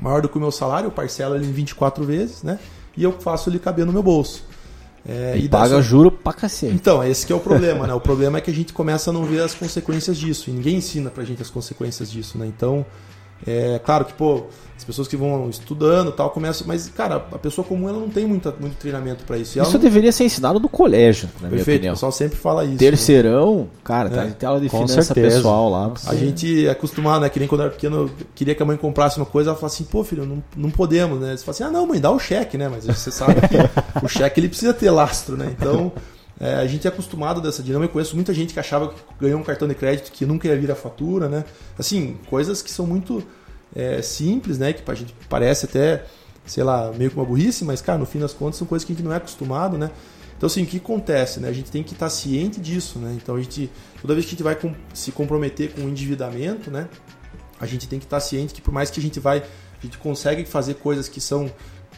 maior 0.00 0.22
do 0.22 0.28
que 0.28 0.36
o 0.36 0.40
meu 0.40 0.50
salário, 0.50 0.88
eu 0.88 0.90
parcelo 0.90 1.34
ele 1.34 1.46
em 1.46 1.52
24 1.52 2.04
vezes, 2.04 2.42
né? 2.42 2.58
E 2.96 3.02
eu 3.02 3.12
faço 3.12 3.50
ele 3.50 3.58
caber 3.58 3.84
no 3.84 3.92
meu 3.92 4.02
bolso. 4.02 4.44
É, 5.06 5.36
e, 5.36 5.44
e 5.44 5.48
paga 5.48 5.68
sua... 5.68 5.82
juro 5.82 6.10
pra 6.10 6.32
cacete. 6.32 6.74
Então, 6.74 7.04
esse 7.04 7.26
que 7.26 7.32
é 7.32 7.36
o 7.36 7.40
problema, 7.40 7.86
né? 7.86 7.92
O 7.94 8.00
problema 8.00 8.38
é 8.38 8.40
que 8.40 8.50
a 8.50 8.54
gente 8.54 8.72
começa 8.72 9.10
a 9.10 9.12
não 9.12 9.24
ver 9.24 9.40
as 9.40 9.54
consequências 9.54 10.16
disso. 10.16 10.48
E 10.48 10.52
ninguém 10.52 10.76
ensina 10.76 11.10
pra 11.10 11.24
gente 11.24 11.42
as 11.42 11.50
consequências 11.50 12.10
disso, 12.10 12.38
né? 12.38 12.46
Então, 12.46 12.86
é 13.46 13.78
claro 13.84 14.04
que, 14.04 14.14
pô, 14.14 14.46
as 14.76 14.84
pessoas 14.84 15.08
que 15.08 15.16
vão 15.16 15.48
estudando 15.48 16.12
tal 16.12 16.30
começam. 16.30 16.66
Mas, 16.66 16.88
cara, 16.88 17.16
a 17.16 17.38
pessoa 17.38 17.66
comum 17.66 17.88
ela 17.88 17.98
não 17.98 18.08
tem 18.08 18.26
muita, 18.26 18.54
muito 18.58 18.76
treinamento 18.76 19.24
para 19.24 19.38
isso. 19.38 19.58
isso 19.58 19.72
não... 19.72 19.80
deveria 19.80 20.12
ser 20.12 20.24
ensinado 20.24 20.60
no 20.60 20.68
colégio, 20.68 21.28
na 21.40 21.48
Perfeito, 21.48 21.52
minha 21.52 21.62
opinião. 21.62 21.92
o 21.92 21.96
pessoal 21.96 22.12
sempre 22.12 22.36
fala 22.36 22.64
isso. 22.64 22.76
Terceirão, 22.76 23.60
né? 23.60 23.66
cara, 23.82 24.10
tá, 24.10 24.24
é. 24.24 24.30
tem 24.30 24.46
aula 24.48 24.60
de 24.60 24.68
Com 24.68 24.86
finança 24.86 25.02
certeza. 25.02 25.36
pessoal 25.36 25.70
lá. 25.70 25.92
A 26.06 26.14
gente 26.14 26.66
é 26.66 26.70
acostumado, 26.70 27.22
né? 27.22 27.28
Que 27.28 27.38
nem 27.38 27.48
quando 27.48 27.62
eu 27.62 27.66
era 27.66 27.74
pequeno, 27.74 28.10
queria 28.34 28.54
que 28.54 28.62
a 28.62 28.66
mãe 28.66 28.76
comprasse 28.76 29.16
uma 29.16 29.26
coisa, 29.26 29.50
ela 29.50 29.56
falava 29.56 29.74
assim, 29.74 29.84
pô, 29.84 30.04
filho, 30.04 30.26
não, 30.26 30.42
não 30.56 30.70
podemos, 30.70 31.20
né? 31.20 31.36
Você 31.36 31.44
fala 31.44 31.54
assim, 31.54 31.64
ah, 31.64 31.70
não, 31.70 31.86
mãe, 31.86 32.00
dá 32.00 32.10
o 32.10 32.18
cheque, 32.18 32.58
né? 32.58 32.68
Mas 32.68 32.84
você 32.84 33.10
sabe 33.10 33.34
que 33.48 33.56
o 34.04 34.08
cheque 34.08 34.40
ele 34.40 34.48
precisa 34.48 34.74
ter 34.74 34.90
lastro, 34.90 35.36
né? 35.36 35.54
Então. 35.58 35.92
É, 36.40 36.54
a 36.54 36.66
gente 36.66 36.86
é 36.86 36.90
acostumado 36.90 37.40
dessa 37.40 37.62
dinâmica. 37.62 37.90
Eu 37.90 37.92
conheço 37.92 38.14
muita 38.14 38.34
gente 38.34 38.52
que 38.52 38.60
achava 38.60 38.88
que 38.88 39.00
ganhou 39.20 39.38
um 39.38 39.44
cartão 39.44 39.68
de 39.68 39.74
crédito 39.74 40.10
que 40.10 40.26
nunca 40.26 40.48
ia 40.48 40.56
vir 40.56 40.70
a 40.70 40.74
fatura, 40.74 41.28
né? 41.28 41.44
Assim, 41.78 42.18
coisas 42.28 42.60
que 42.60 42.70
são 42.70 42.86
muito 42.86 43.22
é, 43.74 44.02
simples, 44.02 44.58
né? 44.58 44.72
Que 44.72 44.88
a 44.90 44.94
gente 44.94 45.14
parece 45.28 45.66
até, 45.66 46.04
sei 46.44 46.64
lá, 46.64 46.92
meio 46.92 47.10
que 47.10 47.16
uma 47.16 47.24
burrice, 47.24 47.64
mas, 47.64 47.80
cara, 47.80 47.98
no 47.98 48.06
fim 48.06 48.18
das 48.18 48.32
contas 48.32 48.56
são 48.56 48.66
coisas 48.66 48.84
que 48.84 48.92
a 48.92 48.96
gente 48.96 49.04
não 49.04 49.12
é 49.12 49.16
acostumado, 49.16 49.78
né? 49.78 49.90
Então, 50.36 50.48
assim, 50.48 50.64
o 50.64 50.66
que 50.66 50.78
acontece, 50.78 51.38
né? 51.38 51.48
A 51.48 51.52
gente 51.52 51.70
tem 51.70 51.82
que 51.82 51.92
estar 51.92 52.10
ciente 52.10 52.60
disso, 52.60 52.98
né? 52.98 53.16
Então, 53.16 53.36
a 53.36 53.40
gente, 53.40 53.70
toda 54.02 54.14
vez 54.14 54.26
que 54.26 54.30
a 54.30 54.34
gente 54.34 54.42
vai 54.42 54.58
se 54.92 55.12
comprometer 55.12 55.72
com 55.72 55.82
o 55.82 55.88
endividamento, 55.88 56.70
né? 56.70 56.88
A 57.60 57.66
gente 57.66 57.88
tem 57.88 57.98
que 57.98 58.04
estar 58.04 58.20
ciente 58.20 58.52
que 58.52 58.60
por 58.60 58.74
mais 58.74 58.90
que 58.90 58.98
a 58.98 59.02
gente 59.02 59.20
vai, 59.20 59.38
a 59.38 59.82
gente 59.82 59.96
consegue 59.96 60.44
fazer 60.44 60.74
coisas 60.74 61.08
que 61.08 61.20
são, 61.20 61.50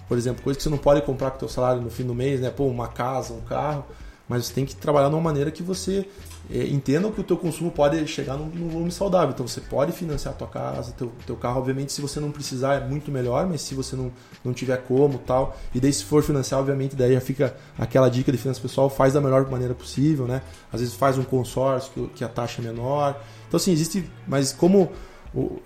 por 0.07 0.19
exemplo, 0.19 0.43
coisas 0.43 0.59
que 0.59 0.63
você 0.63 0.69
não 0.69 0.79
pode 0.79 1.01
comprar 1.03 1.31
com 1.31 1.37
o 1.37 1.41
teu 1.41 1.49
salário 1.49 1.81
no 1.81 1.91
fim 1.91 2.05
do 2.05 2.15
mês, 2.15 2.41
né? 2.41 2.51
Pô, 2.51 2.67
uma 2.67 2.89
casa, 2.89 3.33
um 3.33 3.41
carro, 3.41 3.87
Mas 4.29 4.47
você 4.47 4.55
tem 4.55 4.65
que 4.65 4.75
trabalhar 4.75 5.09
de 5.09 5.15
uma 5.15 5.21
maneira 5.21 5.51
que 5.51 5.63
você 5.63 6.07
é, 6.51 6.65
entenda 6.67 7.11
que 7.11 7.21
o 7.21 7.25
teu 7.25 7.37
consumo 7.37 7.71
pode 7.71 8.07
chegar 8.07 8.37
num, 8.37 8.47
num, 8.47 8.69
volume 8.69 8.91
saudável. 8.91 9.31
Então 9.31 9.47
você 9.47 9.61
pode 9.61 9.93
financiar 9.93 10.35
a 10.35 10.37
tua 10.37 10.49
casa, 10.49 10.93
teu, 10.93 11.13
teu 11.27 11.37
carro, 11.37 11.61
obviamente, 11.61 11.93
se 11.93 12.01
você 12.01 12.19
não 12.19 12.31
precisar 12.31 12.75
é 12.75 12.87
muito 12.87 13.11
melhor, 13.11 13.47
mas 13.47 13.61
se 13.61 13.75
você 13.75 13.95
não, 13.95 14.13
não 14.45 14.53
tiver 14.53 14.77
como 14.79 15.19
tal. 15.19 15.57
E 15.75 15.81
daí 15.81 15.93
se 15.93 16.05
for 16.05 16.23
financiar, 16.23 16.61
obviamente, 16.61 16.97
daí 16.97 17.15
já 17.15 17.21
fica 17.21 17.57
aquela 17.79 18.09
dica 18.09 18.33
de 18.33 18.39
finanças 18.39 18.63
pessoal, 18.63 18.91
faz 18.91 19.13
da 19.13 19.21
melhor 19.21 19.49
maneira 19.51 19.75
possível, 19.75 20.27
né? 20.27 20.43
Às 20.73 20.81
vezes 20.81 20.95
faz 20.95 21.19
um 21.19 21.25
consórcio 21.25 21.93
que, 21.93 22.07
que 22.17 22.25
a 22.25 22.29
taxa 22.29 22.61
é 22.61 22.65
menor. 22.65 23.21
Então 23.49 23.59
assim, 23.59 23.73
existe, 23.73 24.09
mas 24.27 24.53
como, 24.53 24.91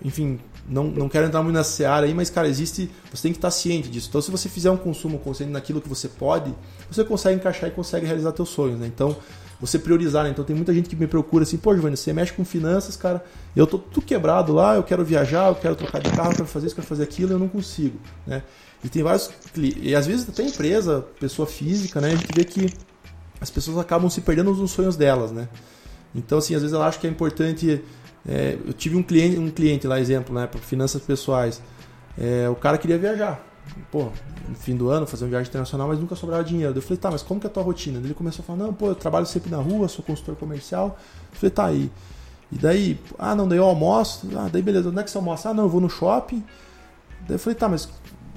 enfim, 0.03 0.39
não, 0.71 0.85
não 0.85 1.09
quero 1.09 1.27
entrar 1.27 1.43
muito 1.43 1.57
nessa 1.57 1.69
seara 1.69 2.05
aí, 2.05 2.13
mas, 2.13 2.29
cara, 2.29 2.47
existe. 2.47 2.89
Você 3.13 3.23
tem 3.23 3.33
que 3.33 3.37
estar 3.37 3.51
ciente 3.51 3.89
disso. 3.89 4.07
Então, 4.07 4.21
se 4.21 4.31
você 4.31 4.47
fizer 4.47 4.71
um 4.71 4.77
consumo 4.77 5.19
consciente 5.19 5.51
naquilo 5.51 5.81
que 5.81 5.89
você 5.89 6.07
pode, 6.07 6.55
você 6.89 7.03
consegue 7.03 7.35
encaixar 7.35 7.69
e 7.69 7.73
consegue 7.73 8.05
realizar 8.05 8.33
seus 8.33 8.47
sonhos, 8.47 8.79
né? 8.79 8.87
Então, 8.87 9.17
você 9.59 9.77
priorizar, 9.77 10.23
né? 10.23 10.29
Então, 10.29 10.45
tem 10.45 10.55
muita 10.55 10.73
gente 10.73 10.87
que 10.87 10.95
me 10.95 11.07
procura 11.07 11.43
assim, 11.43 11.57
pô, 11.57 11.73
Giovanni, 11.73 11.97
você 11.97 12.13
mexe 12.13 12.31
com 12.31 12.45
finanças, 12.45 12.95
cara, 12.95 13.21
eu 13.53 13.67
tô 13.67 13.77
tudo 13.77 14.05
quebrado 14.05 14.53
lá, 14.53 14.77
eu 14.77 14.83
quero 14.83 15.03
viajar, 15.03 15.49
eu 15.49 15.55
quero 15.55 15.75
trocar 15.75 16.01
de 16.01 16.09
carro, 16.09 16.31
eu 16.31 16.35
quero 16.37 16.47
fazer 16.47 16.67
isso, 16.67 16.73
eu 16.73 16.77
quero 16.77 16.87
fazer 16.87 17.03
aquilo, 17.03 17.33
eu 17.33 17.39
não 17.39 17.49
consigo, 17.49 17.99
né? 18.25 18.41
E 18.81 18.87
tem 18.87 19.03
vários. 19.03 19.29
E 19.57 19.93
às 19.93 20.07
vezes 20.07 20.27
até 20.27 20.41
empresa, 20.41 21.05
pessoa 21.19 21.45
física, 21.45 21.99
né? 21.99 22.13
A 22.13 22.15
gente 22.15 22.33
vê 22.33 22.45
que 22.45 22.73
as 23.41 23.49
pessoas 23.49 23.77
acabam 23.77 24.09
se 24.09 24.21
perdendo 24.21 24.53
nos 24.53 24.71
sonhos 24.71 24.95
delas, 24.95 25.31
né? 25.31 25.49
Então, 26.15 26.37
assim, 26.37 26.55
às 26.55 26.61
vezes 26.61 26.73
ela 26.73 26.87
acha 26.87 26.97
que 26.97 27.07
é 27.07 27.09
importante 27.09 27.83
é, 28.27 28.57
eu 28.65 28.73
tive 28.73 28.95
um 28.95 29.03
cliente, 29.03 29.37
um 29.37 29.49
cliente 29.49 29.87
lá, 29.87 29.99
exemplo, 29.99 30.33
né, 30.33 30.47
para 30.47 30.59
finanças 30.59 31.01
pessoais. 31.01 31.61
É, 32.17 32.47
o 32.49 32.55
cara 32.55 32.77
queria 32.77 32.97
viajar. 32.97 33.43
Pô, 33.91 34.09
no 34.47 34.55
fim 34.55 34.75
do 34.75 34.89
ano, 34.89 35.07
fazer 35.07 35.23
uma 35.23 35.29
viagem 35.29 35.49
internacional, 35.49 35.87
mas 35.87 35.99
nunca 35.99 36.15
sobrava 36.15 36.43
dinheiro. 36.43 36.75
Eu 36.75 36.81
falei, 36.81 36.97
tá, 36.97 37.09
mas 37.11 37.21
como 37.21 37.39
que 37.39 37.47
é 37.47 37.49
a 37.49 37.53
tua 37.53 37.63
rotina? 37.63 37.99
Ele 37.99 38.13
começou 38.13 38.43
a 38.43 38.45
falar, 38.45 38.59
não, 38.59 38.73
pô, 38.73 38.87
eu 38.87 38.95
trabalho 38.95 39.25
sempre 39.25 39.49
na 39.49 39.57
rua, 39.57 39.87
sou 39.87 40.03
consultor 40.03 40.35
comercial. 40.35 40.97
Eu 41.31 41.37
falei, 41.37 41.51
tá 41.51 41.65
aí. 41.65 41.91
E 42.51 42.57
daí, 42.57 42.99
ah, 43.17 43.33
não, 43.33 43.47
daí 43.47 43.57
eu 43.57 43.63
almoço. 43.63 44.27
Ah, 44.35 44.49
daí 44.51 44.61
beleza, 44.61 44.89
onde 44.89 44.99
é 44.99 45.03
que 45.03 45.09
você 45.09 45.17
almoça? 45.17 45.49
Ah, 45.49 45.53
não, 45.53 45.63
eu 45.63 45.69
vou 45.69 45.79
no 45.79 45.89
shopping. 45.89 46.43
Daí 47.21 47.35
eu 47.35 47.39
falei, 47.39 47.55
tá, 47.55 47.69
mas 47.69 47.87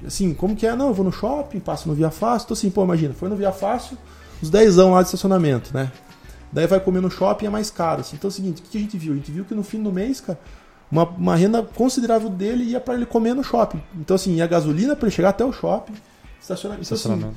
assim, 0.05 0.33
como 0.33 0.55
que 0.55 0.65
é? 0.65 0.75
Não, 0.75 0.87
eu 0.87 0.93
vou 0.93 1.05
no 1.05 1.11
shopping, 1.11 1.59
passo 1.59 1.87
no 1.89 1.95
Via 1.95 2.09
Fácil. 2.09 2.47
Tô 2.47 2.53
assim, 2.53 2.69
pô, 2.69 2.83
imagina, 2.83 3.13
foi 3.13 3.27
no 3.27 3.35
Via 3.35 3.51
Fácil, 3.51 3.97
os 4.41 4.49
10 4.49 4.77
lá 4.77 5.01
de 5.01 5.07
estacionamento, 5.07 5.71
né? 5.73 5.91
Daí 6.55 6.65
vai 6.65 6.79
comer 6.79 7.01
no 7.01 7.11
shopping 7.11 7.47
é 7.47 7.49
mais 7.49 7.69
caro. 7.69 7.99
Assim. 7.99 8.15
Então 8.15 8.29
é 8.29 8.31
o 8.31 8.31
seguinte, 8.31 8.61
o 8.61 8.65
que 8.65 8.77
a 8.77 8.81
gente 8.81 8.97
viu? 8.97 9.11
A 9.11 9.15
gente 9.17 9.29
viu 9.29 9.43
que 9.43 9.53
no 9.53 9.61
fim 9.61 9.83
do 9.83 9.91
mês, 9.91 10.21
cara, 10.21 10.39
uma, 10.89 11.03
uma 11.03 11.35
renda 11.35 11.61
considerável 11.61 12.29
dele 12.29 12.63
ia 12.63 12.79
para 12.79 12.93
ele 12.93 13.05
comer 13.05 13.35
no 13.35 13.43
shopping. 13.43 13.83
Então 13.95 14.15
assim, 14.15 14.35
ia 14.35 14.47
gasolina 14.47 14.95
para 14.95 15.07
ele 15.07 15.15
chegar 15.15 15.29
até 15.29 15.43
o 15.43 15.51
shopping, 15.51 15.93
estacionamento. 16.41 16.85
Então, 16.85 17.29
assim, 17.29 17.35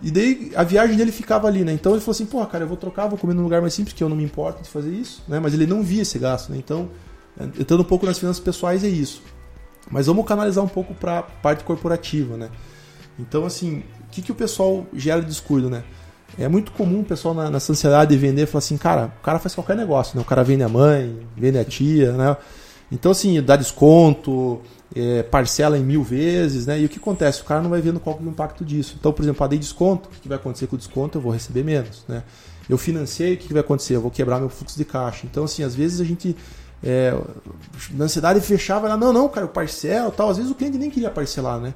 e 0.00 0.10
daí 0.10 0.52
a 0.54 0.62
viagem 0.62 0.96
dele 0.96 1.10
ficava 1.10 1.48
ali, 1.48 1.64
né? 1.64 1.72
Então 1.72 1.92
ele 1.92 2.00
falou 2.00 2.12
assim, 2.12 2.26
porra, 2.26 2.46
cara, 2.46 2.62
eu 2.64 2.68
vou 2.68 2.76
trocar, 2.76 3.08
vou 3.08 3.18
comer 3.18 3.34
num 3.34 3.42
lugar 3.42 3.60
mais 3.60 3.74
simples, 3.74 3.94
que 3.94 4.02
eu 4.02 4.08
não 4.08 4.16
me 4.16 4.24
importo 4.24 4.62
de 4.62 4.68
fazer 4.68 4.90
isso, 4.90 5.24
né? 5.26 5.40
Mas 5.40 5.54
ele 5.54 5.66
não 5.66 5.82
via 5.82 6.02
esse 6.02 6.18
gasto, 6.18 6.50
né? 6.50 6.56
Então, 6.56 6.88
entrando 7.58 7.80
um 7.80 7.84
pouco 7.84 8.06
nas 8.06 8.18
finanças 8.18 8.42
pessoais 8.42 8.84
é 8.84 8.88
isso. 8.88 9.22
Mas 9.90 10.06
vamos 10.06 10.24
canalizar 10.24 10.62
um 10.62 10.68
pouco 10.68 10.94
para 10.94 11.18
a 11.18 11.22
parte 11.22 11.64
corporativa, 11.64 12.36
né? 12.36 12.48
Então, 13.18 13.44
assim, 13.44 13.82
o 14.00 14.10
que, 14.10 14.22
que 14.22 14.32
o 14.32 14.34
pessoal 14.34 14.86
gera 14.94 15.20
de 15.20 15.26
descuido, 15.26 15.68
né? 15.68 15.82
É 16.38 16.48
muito 16.48 16.72
comum 16.72 17.00
o 17.00 17.04
pessoal 17.04 17.34
na, 17.34 17.50
nessa 17.50 17.72
ansiedade 17.72 18.10
de 18.10 18.16
vender 18.16 18.46
falar 18.46 18.58
assim, 18.58 18.76
cara, 18.76 19.12
o 19.20 19.22
cara 19.22 19.38
faz 19.38 19.54
qualquer 19.54 19.76
negócio, 19.76 20.16
né? 20.16 20.22
O 20.22 20.24
cara 20.24 20.42
vende 20.42 20.62
a 20.62 20.68
mãe, 20.68 21.18
vende 21.36 21.58
a 21.58 21.64
tia, 21.64 22.12
né? 22.12 22.36
Então, 22.90 23.12
assim, 23.12 23.40
dá 23.42 23.56
desconto, 23.56 24.60
é, 24.94 25.22
parcela 25.22 25.78
em 25.78 25.82
mil 25.82 26.02
vezes, 26.02 26.66
né? 26.66 26.80
E 26.80 26.84
o 26.84 26.88
que 26.88 26.98
acontece? 26.98 27.40
O 27.42 27.44
cara 27.44 27.60
não 27.60 27.70
vai 27.70 27.80
vendo 27.80 28.00
qual 28.00 28.18
é 28.18 28.24
o 28.24 28.28
impacto 28.28 28.64
disso. 28.64 28.96
Então, 28.98 29.12
por 29.12 29.22
exemplo, 29.22 29.44
eu 29.44 29.48
dei 29.48 29.58
desconto, 29.58 30.08
o 30.08 30.20
que 30.20 30.28
vai 30.28 30.36
acontecer 30.36 30.66
com 30.66 30.76
o 30.76 30.78
desconto? 30.78 31.18
Eu 31.18 31.22
vou 31.22 31.32
receber 31.32 31.64
menos, 31.64 32.04
né? 32.08 32.22
Eu 32.68 32.78
financei, 32.78 33.34
o 33.34 33.36
que 33.36 33.52
vai 33.52 33.60
acontecer? 33.60 33.96
Eu 33.96 34.00
vou 34.00 34.10
quebrar 34.10 34.38
meu 34.38 34.48
fluxo 34.48 34.76
de 34.76 34.84
caixa. 34.84 35.26
Então, 35.30 35.44
assim, 35.44 35.62
às 35.62 35.74
vezes 35.74 36.00
a 36.00 36.04
gente 36.04 36.36
é, 36.82 37.16
na 37.92 38.06
ansiedade 38.06 38.40
fechava, 38.40 38.94
não, 38.96 39.12
não, 39.12 39.28
cara, 39.28 39.46
eu 39.46 39.50
parcelo 39.50 40.10
tal. 40.10 40.30
Às 40.30 40.36
vezes 40.36 40.50
o 40.50 40.54
cliente 40.54 40.76
nem 40.76 40.90
queria 40.90 41.10
parcelar, 41.10 41.60
né? 41.60 41.72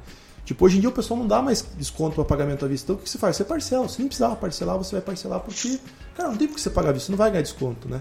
Tipo, 0.46 0.64
hoje 0.64 0.78
em 0.78 0.80
dia 0.80 0.88
o 0.88 0.92
pessoal 0.92 1.18
não 1.18 1.26
dá 1.26 1.42
mais 1.42 1.66
desconto 1.76 2.14
para 2.14 2.24
pagamento 2.24 2.64
à 2.64 2.68
vista. 2.68 2.84
Então 2.84 2.96
o 2.96 2.98
que 3.04 3.10
você 3.10 3.18
faz? 3.18 3.34
Você 3.34 3.44
parcela. 3.44 3.88
Se 3.88 3.98
nem 3.98 4.06
precisava 4.06 4.36
parcelar, 4.36 4.78
você 4.78 4.92
vai 4.92 5.02
parcelar 5.02 5.40
porque, 5.40 5.80
cara, 6.16 6.30
não 6.30 6.36
tem 6.36 6.46
por 6.46 6.54
que 6.54 6.60
você 6.60 6.70
pagar 6.70 6.90
à 6.90 6.92
vista, 6.92 7.06
você 7.06 7.12
não 7.12 7.18
vai 7.18 7.30
ganhar 7.30 7.42
desconto, 7.42 7.88
né? 7.88 8.00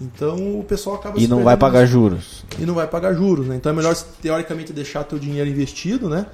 Então 0.00 0.58
o 0.58 0.64
pessoal 0.64 0.96
acaba 0.96 1.18
E 1.20 1.28
não 1.28 1.44
vai 1.44 1.56
pagar 1.56 1.86
juros. 1.86 2.44
E 2.58 2.66
não 2.66 2.74
vai 2.74 2.88
pagar 2.88 3.14
juros, 3.14 3.46
né? 3.46 3.54
Então 3.54 3.70
é 3.70 3.74
melhor 3.74 3.94
teoricamente 4.20 4.72
deixar 4.72 5.04
teu 5.04 5.20
dinheiro 5.20 5.48
investido, 5.48 6.08
né? 6.08 6.26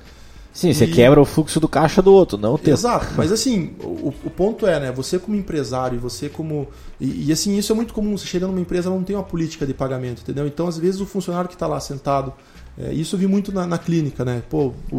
Sim, 0.50 0.70
e... 0.70 0.74
você 0.74 0.86
quebra 0.86 1.20
o 1.20 1.26
fluxo 1.26 1.60
do 1.60 1.68
caixa 1.68 2.00
do 2.00 2.10
outro, 2.10 2.38
não 2.38 2.54
o 2.54 2.58
teu. 2.58 2.72
Exato, 2.72 3.08
mas 3.14 3.30
assim, 3.30 3.74
o, 3.82 4.14
o 4.24 4.30
ponto 4.30 4.66
é, 4.66 4.80
né? 4.80 4.92
Você 4.92 5.18
como 5.18 5.36
empresário, 5.36 6.00
você 6.00 6.30
como. 6.30 6.68
E, 6.98 7.26
e, 7.26 7.32
assim, 7.32 7.58
isso 7.58 7.70
é 7.70 7.74
muito 7.74 7.92
comum. 7.92 8.16
Você 8.16 8.26
chega 8.26 8.46
numa 8.46 8.60
empresa, 8.60 8.88
não 8.88 9.02
tem 9.02 9.14
uma 9.14 9.24
política 9.24 9.66
de 9.66 9.74
pagamento, 9.74 10.22
entendeu? 10.22 10.46
Então, 10.46 10.66
às 10.66 10.78
vezes, 10.78 11.02
o 11.02 11.06
funcionário 11.06 11.48
que 11.48 11.56
está 11.56 11.66
lá 11.66 11.80
sentado 11.80 12.32
é, 12.78 12.92
isso 12.92 13.14
eu 13.14 13.20
vi 13.20 13.26
muito 13.26 13.52
na, 13.52 13.66
na, 13.66 13.78
clínica, 13.78 14.24
né? 14.24 14.42
Pô, 14.50 14.72
o, 14.90 14.96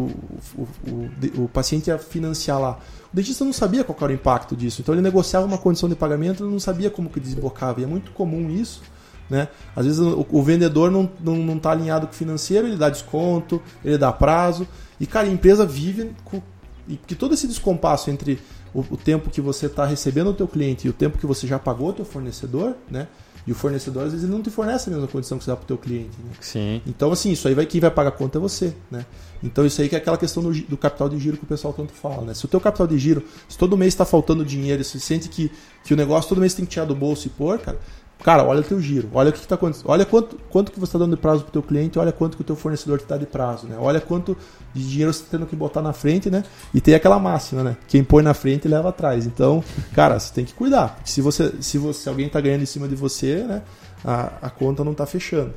o, 0.56 0.68
o, 0.86 1.44
o, 1.44 1.48
paciente 1.48 1.88
ia 1.88 1.98
financiar 1.98 2.58
lá. 2.58 2.78
O 3.12 3.16
dentista 3.16 3.44
não 3.44 3.52
sabia 3.52 3.84
qual 3.84 3.96
era 4.00 4.12
o 4.12 4.14
impacto 4.14 4.56
disso. 4.56 4.80
Então 4.80 4.94
ele 4.94 5.02
negociava 5.02 5.44
uma 5.44 5.58
condição 5.58 5.88
de 5.88 5.94
pagamento 5.94 6.44
e 6.44 6.50
não 6.50 6.58
sabia 6.58 6.90
como 6.90 7.10
que 7.10 7.20
desembocava. 7.20 7.80
E 7.80 7.84
é 7.84 7.86
muito 7.86 8.12
comum 8.12 8.50
isso. 8.50 8.82
Né? 9.28 9.48
Às 9.74 9.84
vezes 9.84 10.00
o, 10.00 10.26
o 10.30 10.42
vendedor 10.42 10.90
não 10.90 11.04
está 11.04 11.16
não, 11.22 11.36
não 11.36 11.58
tá 11.58 11.70
alinhado 11.72 12.06
com 12.06 12.12
o 12.12 12.16
financeiro, 12.16 12.66
ele 12.66 12.76
dá 12.76 12.88
desconto, 12.88 13.60
ele 13.84 13.98
dá 13.98 14.10
prazo. 14.10 14.66
E, 14.98 15.06
cara, 15.06 15.26
a 15.28 15.30
empresa 15.30 15.66
vive 15.66 16.12
com. 16.24 16.40
E 16.88 16.96
que 16.96 17.14
todo 17.14 17.34
esse 17.34 17.46
descompasso 17.46 18.10
entre 18.10 18.38
o, 18.72 18.80
o 18.80 18.96
tempo 18.96 19.28
que 19.28 19.40
você 19.40 19.66
está 19.66 19.84
recebendo 19.84 20.30
o 20.30 20.34
teu 20.34 20.48
cliente 20.48 20.86
e 20.86 20.90
o 20.90 20.92
tempo 20.94 21.18
que 21.18 21.26
você 21.26 21.46
já 21.46 21.58
pagou 21.58 21.90
o 21.90 21.92
teu 21.92 22.04
fornecedor, 22.04 22.74
né? 22.90 23.08
E 23.46 23.52
o 23.52 23.54
fornecedor, 23.54 24.04
às 24.04 24.10
vezes, 24.10 24.24
ele 24.24 24.32
não 24.32 24.42
te 24.42 24.50
fornece 24.50 24.90
a 24.90 24.92
mesma 24.92 25.06
condição 25.06 25.38
que 25.38 25.44
você 25.44 25.50
dá 25.50 25.56
para 25.56 25.64
o 25.64 25.66
teu 25.66 25.78
cliente. 25.78 26.16
Né? 26.18 26.32
Sim. 26.40 26.82
Então, 26.84 27.12
assim, 27.12 27.30
isso 27.30 27.46
aí 27.46 27.54
vai 27.54 27.64
quem 27.64 27.80
vai 27.80 27.90
pagar 27.90 28.08
a 28.08 28.12
conta 28.12 28.38
é 28.38 28.40
você. 28.40 28.74
Né? 28.90 29.06
Então, 29.40 29.64
isso 29.64 29.80
aí 29.80 29.88
que 29.88 29.94
é 29.94 29.98
aquela 29.98 30.16
questão 30.18 30.42
do, 30.42 30.52
do, 30.52 30.76
capital 30.76 31.08
de 31.08 31.18
giro 31.18 31.36
que 31.36 31.44
o 31.44 31.46
pessoal 31.46 31.72
tanto 31.72 31.92
fala. 31.92 32.22
Né? 32.22 32.34
Se 32.34 32.44
o 32.44 32.48
teu 32.48 32.60
capital 32.60 32.88
de 32.88 32.98
giro, 32.98 33.22
se 33.48 33.56
todo 33.56 33.76
mês 33.76 33.94
está 33.94 34.04
faltando 34.04 34.44
dinheiro, 34.44 34.82
se 34.82 34.98
sente 34.98 35.28
que, 35.28 35.52
que 35.84 35.94
o 35.94 35.96
negócio 35.96 36.28
todo 36.28 36.40
mês 36.40 36.54
tem 36.54 36.64
que 36.64 36.72
tirar 36.72 36.86
do 36.86 36.94
bolso 36.94 37.28
e 37.28 37.30
pôr, 37.30 37.58
cara, 37.60 37.78
Cara, 38.22 38.42
olha 38.42 38.60
o 38.60 38.64
teu 38.64 38.80
giro, 38.80 39.08
olha 39.14 39.30
o 39.30 39.32
que 39.32 39.38
está 39.38 39.54
acontecendo, 39.54 39.88
olha 39.88 40.04
quanto, 40.04 40.36
quanto 40.50 40.72
que 40.72 40.80
você 40.80 40.88
está 40.88 40.98
dando 40.98 41.14
de 41.14 41.22
prazo 41.22 41.42
para 41.42 41.50
o 41.50 41.52
teu 41.52 41.62
cliente, 41.62 41.98
olha 41.98 42.10
quanto 42.10 42.36
que 42.36 42.42
o 42.42 42.44
teu 42.44 42.56
fornecedor 42.56 42.98
te 42.98 43.06
dá 43.06 43.16
de 43.16 43.26
prazo, 43.26 43.66
né? 43.66 43.76
Olha 43.78 44.00
quanto 44.00 44.36
de 44.74 44.88
dinheiro 44.88 45.12
você 45.12 45.20
está 45.20 45.36
tendo 45.36 45.46
que 45.46 45.54
botar 45.54 45.80
na 45.80 45.92
frente, 45.92 46.28
né? 46.28 46.42
E 46.74 46.80
tem 46.80 46.94
aquela 46.94 47.18
máxima, 47.18 47.62
né? 47.62 47.76
Quem 47.86 48.02
põe 48.02 48.22
na 48.22 48.34
frente 48.34 48.66
leva 48.66 48.88
atrás. 48.88 49.26
Então, 49.26 49.62
cara, 49.94 50.18
você 50.18 50.32
tem 50.32 50.44
que 50.44 50.54
cuidar. 50.54 50.98
Se 51.04 51.20
você, 51.20 51.54
se 51.60 51.78
você, 51.78 52.02
se 52.02 52.08
alguém 52.08 52.26
está 52.26 52.40
ganhando 52.40 52.62
em 52.62 52.66
cima 52.66 52.88
de 52.88 52.96
você, 52.96 53.44
né? 53.44 53.62
A, 54.04 54.32
a 54.42 54.50
conta 54.50 54.82
não 54.82 54.92
está 54.92 55.06
fechando. 55.06 55.54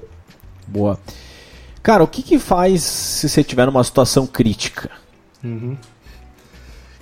Boa. 0.68 1.00
Cara, 1.82 2.04
o 2.04 2.08
que, 2.08 2.22
que 2.22 2.38
faz 2.38 2.84
se 2.84 3.30
você 3.30 3.44
tiver 3.44 3.66
numa 3.66 3.84
situação 3.84 4.28
crítica? 4.28 4.92
Uhum. 5.44 5.78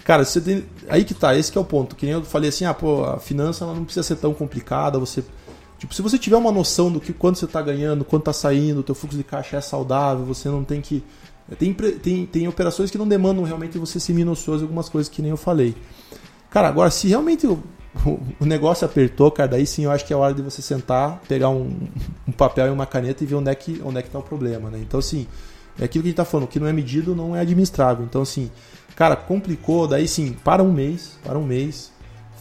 Cara, 0.05 0.23
você 0.23 0.39
tem... 0.39 0.63
aí 0.87 1.03
que 1.03 1.13
tá, 1.13 1.35
esse 1.35 1.51
que 1.51 1.57
é 1.57 1.61
o 1.61 1.65
ponto. 1.65 1.95
Que 1.95 2.05
nem 2.05 2.13
eu 2.13 2.23
falei 2.23 2.49
assim, 2.49 2.63
ah, 2.63 2.73
pô, 2.73 3.03
a 3.03 3.19
finança 3.19 3.65
não 3.65 3.83
precisa 3.83 4.03
ser 4.03 4.15
tão 4.15 4.33
complicada, 4.33 4.97
você 4.97 5.23
Tipo, 5.77 5.93
se 5.93 6.01
você 6.01 6.17
tiver 6.17 6.37
uma 6.37 6.51
noção 6.51 6.91
do 6.91 6.99
que 6.99 7.13
quanto 7.13 7.37
você 7.37 7.45
está 7.45 7.61
ganhando, 7.61 8.03
quanto 8.03 8.23
está 8.23 8.33
saindo, 8.33 8.79
o 8.79 8.83
teu 8.83 8.95
fluxo 8.95 9.17
de 9.17 9.23
caixa 9.23 9.57
é 9.57 9.61
saudável, 9.61 10.25
você 10.25 10.49
não 10.49 10.63
tem 10.63 10.81
que 10.81 11.03
tem, 11.57 11.73
tem, 11.73 12.25
tem 12.25 12.47
operações 12.47 12.91
que 12.91 12.97
não 12.97 13.07
demandam 13.07 13.43
realmente 13.43 13.77
você 13.77 13.99
ser 13.99 14.13
minucioso 14.13 14.63
em 14.63 14.63
algumas 14.63 14.89
coisas 14.89 15.07
que 15.07 15.21
nem 15.21 15.31
eu 15.31 15.37
falei. 15.37 15.75
Cara, 16.49 16.67
agora 16.67 16.89
se 16.91 17.07
realmente 17.07 17.47
o, 17.47 17.63
o, 18.39 18.45
negócio 18.45 18.85
apertou, 18.85 19.31
cara, 19.31 19.49
daí 19.49 19.65
sim 19.65 19.85
eu 19.85 19.91
acho 19.91 20.05
que 20.05 20.11
é 20.11 20.15
hora 20.15 20.33
de 20.33 20.41
você 20.41 20.61
sentar, 20.61 21.21
pegar 21.27 21.49
um, 21.49 21.87
um 22.27 22.31
papel 22.33 22.67
e 22.67 22.69
uma 22.69 22.85
caneta 22.85 23.23
e 23.23 23.27
ver 23.27 23.35
onde 23.35 23.49
é 23.49 23.55
que 23.55 23.81
onde 23.85 23.97
é 23.97 24.01
que 24.01 24.09
tá 24.09 24.19
o 24.19 24.23
problema, 24.23 24.69
né? 24.69 24.79
Então 24.81 24.99
assim, 24.99 25.25
é 25.79 25.85
aquilo 25.85 26.03
que 26.03 26.09
a 26.09 26.11
gente 26.11 26.19
está 26.19 26.25
falando, 26.25 26.47
que 26.47 26.59
não 26.59 26.67
é 26.67 26.73
medido 26.73 27.15
não 27.15 27.33
é 27.33 27.39
administrável. 27.39 28.03
Então 28.03 28.21
assim, 28.21 28.51
Cara, 28.97 29.15
complicou, 29.15 29.87
daí 29.87 30.07
sim, 30.07 30.35
para 30.43 30.63
um 30.63 30.71
mês, 30.71 31.19
para 31.23 31.37
um 31.37 31.43
mês, 31.43 31.91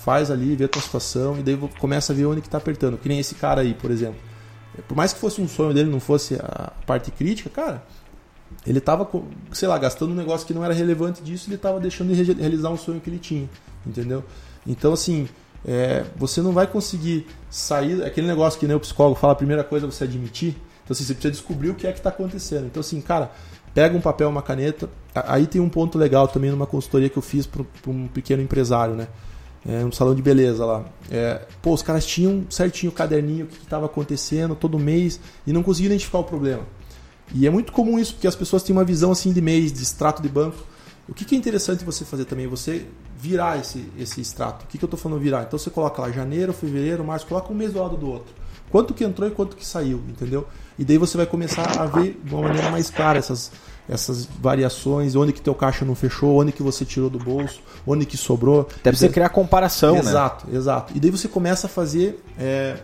faz 0.06 0.30
ali, 0.30 0.54
vê 0.54 0.66
a 0.66 0.68
tua 0.68 0.80
situação 0.80 1.36
e 1.36 1.42
daí 1.42 1.58
começa 1.80 2.12
a 2.12 2.16
ver 2.16 2.26
onde 2.26 2.40
que 2.40 2.48
tá 2.48 2.58
apertando. 2.58 2.96
Que 2.96 3.08
nem 3.08 3.18
esse 3.18 3.34
cara 3.34 3.62
aí, 3.62 3.74
por 3.74 3.90
exemplo. 3.90 4.20
Por 4.86 4.96
mais 4.96 5.12
que 5.12 5.18
fosse 5.18 5.40
um 5.40 5.48
sonho 5.48 5.74
dele, 5.74 5.90
não 5.90 5.98
fosse 5.98 6.36
a 6.36 6.72
parte 6.86 7.10
crítica, 7.10 7.50
cara, 7.50 7.82
ele 8.64 8.80
tava, 8.80 9.08
sei 9.50 9.66
lá, 9.66 9.76
gastando 9.78 10.12
um 10.12 10.14
negócio 10.14 10.46
que 10.46 10.54
não 10.54 10.64
era 10.64 10.72
relevante 10.72 11.20
disso, 11.22 11.50
ele 11.50 11.58
tava 11.58 11.80
deixando 11.80 12.14
de 12.14 12.32
realizar 12.34 12.70
um 12.70 12.76
sonho 12.76 13.00
que 13.00 13.10
ele 13.10 13.18
tinha, 13.18 13.50
entendeu? 13.84 14.22
Então, 14.64 14.92
assim, 14.92 15.28
é, 15.66 16.04
você 16.14 16.40
não 16.40 16.52
vai 16.52 16.68
conseguir 16.68 17.26
sair, 17.50 18.04
aquele 18.04 18.28
negócio 18.28 18.60
que 18.60 18.66
nem 18.66 18.76
o 18.76 18.80
psicólogo 18.80 19.18
fala, 19.18 19.32
a 19.32 19.36
primeira 19.36 19.64
coisa 19.64 19.86
é 19.86 19.90
você 19.90 20.04
admitir, 20.04 20.54
então 20.84 20.94
assim, 20.94 21.02
você 21.02 21.14
precisa 21.14 21.32
descobrir 21.32 21.70
o 21.70 21.74
que 21.74 21.84
é 21.84 21.90
que 21.90 21.98
está 21.98 22.10
acontecendo. 22.10 22.66
Então, 22.66 22.80
assim, 22.80 23.00
cara, 23.00 23.32
pega 23.74 23.96
um 23.96 24.00
papel, 24.00 24.28
uma 24.28 24.42
caneta. 24.42 24.88
Aí 25.14 25.48
tem 25.48 25.60
um 25.60 25.68
ponto 25.68 25.98
legal 25.98 26.28
também 26.28 26.50
numa 26.52 26.66
consultoria 26.66 27.08
que 27.08 27.16
eu 27.16 27.22
fiz 27.22 27.44
para 27.44 27.64
um 27.88 28.06
pequeno 28.06 28.40
empresário, 28.40 28.94
né? 28.94 29.08
É, 29.68 29.84
um 29.84 29.90
salão 29.90 30.14
de 30.14 30.22
beleza 30.22 30.64
lá. 30.64 30.84
É, 31.10 31.42
pô, 31.60 31.72
os 31.72 31.82
caras 31.82 32.06
tinham 32.06 32.46
certinho 32.48 32.92
o 32.92 32.94
caderninho, 32.94 33.46
o 33.46 33.48
que 33.48 33.64
estava 33.64 33.86
acontecendo 33.86 34.54
todo 34.54 34.78
mês 34.78 35.18
e 35.46 35.52
não 35.52 35.62
conseguiam 35.62 35.90
identificar 35.90 36.18
o 36.18 36.24
problema. 36.24 36.62
E 37.34 37.46
é 37.46 37.50
muito 37.50 37.72
comum 37.72 37.98
isso, 37.98 38.14
porque 38.14 38.28
as 38.28 38.36
pessoas 38.36 38.62
têm 38.62 38.74
uma 38.74 38.84
visão 38.84 39.10
assim 39.10 39.32
de 39.32 39.40
mês, 39.40 39.72
de 39.72 39.82
extrato 39.82 40.22
de 40.22 40.28
banco. 40.28 40.58
O 41.08 41.14
que, 41.14 41.24
que 41.24 41.34
é 41.34 41.38
interessante 41.38 41.84
você 41.84 42.04
fazer 42.04 42.24
também? 42.24 42.46
Você 42.46 42.86
virar 43.18 43.58
esse, 43.58 43.88
esse 43.98 44.20
extrato. 44.20 44.64
O 44.64 44.68
que, 44.68 44.78
que 44.78 44.84
eu 44.84 44.86
estou 44.86 44.98
falando 44.98 45.20
virar? 45.20 45.42
Então 45.42 45.58
você 45.58 45.70
coloca 45.70 46.02
lá 46.02 46.10
janeiro, 46.10 46.52
fevereiro, 46.52 47.04
março, 47.04 47.26
coloca 47.26 47.52
um 47.52 47.56
mês 47.56 47.72
do 47.72 47.80
lado 47.80 47.96
do 47.96 48.08
outro. 48.08 48.32
Quanto 48.70 48.92
que 48.92 49.04
entrou 49.04 49.28
e 49.28 49.32
quanto 49.32 49.56
que 49.56 49.64
saiu, 49.64 50.02
entendeu? 50.08 50.46
E 50.78 50.84
daí 50.84 50.98
você 50.98 51.16
vai 51.16 51.26
começar 51.26 51.80
a 51.80 51.86
ver 51.86 52.20
de 52.22 52.34
uma 52.34 52.42
maneira 52.42 52.70
mais 52.70 52.90
clara 52.90 53.18
essas, 53.18 53.52
essas 53.88 54.26
variações, 54.40 55.14
onde 55.14 55.32
que 55.32 55.40
teu 55.40 55.54
caixa 55.54 55.84
não 55.84 55.94
fechou, 55.94 56.40
onde 56.40 56.52
que 56.52 56.62
você 56.62 56.84
tirou 56.84 57.08
do 57.08 57.18
bolso, 57.18 57.60
onde 57.86 58.04
que 58.04 58.16
sobrou. 58.16 58.60
Até 58.60 58.90
pra 58.90 58.98
você 58.98 59.08
criar 59.08 59.28
comparação, 59.28 59.96
exato, 59.96 60.06
né? 60.06 60.10
Exato, 60.10 60.56
exato. 60.56 60.92
E 60.96 61.00
daí 61.00 61.10
você 61.10 61.28
começa 61.28 61.66
a 61.66 61.70
fazer 61.70 62.22
é, 62.38 62.76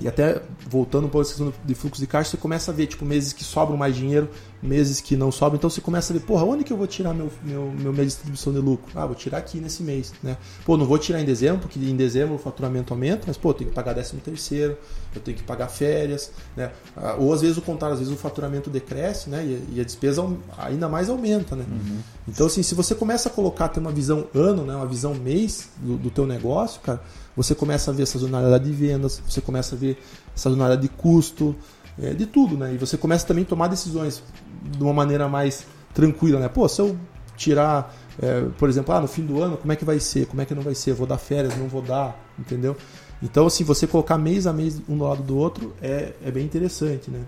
e 0.00 0.08
até 0.08 0.42
voltando 0.68 1.08
pouco 1.08 1.26
à 1.26 1.30
questão 1.30 1.52
de 1.64 1.74
fluxo 1.74 2.00
de 2.00 2.06
caixa, 2.06 2.30
você 2.30 2.36
começa 2.36 2.70
a 2.70 2.74
ver 2.74 2.86
tipo 2.86 3.04
meses 3.04 3.32
que 3.32 3.44
sobram 3.44 3.76
mais 3.76 3.94
dinheiro, 3.94 4.28
meses 4.62 5.00
que 5.00 5.16
não 5.16 5.30
sobram. 5.30 5.56
Então 5.56 5.68
você 5.68 5.80
começa 5.80 6.12
a 6.12 6.16
ver, 6.16 6.22
porra, 6.22 6.44
onde 6.44 6.64
que 6.64 6.72
eu 6.72 6.76
vou 6.76 6.86
tirar 6.86 7.12
meu, 7.14 7.30
meu, 7.42 7.70
meu 7.70 7.92
minha 7.92 8.04
distribuição 8.04 8.52
de 8.52 8.58
lucro? 8.58 8.90
Ah, 8.94 9.06
vou 9.06 9.14
tirar 9.14 9.38
aqui 9.38 9.58
nesse 9.58 9.82
mês, 9.82 10.12
né? 10.22 10.36
Pô, 10.64 10.76
não 10.76 10.86
vou 10.86 10.98
tirar 10.98 11.20
em 11.20 11.24
dezembro, 11.24 11.62
porque 11.62 11.78
em 11.78 11.96
dezembro 11.96 12.34
o 12.34 12.38
faturamento 12.38 12.92
aumenta, 12.92 13.24
mas 13.26 13.36
pô, 13.36 13.50
eu 13.50 13.54
tenho 13.54 13.70
que 13.70 13.76
pagar 13.76 13.94
13 13.94 14.16
terceiro, 14.16 14.76
eu 15.14 15.20
tenho 15.20 15.36
que 15.36 15.42
pagar 15.42 15.68
férias, 15.68 16.30
né? 16.56 16.70
Ah, 16.96 17.16
ou 17.18 17.32
às 17.32 17.40
vezes 17.40 17.56
o 17.56 17.62
contrário, 17.62 17.94
às 17.94 18.00
vezes 18.00 18.12
o 18.12 18.16
faturamento 18.16 18.70
decresce, 18.70 19.30
né? 19.30 19.44
E, 19.44 19.80
a 19.80 19.84
despesa 19.84 20.26
ainda 20.58 20.88
mais 20.88 21.08
aumenta, 21.08 21.54
né? 21.54 21.64
Uhum. 21.68 21.98
Então 22.28 22.46
assim, 22.46 22.62
se 22.62 22.74
você 22.74 22.94
começa 22.94 23.28
a 23.28 23.32
colocar 23.32 23.68
ter 23.68 23.80
uma 23.80 23.92
visão 23.92 24.26
ano, 24.34 24.64
né? 24.64 24.74
Uma 24.74 24.86
visão 24.86 25.14
mês 25.14 25.68
do, 25.78 25.96
do 25.96 26.10
teu 26.10 26.26
negócio, 26.26 26.80
cara 26.80 27.00
você 27.36 27.54
começa 27.54 27.90
a 27.90 27.94
ver 27.94 28.06
sazonalidade 28.06 28.64
de 28.64 28.72
vendas, 28.72 29.22
você 29.28 29.42
começa 29.42 29.74
a 29.74 29.78
ver 29.78 29.98
sazonalidade 30.34 30.82
de 30.82 30.88
custo, 30.88 31.54
é, 32.00 32.12
de 32.12 32.26
tudo, 32.26 32.56
né? 32.56 32.74
E 32.74 32.76
você 32.76 32.96
começa 32.96 33.26
também 33.26 33.44
a 33.44 33.46
tomar 33.46 33.68
decisões 33.68 34.22
de 34.62 34.82
uma 34.82 34.92
maneira 34.92 35.28
mais 35.28 35.66
tranquila, 35.94 36.40
né? 36.40 36.48
Pô, 36.48 36.68
se 36.68 36.80
eu 36.80 36.96
tirar, 37.36 37.94
é, 38.20 38.46
por 38.58 38.68
exemplo, 38.68 38.94
ah, 38.94 39.00
no 39.00 39.08
fim 39.08 39.24
do 39.24 39.42
ano, 39.42 39.56
como 39.56 39.72
é 39.72 39.76
que 39.76 39.84
vai 39.84 39.98
ser? 40.00 40.26
Como 40.26 40.40
é 40.40 40.44
que 40.44 40.54
não 40.54 40.62
vai 40.62 40.74
ser? 40.74 40.92
Vou 40.94 41.06
dar 41.06 41.18
férias? 41.18 41.56
Não 41.56 41.68
vou 41.68 41.82
dar? 41.82 42.18
Entendeu? 42.38 42.76
Então, 43.22 43.46
assim, 43.46 43.64
você 43.64 43.86
colocar 43.86 44.18
mês 44.18 44.46
a 44.46 44.52
mês 44.52 44.80
um 44.88 44.96
do 44.96 45.04
lado 45.04 45.22
do 45.22 45.36
outro 45.36 45.74
é, 45.80 46.12
é 46.24 46.30
bem 46.30 46.44
interessante, 46.44 47.10
né? 47.10 47.20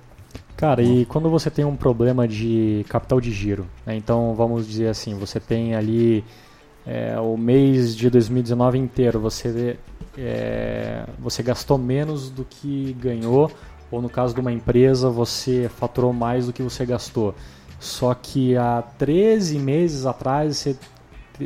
Cara, 0.56 0.82
e 0.82 1.04
quando 1.06 1.30
você 1.30 1.50
tem 1.50 1.64
um 1.64 1.76
problema 1.76 2.26
de 2.26 2.84
capital 2.88 3.20
de 3.20 3.30
giro, 3.30 3.64
né? 3.86 3.94
então 3.94 4.34
vamos 4.34 4.66
dizer 4.66 4.88
assim, 4.88 5.14
você 5.14 5.38
tem 5.38 5.76
ali 5.76 6.24
é, 6.84 7.16
o 7.20 7.36
mês 7.36 7.94
de 7.94 8.10
2019 8.10 8.76
inteiro, 8.76 9.20
você 9.20 9.78
é, 10.16 11.04
você 11.16 11.44
gastou 11.44 11.78
menos 11.78 12.28
do 12.28 12.44
que 12.44 12.92
ganhou, 12.94 13.52
ou 13.90 14.02
no 14.02 14.08
caso 14.08 14.34
de 14.34 14.40
uma 14.40 14.52
empresa, 14.52 15.08
você 15.10 15.70
faturou 15.76 16.12
mais 16.12 16.46
do 16.46 16.52
que 16.52 16.62
você 16.62 16.84
gastou. 16.84 17.34
Só 17.80 18.12
que 18.14 18.56
há 18.56 18.82
13 18.82 19.58
meses 19.58 20.04
atrás 20.04 20.56
você 20.58 20.76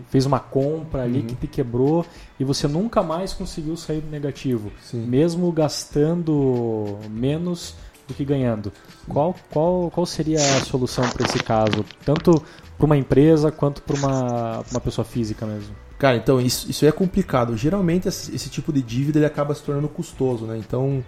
fez 0.08 0.24
uma 0.24 0.40
compra 0.40 1.02
ali 1.02 1.20
uhum. 1.20 1.26
que 1.26 1.34
te 1.34 1.46
quebrou 1.46 2.06
e 2.40 2.44
você 2.44 2.66
nunca 2.66 3.02
mais 3.02 3.34
conseguiu 3.34 3.76
sair 3.76 4.00
do 4.00 4.10
negativo, 4.10 4.72
Sim. 4.82 5.04
mesmo 5.06 5.52
gastando 5.52 6.98
menos 7.10 7.74
do 8.08 8.14
que 8.14 8.24
ganhando. 8.24 8.72
Qual, 9.08 9.34
qual, 9.50 9.90
qual 9.90 10.06
seria 10.06 10.38
a 10.38 10.60
solução 10.60 11.08
para 11.10 11.26
esse 11.26 11.38
caso? 11.38 11.84
Tanto 12.04 12.42
para 12.76 12.86
uma 12.86 12.96
empresa 12.96 13.52
quanto 13.52 13.82
para 13.82 13.96
uma, 13.96 14.64
uma 14.70 14.80
pessoa 14.80 15.04
física 15.04 15.46
mesmo? 15.46 15.74
Cara, 15.98 16.16
então 16.16 16.40
isso, 16.40 16.68
isso 16.70 16.84
é 16.84 16.90
complicado. 16.90 17.56
Geralmente 17.56 18.08
esse, 18.08 18.34
esse, 18.34 18.50
tipo 18.50 18.72
de 18.72 18.82
dívida 18.82 19.18
ele 19.18 19.26
acaba 19.26 19.54
se 19.54 19.62
tornando 19.62 19.88
custoso, 19.88 20.46
né? 20.46 20.58
Então, 20.58 21.04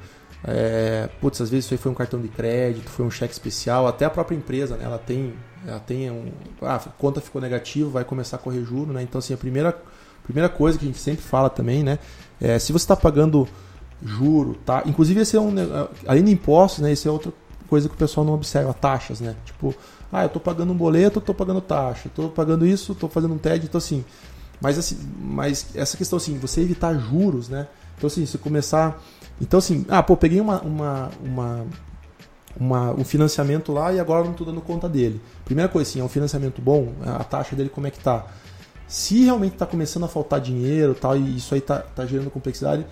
é, 0.46 1.08
putz, 1.20 1.40
às 1.40 1.48
vezes 1.48 1.64
isso 1.64 1.74
aí 1.74 1.78
foi 1.78 1.90
um 1.90 1.94
cartão 1.94 2.20
de 2.20 2.28
crédito, 2.28 2.90
foi 2.90 3.04
um 3.06 3.10
cheque 3.10 3.32
especial, 3.32 3.86
até 3.86 4.04
a 4.04 4.10
própria 4.10 4.36
empresa, 4.36 4.76
né? 4.76 4.84
Ela 4.84 4.98
tem, 4.98 5.34
ela 5.66 5.80
tem 5.80 6.10
um, 6.10 6.30
ah, 6.60 6.78
conta 6.98 7.20
ficou 7.20 7.40
negativo, 7.40 7.90
vai 7.90 8.04
começar 8.04 8.36
a 8.36 8.38
correr 8.38 8.62
juro, 8.62 8.92
né? 8.92 9.02
Então, 9.02 9.18
assim, 9.18 9.32
a 9.32 9.38
primeira, 9.38 9.74
primeira 10.22 10.48
coisa 10.48 10.78
que 10.78 10.84
a 10.84 10.88
gente 10.88 11.00
sempre 11.00 11.22
fala 11.22 11.48
também, 11.48 11.82
né? 11.82 11.98
É, 12.38 12.58
se 12.58 12.72
você 12.72 12.84
está 12.84 12.94
pagando 12.94 13.48
juro, 14.02 14.54
tá? 14.66 14.82
Inclusive 14.84 15.20
esse 15.20 15.34
é 15.34 15.40
um, 15.40 15.54
além 16.06 16.24
de 16.24 16.32
impostos, 16.32 16.80
né? 16.80 16.92
Esse 16.92 17.08
é 17.08 17.10
outra 17.10 17.32
coisa 17.66 17.88
que 17.88 17.94
o 17.94 17.98
pessoal 17.98 18.26
não 18.26 18.34
observa, 18.34 18.74
taxas, 18.74 19.20
né? 19.20 19.34
Tipo, 19.46 19.74
ah, 20.12 20.22
eu 20.22 20.26
estou 20.26 20.42
pagando 20.42 20.72
um 20.72 20.76
boleto, 20.76 21.20
estou 21.20 21.34
pagando 21.34 21.62
taxa, 21.62 22.08
estou 22.08 22.28
pagando 22.28 22.66
isso, 22.66 22.92
estou 22.92 23.08
fazendo 23.08 23.32
um 23.32 23.38
TED, 23.38 23.64
então 23.64 23.78
assim, 23.78 24.04
mas, 24.60 24.78
assim, 24.78 24.98
mas 25.18 25.68
essa 25.74 25.96
questão 25.96 26.18
assim, 26.18 26.38
você 26.38 26.60
evitar 26.60 26.94
juros, 26.94 27.48
né? 27.48 27.66
Então 27.96 28.08
assim, 28.08 28.26
você 28.26 28.36
começar. 28.36 29.02
Então 29.40 29.58
assim, 29.58 29.84
ah, 29.88 30.02
pô, 30.02 30.16
peguei 30.16 30.40
uma, 30.40 30.60
uma, 30.60 31.10
uma, 31.22 31.66
uma, 32.58 32.92
um 32.92 33.04
financiamento 33.04 33.72
lá 33.72 33.92
e 33.92 34.00
agora 34.00 34.24
não 34.24 34.32
estou 34.32 34.46
dando 34.46 34.60
conta 34.60 34.88
dele. 34.88 35.20
Primeira 35.44 35.68
coisa 35.68 35.88
assim, 35.88 36.00
é 36.00 36.04
um 36.04 36.08
financiamento 36.08 36.62
bom, 36.62 36.92
a 37.04 37.24
taxa 37.24 37.56
dele 37.56 37.68
como 37.68 37.86
é 37.86 37.90
que 37.90 37.98
tá? 37.98 38.26
Se 38.86 39.24
realmente 39.24 39.54
está 39.54 39.66
começando 39.66 40.04
a 40.04 40.08
faltar 40.08 40.40
dinheiro 40.40 40.94
tal, 40.94 41.16
e 41.16 41.36
isso 41.36 41.54
aí 41.54 41.60
está 41.60 41.78
tá 41.78 42.06
gerando 42.06 42.30
complexidade, 42.30 42.86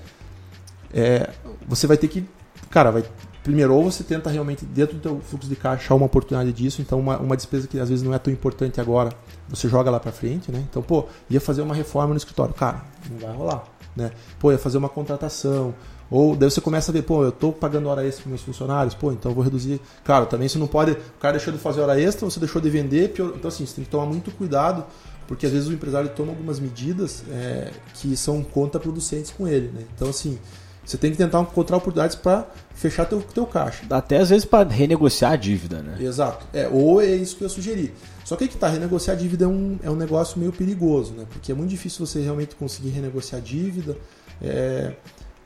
é, 0.92 1.30
você 1.66 1.86
vai 1.86 1.96
ter 1.96 2.08
que. 2.08 2.26
Cara, 2.70 2.90
vai, 2.90 3.04
primeiro, 3.42 3.74
ou 3.74 3.84
você 3.84 4.02
tenta 4.02 4.30
realmente, 4.30 4.64
dentro 4.64 4.96
do 4.96 5.00
teu 5.00 5.20
fluxo 5.20 5.48
de 5.48 5.56
caixa, 5.56 5.84
achar 5.84 5.94
uma 5.94 6.06
oportunidade 6.06 6.52
disso, 6.52 6.80
então 6.80 6.98
uma, 6.98 7.18
uma 7.18 7.36
despesa 7.36 7.66
que 7.66 7.78
às 7.78 7.88
vezes 7.88 8.02
não 8.02 8.14
é 8.14 8.18
tão 8.18 8.32
importante 8.32 8.80
agora, 8.80 9.10
você 9.48 9.68
joga 9.68 9.90
lá 9.90 10.00
para 10.00 10.12
frente, 10.12 10.50
né? 10.50 10.64
Então, 10.70 10.82
pô, 10.82 11.06
ia 11.28 11.40
fazer 11.40 11.62
uma 11.62 11.74
reforma 11.74 12.10
no 12.10 12.16
escritório, 12.16 12.54
cara, 12.54 12.82
não 13.10 13.18
vai 13.18 13.36
rolar, 13.36 13.64
né? 13.94 14.12
Pô, 14.38 14.52
ia 14.52 14.58
fazer 14.58 14.78
uma 14.78 14.88
contratação, 14.88 15.74
ou 16.12 16.36
daí 16.36 16.50
você 16.50 16.60
começa 16.60 16.90
a 16.90 16.92
ver, 16.92 17.02
pô, 17.02 17.24
eu 17.24 17.32
tô 17.32 17.50
pagando 17.50 17.88
hora 17.88 18.06
extra 18.06 18.24
para 18.24 18.28
meus 18.28 18.42
funcionários, 18.42 18.94
pô, 18.94 19.10
então 19.12 19.30
eu 19.30 19.34
vou 19.34 19.42
reduzir. 19.42 19.80
Claro, 20.04 20.26
também 20.26 20.46
você 20.46 20.58
não 20.58 20.66
pode, 20.66 20.92
o 20.92 21.18
cara 21.18 21.38
deixou 21.38 21.50
de 21.50 21.58
fazer 21.58 21.80
hora 21.80 21.98
extra, 21.98 22.28
você 22.28 22.38
deixou 22.38 22.60
de 22.60 22.68
vender, 22.68 23.14
pior... 23.14 23.32
então 23.34 23.48
assim, 23.48 23.64
você 23.64 23.76
tem 23.76 23.84
que 23.84 23.90
tomar 23.90 24.04
muito 24.04 24.30
cuidado, 24.30 24.84
porque 25.26 25.46
às 25.46 25.52
vezes 25.52 25.68
o 25.68 25.72
empresário 25.72 26.10
toma 26.10 26.32
algumas 26.32 26.60
medidas 26.60 27.24
é, 27.30 27.70
que 27.94 28.14
são 28.14 28.42
contraproducentes 28.42 29.30
com 29.30 29.48
ele, 29.48 29.68
né? 29.68 29.84
Então 29.96 30.10
assim, 30.10 30.38
você 30.84 30.98
tem 30.98 31.12
que 31.12 31.16
tentar 31.16 31.40
encontrar 31.40 31.78
oportunidades 31.78 32.14
para 32.14 32.46
fechar 32.74 33.06
teu, 33.06 33.22
teu 33.22 33.46
caixa. 33.46 33.82
Até 33.88 34.18
às 34.18 34.28
vezes 34.28 34.44
para 34.44 34.68
renegociar 34.68 35.32
a 35.32 35.36
dívida, 35.36 35.80
né? 35.80 35.96
Exato. 35.98 36.46
É, 36.52 36.68
ou 36.68 37.00
é 37.00 37.06
isso 37.06 37.36
que 37.36 37.44
eu 37.44 37.48
sugeri. 37.48 37.94
Só 38.22 38.36
que 38.36 38.44
aí 38.44 38.50
que 38.50 38.56
tá, 38.58 38.68
renegociar 38.68 39.16
a 39.16 39.18
dívida 39.18 39.46
é 39.46 39.48
um, 39.48 39.78
é 39.82 39.90
um 39.90 39.96
negócio 39.96 40.38
meio 40.38 40.52
perigoso, 40.52 41.14
né? 41.14 41.24
Porque 41.30 41.52
é 41.52 41.54
muito 41.54 41.70
difícil 41.70 42.04
você 42.04 42.20
realmente 42.20 42.54
conseguir 42.54 42.90
renegociar 42.90 43.40
a 43.40 43.44
dívida. 43.44 43.96
É, 44.42 44.92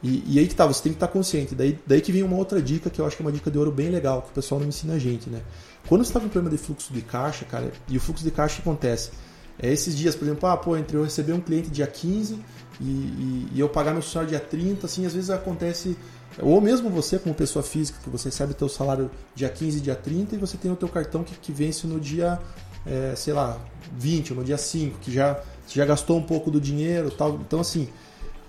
e, 0.03 0.22
e, 0.26 0.38
aí 0.38 0.47
que 0.47 0.55
tá, 0.55 0.66
você 0.66 0.82
tem 0.82 0.92
que 0.92 0.97
estar 0.97 1.07
tá 1.07 1.12
consciente. 1.12 1.55
Daí, 1.55 1.78
daí 1.86 2.01
que 2.01 2.12
vem 2.12 2.22
uma 2.22 2.36
outra 2.36 2.61
dica 2.61 2.90
que 2.90 3.01
eu 3.01 3.07
acho 3.07 3.16
que 3.16 3.22
é 3.22 3.26
uma 3.26 3.32
dica 3.32 3.51
de 3.51 3.59
ouro 3.59 3.72
bem 3.72 3.88
legal, 3.88 4.22
que 4.22 4.30
o 4.30 4.32
pessoal 4.32 4.61
não 4.61 4.68
ensina 4.68 4.94
a 4.94 4.99
gente, 4.99 5.30
né? 5.30 5.40
Quando 5.88 6.05
você 6.05 6.11
está 6.11 6.20
com 6.20 6.28
problema 6.28 6.55
de 6.55 6.62
fluxo 6.62 6.92
de 6.92 7.01
caixa, 7.01 7.44
cara, 7.44 7.72
e 7.88 7.97
o 7.97 8.01
fluxo 8.01 8.22
de 8.22 8.30
caixa 8.30 8.61
acontece. 8.61 9.11
É 9.59 9.72
esses 9.72 9.97
dias, 9.97 10.14
por 10.14 10.24
exemplo, 10.26 10.49
ah, 10.49 10.57
pô, 10.57 10.76
entre 10.76 10.97
eu 10.97 11.05
receber 11.05 11.32
um 11.32 11.40
cliente 11.40 11.70
dia 11.70 11.86
15 11.86 12.38
e, 12.78 12.84
e, 12.84 13.49
e 13.55 13.61
eu 13.61 13.68
pagar 13.68 13.92
meu 13.92 14.03
salário 14.03 14.28
dia 14.28 14.40
30, 14.40 14.84
assim, 14.84 15.07
às 15.07 15.14
vezes 15.14 15.30
acontece 15.30 15.97
ou 16.38 16.61
mesmo 16.61 16.90
você 16.90 17.18
como 17.18 17.34
pessoa 17.34 17.62
física, 17.62 17.99
que 18.03 18.11
você 18.11 18.28
recebe 18.28 18.53
teu 18.53 18.68
salário 18.68 19.11
dia 19.34 19.49
15 19.49 19.80
dia 19.80 19.94
30 19.94 20.34
e 20.34 20.38
você 20.38 20.57
tem 20.57 20.70
o 20.70 20.76
teu 20.76 20.88
cartão 20.88 21.24
que, 21.24 21.34
que 21.36 21.53
vence 21.53 21.86
no 21.86 21.99
dia, 21.99 22.38
é, 22.84 23.14
sei 23.16 23.32
lá, 23.32 23.59
20 23.97 24.32
ou 24.32 24.38
no 24.40 24.44
dia 24.44 24.59
5, 24.59 24.99
que 24.99 25.11
já, 25.11 25.40
já 25.66 25.84
gastou 25.86 26.18
um 26.18 26.22
pouco 26.22 26.51
do 26.51 26.61
dinheiro 26.61 27.11
tal. 27.11 27.36
Então, 27.36 27.61
assim, 27.61 27.88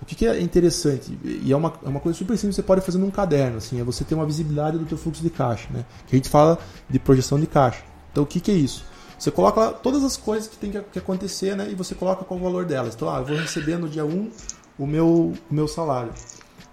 o 0.00 0.04
que, 0.04 0.14
que 0.14 0.26
é 0.26 0.40
interessante, 0.40 1.18
e 1.24 1.52
é 1.52 1.56
uma, 1.56 1.72
é 1.84 1.88
uma 1.88 2.00
coisa 2.00 2.16
super 2.16 2.36
simples, 2.36 2.56
você 2.56 2.62
pode 2.62 2.80
fazer 2.80 2.98
num 2.98 3.10
caderno, 3.10 3.58
assim, 3.58 3.80
é 3.80 3.84
você 3.84 4.04
ter 4.04 4.14
uma 4.14 4.24
visibilidade 4.24 4.78
do 4.78 4.84
teu 4.84 4.96
fluxo 4.96 5.22
de 5.22 5.30
caixa, 5.30 5.68
né? 5.70 5.84
Que 6.06 6.14
a 6.14 6.18
gente 6.18 6.28
fala 6.28 6.58
de 6.88 6.98
projeção 6.98 7.38
de 7.38 7.46
caixa. 7.46 7.82
Então, 8.12 8.22
o 8.22 8.26
que, 8.26 8.40
que 8.40 8.50
é 8.50 8.54
isso? 8.54 8.84
Você 9.18 9.32
coloca 9.32 9.60
lá 9.60 9.72
todas 9.72 10.04
as 10.04 10.16
coisas 10.16 10.48
que 10.48 10.56
tem 10.56 10.70
que 10.70 10.98
acontecer, 10.98 11.56
né? 11.56 11.68
E 11.70 11.74
você 11.74 11.94
coloca 11.94 12.24
qual 12.24 12.38
o 12.38 12.42
valor 12.42 12.64
delas. 12.64 12.94
Então, 12.94 13.10
ah, 13.10 13.18
eu 13.18 13.24
vou 13.24 13.36
receber 13.36 13.76
no 13.76 13.88
dia 13.88 14.04
1 14.04 14.30
o 14.78 14.86
meu, 14.86 15.34
o 15.50 15.54
meu 15.54 15.66
salário. 15.66 16.12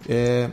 É, 0.07 0.51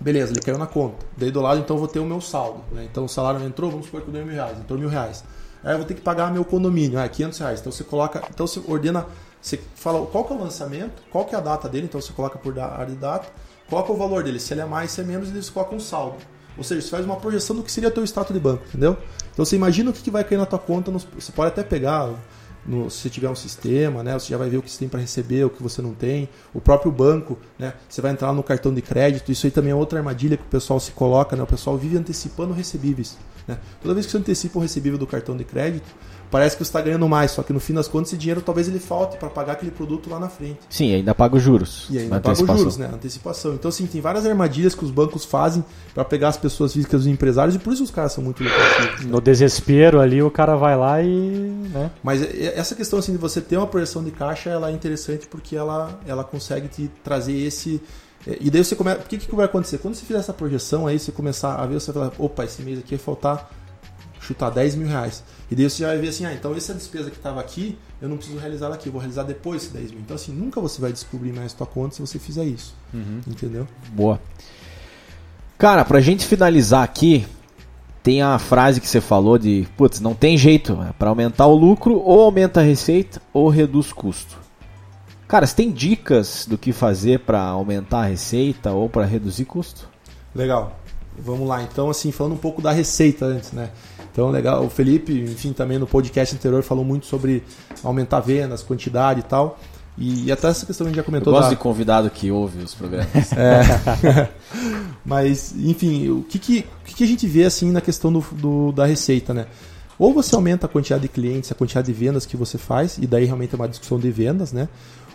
beleza, 0.00 0.32
ele 0.32 0.40
caiu 0.40 0.56
na 0.56 0.66
conta. 0.66 1.04
Daí 1.18 1.30
do 1.30 1.42
lado, 1.42 1.60
então, 1.60 1.76
eu 1.76 1.80
vou 1.80 1.88
ter 1.88 1.98
o 1.98 2.06
meu 2.06 2.22
saldo. 2.22 2.64
Né? 2.72 2.88
Então, 2.90 3.04
o 3.04 3.08
salário 3.08 3.44
entrou, 3.46 3.70
vamos 3.70 3.86
supor 3.86 4.00
que 4.00 4.08
eu 4.08 4.12
dei 4.12 4.24
mil 4.24 4.32
reais. 4.32 4.58
Entrou 4.58 4.80
mil 4.80 4.88
reais. 4.88 5.22
Aí 5.62 5.72
eu 5.72 5.78
vou 5.78 5.86
ter 5.86 5.94
que 5.94 6.00
pagar 6.00 6.32
meu 6.32 6.46
condomínio, 6.46 6.98
ah, 6.98 7.06
500 7.06 7.38
reais. 7.38 7.60
Então, 7.60 7.70
você 7.70 7.84
coloca... 7.84 8.22
Então, 8.30 8.46
você 8.46 8.62
ordena... 8.66 9.06
Você 9.48 9.60
fala 9.74 10.04
qual 10.06 10.24
que 10.24 10.32
é 10.32 10.36
o 10.36 10.38
lançamento, 10.38 11.02
qual 11.10 11.24
que 11.24 11.34
é 11.34 11.38
a 11.38 11.40
data 11.40 11.68
dele. 11.68 11.86
Então, 11.86 12.00
você 12.00 12.12
coloca 12.12 12.38
por 12.38 12.58
área 12.58 12.86
de 12.86 12.96
data. 12.96 13.28
Que 13.66 13.74
é 13.74 13.78
o 13.78 13.96
valor 13.96 14.22
dele. 14.22 14.38
Se 14.38 14.52
ele 14.54 14.60
é 14.60 14.64
mais, 14.66 14.90
se 14.90 15.00
é 15.00 15.04
menos, 15.04 15.28
eles 15.30 15.48
colocam 15.48 15.76
um 15.76 15.80
saldo. 15.80 16.16
Ou 16.56 16.64
seja, 16.64 16.82
você 16.82 16.88
faz 16.88 17.04
uma 17.04 17.16
projeção 17.16 17.54
do 17.54 17.62
que 17.62 17.70
seria 17.70 17.88
o 17.88 17.92
teu 17.92 18.02
status 18.04 18.34
de 18.34 18.40
banco, 18.40 18.64
entendeu? 18.66 18.96
Então 19.32 19.44
você 19.44 19.54
imagina 19.54 19.90
o 19.90 19.92
que, 19.92 20.10
vai 20.10 20.24
cair 20.24 20.38
na 20.38 20.46
tua 20.46 20.58
conta, 20.58 20.90
você 20.90 21.30
pode 21.30 21.52
até 21.52 21.62
pegar 21.62 22.12
no, 22.66 22.90
se 22.90 23.08
tiver 23.08 23.30
um 23.30 23.36
sistema, 23.36 24.02
né, 24.02 24.14
você 24.14 24.28
já 24.28 24.36
vai 24.36 24.50
ver 24.50 24.56
o 24.56 24.62
que 24.62 24.70
você 24.70 24.80
tem 24.80 24.88
para 24.88 24.98
receber, 24.98 25.44
o 25.44 25.50
que 25.50 25.62
você 25.62 25.80
não 25.80 25.94
tem. 25.94 26.28
O 26.52 26.60
próprio 26.60 26.90
banco, 26.90 27.38
né, 27.56 27.74
você 27.88 28.00
vai 28.00 28.10
entrar 28.10 28.32
no 28.32 28.42
cartão 28.42 28.74
de 28.74 28.82
crédito. 28.82 29.30
Isso 29.30 29.46
aí 29.46 29.52
também 29.52 29.70
é 29.70 29.74
outra 29.74 30.00
armadilha 30.00 30.36
que 30.36 30.42
o 30.42 30.46
pessoal 30.46 30.80
se 30.80 30.90
coloca, 30.90 31.36
né, 31.36 31.42
o 31.44 31.46
pessoal 31.46 31.78
vive 31.78 31.96
antecipando 31.96 32.52
recebíveis. 32.52 33.16
Né? 33.46 33.56
Toda 33.80 33.94
vez 33.94 34.04
que 34.04 34.12
você 34.12 34.18
antecipa 34.18 34.58
um 34.58 34.62
recebível 34.62 34.98
do 34.98 35.06
cartão 35.06 35.36
de 35.36 35.44
crédito, 35.44 35.88
parece 36.30 36.56
que 36.56 36.64
você 36.64 36.68
está 36.68 36.80
ganhando 36.80 37.08
mais, 37.08 37.30
só 37.30 37.42
que 37.42 37.52
no 37.52 37.60
fim 37.60 37.74
das 37.74 37.88
contas 37.88 38.08
esse 38.10 38.18
dinheiro 38.18 38.40
talvez 38.40 38.68
ele 38.68 38.78
falte 38.78 39.16
para 39.16 39.28
pagar 39.28 39.54
aquele 39.54 39.70
produto 39.70 40.10
lá 40.10 40.18
na 40.18 40.28
frente. 40.28 40.58
Sim, 40.68 40.94
ainda 40.94 41.14
paga 41.14 41.36
os 41.36 41.42
juros. 41.42 41.86
E 41.90 41.98
ainda 41.98 42.20
paga 42.20 42.42
os 42.42 42.58
juros, 42.58 42.76
né? 42.76 42.90
Antecipação. 42.92 43.54
Então, 43.54 43.68
assim, 43.68 43.86
tem 43.86 44.00
várias 44.00 44.26
armadilhas 44.26 44.74
que 44.74 44.84
os 44.84 44.90
bancos 44.90 45.24
fazem 45.24 45.64
para 45.94 46.04
pegar 46.04 46.28
as 46.28 46.36
pessoas 46.36 46.72
físicas, 46.72 47.02
os 47.02 47.06
empresários, 47.06 47.54
e 47.54 47.58
por 47.58 47.72
isso 47.72 47.82
os 47.82 47.90
caras 47.90 48.12
são 48.12 48.22
muito 48.22 48.42
lucrativos. 48.42 49.04
Né? 49.04 49.10
No 49.10 49.20
desespero 49.20 50.00
ali, 50.00 50.22
o 50.22 50.30
cara 50.30 50.56
vai 50.56 50.76
lá 50.76 51.02
e. 51.02 51.08
Né? 51.08 51.90
Mas 52.02 52.22
essa 52.22 52.74
questão 52.74 52.98
assim, 52.98 53.12
de 53.12 53.18
você 53.18 53.40
ter 53.40 53.56
uma 53.56 53.66
projeção 53.66 54.02
de 54.02 54.10
caixa, 54.10 54.50
ela 54.50 54.70
é 54.70 54.72
interessante 54.72 55.26
porque 55.26 55.56
ela, 55.56 55.98
ela 56.06 56.24
consegue 56.24 56.68
te 56.68 56.90
trazer 57.02 57.34
esse. 57.34 57.80
É, 58.26 58.36
e 58.40 58.50
daí 58.50 58.64
você 58.64 58.74
começa. 58.74 59.00
O 59.00 59.04
que, 59.04 59.18
que 59.18 59.34
vai 59.34 59.46
acontecer? 59.46 59.78
Quando 59.78 59.94
você 59.94 60.04
fizer 60.04 60.18
essa 60.18 60.32
projeção 60.32 60.86
aí, 60.86 60.98
você 60.98 61.12
começar 61.12 61.54
a 61.54 61.66
ver, 61.66 61.80
você 61.80 61.92
vai 61.92 62.10
falar, 62.10 62.24
opa, 62.24 62.44
esse 62.44 62.62
mês 62.62 62.78
aqui 62.78 62.90
vai 62.90 62.98
faltar 62.98 63.50
chutar 64.28 64.50
10 64.50 64.74
mil 64.74 64.88
reais. 64.88 65.24
E 65.50 65.54
daí 65.54 65.68
você 65.68 65.82
já 65.82 65.88
vai 65.88 65.98
ver 65.98 66.08
assim, 66.08 66.26
ah, 66.26 66.34
então 66.34 66.54
essa 66.54 66.74
despesa 66.74 67.10
que 67.10 67.16
estava 67.16 67.40
aqui, 67.40 67.78
eu 68.00 68.08
não 68.08 68.18
preciso 68.18 68.38
realizar 68.38 68.66
ela 68.66 68.74
aqui, 68.74 68.88
eu 68.88 68.92
vou 68.92 69.00
realizar 69.00 69.22
depois 69.22 69.64
esse 69.64 69.72
10 69.72 69.92
mil. 69.92 70.00
Então 70.00 70.14
assim, 70.14 70.32
nunca 70.32 70.60
você 70.60 70.80
vai 70.80 70.92
descobrir 70.92 71.32
mais 71.32 71.52
sua 71.52 71.66
conta 71.66 71.94
se 71.94 72.00
você 72.00 72.18
fizer 72.18 72.44
isso. 72.44 72.74
Uhum. 72.92 73.20
Entendeu? 73.26 73.66
Boa. 73.92 74.20
Cara, 75.56 75.84
pra 75.84 76.00
gente 76.00 76.26
finalizar 76.26 76.84
aqui, 76.84 77.26
tem 78.02 78.22
a 78.22 78.38
frase 78.38 78.80
que 78.80 78.86
você 78.86 79.00
falou 79.00 79.38
de, 79.38 79.66
putz, 79.76 79.98
não 79.98 80.14
tem 80.14 80.36
jeito, 80.36 80.78
é 80.88 80.92
para 80.92 81.08
aumentar 81.08 81.46
o 81.46 81.54
lucro, 81.54 81.98
ou 81.98 82.20
aumenta 82.20 82.60
a 82.60 82.62
receita, 82.62 83.20
ou 83.32 83.48
reduz 83.48 83.92
custo. 83.92 84.38
Cara, 85.26 85.46
você 85.46 85.56
tem 85.56 85.70
dicas 85.70 86.46
do 86.48 86.56
que 86.56 86.72
fazer 86.72 87.20
para 87.20 87.40
aumentar 87.40 88.00
a 88.00 88.06
receita 88.06 88.72
ou 88.72 88.88
para 88.88 89.04
reduzir 89.04 89.44
custo? 89.44 89.88
Legal. 90.34 90.78
Vamos 91.18 91.48
lá, 91.48 91.62
então, 91.62 91.90
assim, 91.90 92.12
falando 92.12 92.34
um 92.34 92.38
pouco 92.38 92.62
da 92.62 92.70
receita 92.70 93.26
antes, 93.26 93.52
né? 93.52 93.70
Então, 94.18 94.30
legal. 94.30 94.64
O 94.64 94.68
Felipe, 94.68 95.12
enfim, 95.12 95.52
também 95.52 95.78
no 95.78 95.86
podcast 95.86 96.34
anterior 96.34 96.60
falou 96.64 96.84
muito 96.84 97.06
sobre 97.06 97.40
aumentar 97.84 98.18
vendas, 98.18 98.64
quantidade 98.64 99.20
e 99.20 99.22
tal. 99.22 99.60
E, 99.96 100.32
até 100.32 100.48
essa 100.48 100.66
questão 100.66 100.84
a 100.84 100.90
gente 100.90 100.96
já 100.96 101.04
comentou. 101.04 101.32
Eu 101.32 101.36
gosto 101.36 101.50
da... 101.50 101.54
de 101.54 101.62
convidado 101.62 102.10
que 102.10 102.28
ouve 102.28 102.58
os 102.60 102.74
programas. 102.74 103.06
É. 103.38 104.28
Mas, 105.06 105.54
enfim, 105.56 106.08
o 106.08 106.24
que, 106.24 106.36
que, 106.40 106.66
o 106.82 106.84
que, 106.84 107.04
a 107.04 107.06
gente 107.06 107.28
vê 107.28 107.44
assim 107.44 107.70
na 107.70 107.80
questão 107.80 108.12
do, 108.12 108.20
do, 108.32 108.72
da 108.72 108.86
receita, 108.86 109.32
né? 109.32 109.46
Ou 109.96 110.12
você 110.12 110.34
aumenta 110.34 110.66
a 110.66 110.68
quantidade 110.68 111.02
de 111.02 111.08
clientes, 111.08 111.52
a 111.52 111.54
quantidade 111.54 111.86
de 111.86 111.92
vendas 111.92 112.26
que 112.26 112.36
você 112.36 112.58
faz, 112.58 112.98
e 112.98 113.06
daí 113.06 113.24
realmente 113.24 113.54
é 113.54 113.56
uma 113.56 113.68
discussão 113.68 114.00
de 114.00 114.10
vendas, 114.10 114.52
né? 114.52 114.68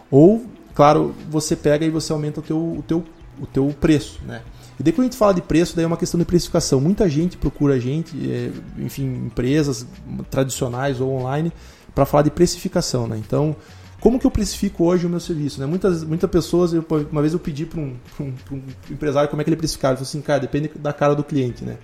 Ou, 0.09 0.45
claro, 0.73 1.13
você 1.29 1.57
pega 1.57 1.85
e 1.85 1.89
você 1.89 2.13
aumenta 2.13 2.39
o 2.39 2.43
teu, 2.43 2.57
o 2.57 2.83
teu, 2.87 3.03
o 3.41 3.45
teu 3.45 3.75
preço, 3.81 4.21
né? 4.25 4.41
E 4.79 4.91
quando 4.91 5.01
a 5.01 5.03
gente 5.03 5.17
fala 5.17 5.33
de 5.33 5.41
preço, 5.41 5.75
daí 5.75 5.85
é 5.85 5.87
uma 5.87 5.97
questão 5.97 6.19
de 6.19 6.25
precificação. 6.25 6.79
Muita 6.79 7.07
gente 7.09 7.37
procura 7.37 7.75
a 7.75 7.79
gente, 7.79 8.15
é, 8.29 8.51
enfim, 8.79 9.05
empresas 9.25 9.85
tradicionais 10.29 10.99
ou 10.99 11.11
online, 11.11 11.51
para 11.93 12.05
falar 12.05 12.23
de 12.23 12.31
precificação, 12.31 13.07
né? 13.07 13.17
Então, 13.17 13.55
como 14.03 14.19
que 14.19 14.27
eu 14.27 14.31
precifico 14.31 14.83
hoje 14.83 15.05
o 15.05 15.09
meu 15.09 15.19
serviço? 15.21 15.61
Né? 15.61 15.65
Muitas, 15.65 16.03
muitas 16.03 16.29
pessoas, 16.29 16.73
eu, 16.73 16.85
uma 17.09 17.21
vez 17.21 17.31
eu 17.31 17.39
pedi 17.39 17.65
para 17.65 17.79
um, 17.79 17.95
um, 18.19 18.33
um, 18.51 18.61
empresário 18.91 19.29
como 19.29 19.41
é 19.41 19.45
que 19.45 19.49
ele 19.49 19.55
precificava. 19.55 19.93
Ele 19.93 19.97
falou 19.99 20.09
assim, 20.09 20.21
cara, 20.21 20.41
depende 20.41 20.69
da 20.77 20.91
cara 20.91 21.15
do 21.15 21.23
cliente. 21.23 21.63
Né? 21.63 21.77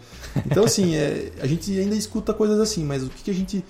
Então, 0.46 0.66
assim, 0.66 0.96
é, 0.98 1.32
a 1.40 1.48
gente 1.48 1.72
ainda 1.80 1.96
escuta 1.96 2.34
coisas 2.34 2.60
assim, 2.60 2.84
mas 2.84 3.04
o 3.04 3.10
que, 3.10 3.24
que 3.24 3.32
a 3.32 3.34
gente 3.34 3.64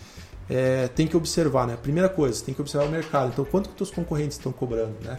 é, 0.49 0.88
tem 0.88 1.05
que 1.05 1.15
observar? 1.15 1.67
Né? 1.67 1.78
Primeira 1.80 2.09
coisa, 2.09 2.43
tem 2.43 2.55
que 2.55 2.59
observar 2.59 2.88
o 2.88 2.89
mercado. 2.89 3.30
Então, 3.32 3.45
quanto 3.45 3.65
que 3.65 3.74
os 3.74 3.78
teus 3.78 3.91
concorrentes 3.91 4.38
estão 4.38 4.51
cobrando? 4.51 4.95
Né? 5.03 5.15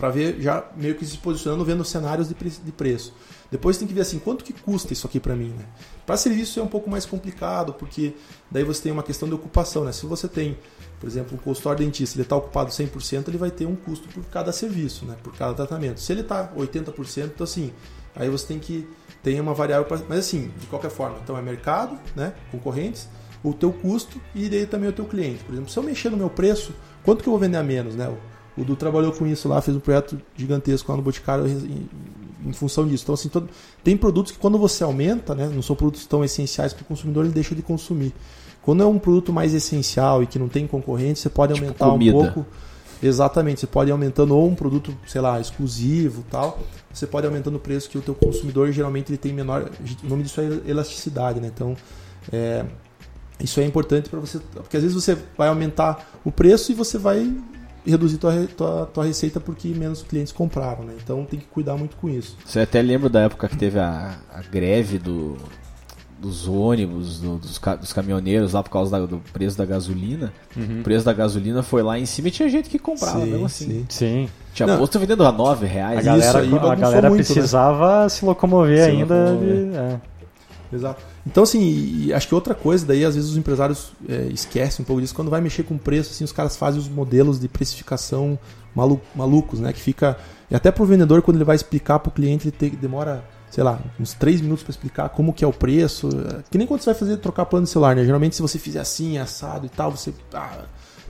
Para 0.00 0.08
ver 0.08 0.40
já 0.40 0.64
meio 0.74 0.94
que 0.94 1.04
se 1.04 1.18
posicionando 1.18 1.62
vendo 1.62 1.84
cenários 1.84 2.26
de, 2.26 2.34
pre 2.34 2.48
de 2.48 2.72
preço. 2.72 3.12
Depois 3.50 3.76
tem 3.76 3.86
que 3.86 3.92
ver 3.92 4.00
assim, 4.00 4.18
quanto 4.18 4.42
que 4.42 4.52
custa 4.54 4.94
isso 4.94 5.06
aqui 5.06 5.20
para 5.20 5.36
mim, 5.36 5.50
né? 5.50 5.66
Para 6.06 6.16
serviço 6.16 6.58
é 6.58 6.62
um 6.62 6.68
pouco 6.68 6.88
mais 6.88 7.04
complicado, 7.04 7.74
porque 7.74 8.14
daí 8.50 8.64
você 8.64 8.84
tem 8.84 8.92
uma 8.92 9.02
questão 9.02 9.28
de 9.28 9.34
ocupação, 9.34 9.84
né? 9.84 9.92
Se 9.92 10.06
você 10.06 10.26
tem, 10.26 10.56
por 10.98 11.06
exemplo, 11.06 11.36
um 11.36 11.38
consultório 11.38 11.84
dentista, 11.84 12.16
ele 12.16 12.22
está 12.22 12.34
ocupado 12.34 12.70
100%, 12.70 13.28
ele 13.28 13.36
vai 13.36 13.50
ter 13.50 13.66
um 13.66 13.76
custo 13.76 14.08
por 14.08 14.24
cada 14.24 14.52
serviço, 14.52 15.04
né? 15.04 15.16
Por 15.22 15.36
cada 15.36 15.52
tratamento. 15.52 16.00
Se 16.00 16.12
ele 16.12 16.22
está 16.22 16.50
80%, 16.56 17.24
então 17.24 17.44
assim, 17.44 17.70
aí 18.16 18.30
você 18.30 18.46
tem 18.46 18.58
que 18.58 18.88
tem 19.22 19.38
uma 19.38 19.52
variável, 19.52 19.84
pra, 19.84 19.98
mas 20.08 20.20
assim, 20.20 20.50
de 20.58 20.66
qualquer 20.66 20.90
forma, 20.90 21.18
então 21.22 21.36
é 21.36 21.42
mercado, 21.42 21.98
né? 22.16 22.32
Concorrentes, 22.50 23.06
o 23.44 23.52
teu 23.52 23.70
custo 23.70 24.18
e 24.34 24.48
daí 24.48 24.64
também 24.64 24.88
o 24.88 24.92
teu 24.94 25.04
cliente. 25.04 25.44
Por 25.44 25.52
exemplo, 25.52 25.70
se 25.70 25.78
eu 25.78 25.82
mexer 25.82 26.08
no 26.08 26.16
meu 26.16 26.30
preço, 26.30 26.72
quanto 27.04 27.22
que 27.22 27.28
eu 27.28 27.32
vou 27.32 27.40
vender 27.40 27.58
a 27.58 27.62
menos, 27.62 27.94
né? 27.94 28.10
O 28.56 28.64
Du 28.64 28.76
trabalhou 28.76 29.12
com 29.12 29.26
isso 29.26 29.48
lá, 29.48 29.60
fez 29.60 29.76
um 29.76 29.80
projeto 29.80 30.20
gigantesco 30.36 30.90
lá 30.90 30.96
no 30.96 31.02
Boticário 31.02 31.46
em, 31.46 31.88
em 32.46 32.52
função 32.52 32.86
disso. 32.86 33.04
Então, 33.04 33.14
assim, 33.14 33.28
todo, 33.28 33.48
tem 33.82 33.96
produtos 33.96 34.32
que 34.32 34.38
quando 34.38 34.58
você 34.58 34.84
aumenta, 34.84 35.34
né, 35.34 35.48
não 35.52 35.62
são 35.62 35.76
produtos 35.76 36.04
tão 36.06 36.24
essenciais 36.24 36.72
para 36.72 36.82
o 36.82 36.84
consumidor, 36.84 37.24
ele 37.24 37.34
deixa 37.34 37.54
de 37.54 37.62
consumir. 37.62 38.12
Quando 38.62 38.82
é 38.82 38.86
um 38.86 38.98
produto 38.98 39.32
mais 39.32 39.54
essencial 39.54 40.22
e 40.22 40.26
que 40.26 40.38
não 40.38 40.48
tem 40.48 40.66
concorrente, 40.66 41.18
você 41.18 41.30
pode 41.30 41.54
tipo 41.54 41.64
aumentar 41.64 41.86
comida. 41.86 42.16
um 42.16 42.22
pouco. 42.22 42.46
Exatamente, 43.02 43.60
você 43.60 43.66
pode 43.66 43.88
ir 43.88 43.92
aumentando 43.92 44.36
ou 44.36 44.46
um 44.46 44.54
produto, 44.54 44.94
sei 45.06 45.22
lá, 45.22 45.40
exclusivo 45.40 46.22
tal. 46.30 46.60
Você 46.92 47.06
pode 47.06 47.26
ir 47.26 47.28
aumentando 47.28 47.56
o 47.56 47.60
preço 47.60 47.88
que 47.88 47.96
o 47.96 48.02
teu 48.02 48.14
consumidor 48.14 48.70
geralmente 48.72 49.10
ele 49.10 49.16
tem 49.16 49.32
menor. 49.32 49.70
O 50.04 50.06
nome 50.06 50.22
disso 50.22 50.40
é 50.40 50.70
elasticidade, 50.70 51.40
né? 51.40 51.50
Então, 51.54 51.74
é, 52.30 52.66
isso 53.42 53.58
é 53.58 53.64
importante 53.64 54.10
para 54.10 54.20
você. 54.20 54.38
Porque 54.38 54.76
às 54.76 54.82
vezes 54.82 54.94
você 54.94 55.16
vai 55.36 55.48
aumentar 55.48 56.20
o 56.22 56.30
preço 56.30 56.72
e 56.72 56.74
você 56.74 56.98
vai 56.98 57.34
reduzir 57.86 58.18
tua, 58.18 58.46
tua, 58.56 58.86
tua 58.86 59.04
receita 59.04 59.40
porque 59.40 59.68
menos 59.68 60.02
clientes 60.02 60.32
compraram, 60.32 60.84
né? 60.84 60.94
Então 61.02 61.24
tem 61.24 61.38
que 61.38 61.46
cuidar 61.46 61.76
muito 61.76 61.96
com 61.96 62.08
isso. 62.08 62.36
Você 62.44 62.60
até 62.60 62.82
lembra 62.82 63.08
da 63.08 63.20
época 63.20 63.48
que 63.48 63.56
teve 63.56 63.78
a, 63.78 64.18
a 64.32 64.42
greve 64.42 64.98
do, 64.98 65.36
dos 66.20 66.46
ônibus, 66.46 67.18
do, 67.20 67.38
dos, 67.38 67.58
dos, 67.58 67.92
caminhoneiros 67.92 68.52
lá 68.52 68.62
por 68.62 68.70
causa 68.70 68.90
da, 68.90 69.06
do 69.06 69.18
preço 69.32 69.56
da 69.56 69.64
gasolina. 69.64 70.32
Uhum. 70.56 70.80
O 70.80 70.82
preço 70.82 71.04
da 71.04 71.12
gasolina 71.12 71.62
foi 71.62 71.82
lá 71.82 71.98
em 71.98 72.06
cima 72.06 72.28
e 72.28 72.30
tinha 72.30 72.48
gente 72.48 72.68
que 72.68 72.78
comprava 72.78 73.20
sim, 73.20 73.30
mesmo 73.30 73.46
assim. 73.46 73.66
Sim. 73.66 73.86
sim. 73.88 74.28
Tinha 74.52 74.66
Não, 74.66 74.78
posto 74.78 74.98
vendendo 74.98 75.24
a 75.24 75.32
9 75.32 75.66
reais. 75.66 76.00
A 76.00 76.02
galera, 76.02 76.44
Isso, 76.44 76.56
a 76.56 76.74
galera 76.74 77.08
muito, 77.08 77.20
né? 77.20 77.34
precisava 77.34 78.02
né? 78.02 78.08
se 78.08 78.24
locomover 78.24 78.84
se 78.84 78.90
ainda. 78.90 79.14
Locomover. 79.14 79.70
De, 79.70 79.76
é. 79.76 80.00
Exato. 80.72 81.09
Então, 81.26 81.42
assim, 81.42 82.12
acho 82.12 82.28
que 82.28 82.34
outra 82.34 82.54
coisa, 82.54 82.86
daí 82.86 83.04
às 83.04 83.14
vezes 83.14 83.30
os 83.30 83.36
empresários 83.36 83.92
é, 84.08 84.28
esquecem 84.32 84.82
um 84.82 84.86
pouco 84.86 85.02
disso, 85.02 85.14
quando 85.14 85.30
vai 85.30 85.40
mexer 85.40 85.62
com 85.64 85.76
preço, 85.76 86.10
assim, 86.10 86.24
os 86.24 86.32
caras 86.32 86.56
fazem 86.56 86.80
os 86.80 86.88
modelos 86.88 87.38
de 87.38 87.48
precificação 87.48 88.38
malu 88.74 89.00
malucos, 89.14 89.60
né? 89.60 89.72
Que 89.72 89.80
fica. 89.80 90.16
E 90.50 90.54
até 90.54 90.70
pro 90.70 90.84
vendedor, 90.84 91.22
quando 91.22 91.36
ele 91.36 91.44
vai 91.44 91.56
explicar 91.56 91.98
pro 91.98 92.10
cliente, 92.10 92.48
ele 92.48 92.56
tem, 92.56 92.70
demora, 92.70 93.24
sei 93.50 93.62
lá, 93.62 93.78
uns 93.98 94.14
3 94.14 94.40
minutos 94.40 94.62
para 94.62 94.70
explicar 94.70 95.08
como 95.10 95.32
que 95.32 95.44
é 95.44 95.48
o 95.48 95.52
preço. 95.52 96.08
Que 96.50 96.56
nem 96.56 96.66
quando 96.66 96.80
você 96.80 96.90
vai 96.90 96.98
fazer 96.98 97.16
trocar 97.18 97.44
plano 97.46 97.64
de 97.64 97.70
celular, 97.70 97.94
né? 97.94 98.04
Geralmente 98.04 98.36
se 98.36 98.42
você 98.42 98.58
fizer 98.58 98.80
assim, 98.80 99.18
assado 99.18 99.66
e 99.66 99.68
tal, 99.68 99.90
você. 99.90 100.14
Ah. 100.32 100.64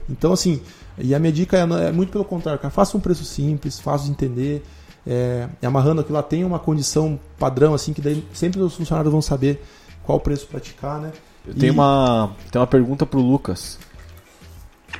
Então, 0.09 0.33
assim, 0.33 0.61
e 0.97 1.15
a 1.15 1.19
minha 1.19 1.31
dica 1.31 1.57
é, 1.57 1.87
é 1.87 1.91
muito 1.91 2.11
pelo 2.11 2.25
contrário, 2.25 2.59
cara, 2.59 2.71
faça 2.71 2.97
um 2.97 2.99
preço 2.99 3.23
simples, 3.23 3.81
de 4.03 4.09
entender. 4.09 4.63
É, 5.07 5.47
amarrando 5.63 6.01
aquilo 6.01 6.15
lá, 6.15 6.21
tem 6.21 6.43
uma 6.43 6.59
condição 6.59 7.19
padrão, 7.39 7.73
assim, 7.73 7.91
que 7.91 8.01
daí 8.01 8.23
sempre 8.35 8.61
os 8.61 8.75
funcionários 8.75 9.11
vão 9.11 9.19
saber 9.19 9.59
qual 10.03 10.19
preço 10.19 10.47
praticar, 10.47 10.99
né? 10.99 11.11
Eu 11.47 11.55
tenho, 11.55 11.73
uma, 11.73 12.31
tenho 12.51 12.61
uma 12.61 12.67
pergunta 12.67 13.05
pro 13.05 13.19
Lucas. 13.19 13.79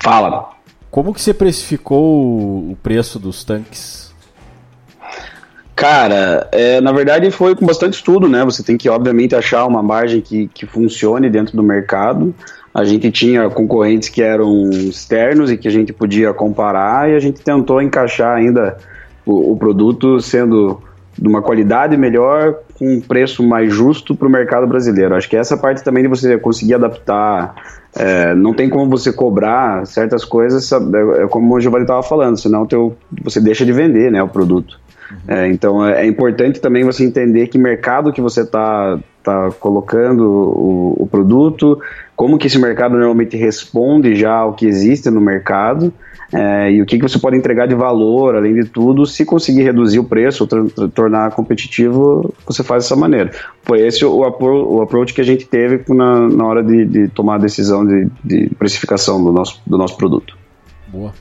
Fala. 0.02 0.50
Como 0.90 1.14
que 1.14 1.22
você 1.22 1.34
precificou 1.34 2.72
o 2.72 2.78
preço 2.82 3.20
dos 3.20 3.44
tanques? 3.44 4.12
Cara, 5.76 6.48
é, 6.52 6.82
na 6.82 6.92
verdade 6.92 7.32
foi 7.32 7.56
com 7.56 7.66
bastante 7.66 7.94
estudo, 7.94 8.28
né? 8.28 8.44
Você 8.44 8.62
tem 8.62 8.78
que, 8.78 8.90
obviamente, 8.90 9.36
achar 9.36 9.66
uma 9.66 9.82
margem 9.82 10.22
que, 10.22 10.48
que 10.48 10.66
funcione 10.66 11.30
dentro 11.30 11.56
do 11.56 11.64
mercado. 11.64 12.36
A 12.74 12.84
gente 12.84 13.12
tinha 13.12 13.50
concorrentes 13.50 14.10
que 14.10 14.22
eram 14.22 14.70
externos 14.70 15.52
e 15.52 15.58
que 15.58 15.68
a 15.68 15.72
gente 15.72 15.92
podia 15.92 16.34
comparar 16.34 17.10
e 17.10 17.16
a 17.16 17.20
gente 17.20 17.42
tentou 17.42 17.82
encaixar 17.82 18.38
ainda 18.38 18.78
o, 19.26 19.54
o 19.54 19.58
produto 19.58 20.22
sendo 20.22 20.82
de 21.22 21.28
uma 21.28 21.40
qualidade 21.40 21.96
melhor 21.96 22.56
com 22.80 22.96
um 22.96 23.00
preço 23.00 23.48
mais 23.48 23.72
justo 23.72 24.16
para 24.16 24.28
o 24.28 24.32
mercado 24.32 24.66
brasileiro. 24.66 25.14
Acho 25.14 25.30
que 25.30 25.38
essa 25.38 25.56
parte 25.56 25.84
também 25.84 26.02
de 26.02 26.10
você 26.10 26.36
conseguir 26.40 26.74
adaptar, 26.74 27.54
é, 27.96 28.34
não 28.34 28.56
tem 28.56 28.68
como 28.68 28.90
você 28.90 29.14
cobrar 29.14 29.86
certas 29.86 30.26
coisas, 30.26 30.72
é, 30.72 31.24
é 31.24 31.28
como 31.28 31.54
o 31.54 31.62
Giovanni 31.62 31.84
estava 31.84 32.02
falando, 32.02 32.38
senão 32.38 32.66
teu, 32.66 32.98
você 33.24 33.40
deixa 33.40 33.64
de 33.64 33.72
vender 33.72 34.12
né, 34.12 34.24
o 34.24 34.28
produto. 34.28 34.80
É, 35.28 35.48
então 35.48 35.86
é, 35.86 36.04
é, 36.04 36.08
importante 36.08 36.60
também 36.60 36.84
você 36.84 37.04
entender 37.04 37.48
que 37.48 37.58
mercado 37.58 38.12
que 38.12 38.22
você 38.22 38.42
está 38.42 39.00
tá 39.24 39.52
colocando 39.60 40.24
o, 40.24 41.04
o 41.04 41.08
produto, 41.08 41.80
como 42.16 42.38
que 42.38 42.48
esse 42.48 42.60
mercado 42.60 42.94
normalmente 42.94 43.38
responde 43.38 44.16
já 44.16 44.34
ao 44.34 44.54
que 44.54 44.66
existe 44.66 45.10
no 45.10 45.22
mercado 45.22 45.94
é, 46.34 46.72
e 46.72 46.82
o 46.82 46.86
que, 46.86 46.98
que 46.98 47.04
você 47.04 47.20
pode 47.20 47.36
entregar 47.36 47.68
de 47.68 47.76
valor, 47.76 48.36
além 48.36 48.54
de 48.54 48.66
tudo, 48.70 49.06
se 49.06 49.26
conseguir 49.26 49.64
reduzir 49.64 50.00
o 50.00 50.04
preço, 50.04 50.48
ou 50.50 50.90
tornar 50.90 51.32
competitivo, 51.32 52.34
você 52.46 52.64
faz 52.64 52.86
dessa 52.86 52.96
maneira. 52.96 53.32
Foi 53.64 53.82
esse 53.82 54.06
o, 54.06 54.18
o 54.18 54.82
approach 54.82 55.14
que 55.14 55.20
a 55.20 55.26
gente 55.26 55.46
teve 55.46 55.84
na, 55.94 56.30
na 56.30 56.46
hora 56.46 56.64
de, 56.64 56.86
de, 56.86 57.08
tomar 57.10 57.36
a 57.36 57.40
decisão 57.40 57.86
de, 57.86 58.08
de 58.24 58.50
precificação 58.56 59.22
do 59.22 59.32
nosso, 59.32 59.62
do 59.68 59.78
nosso 59.78 59.98
produto. 59.98 60.38
Boa. 60.88 61.14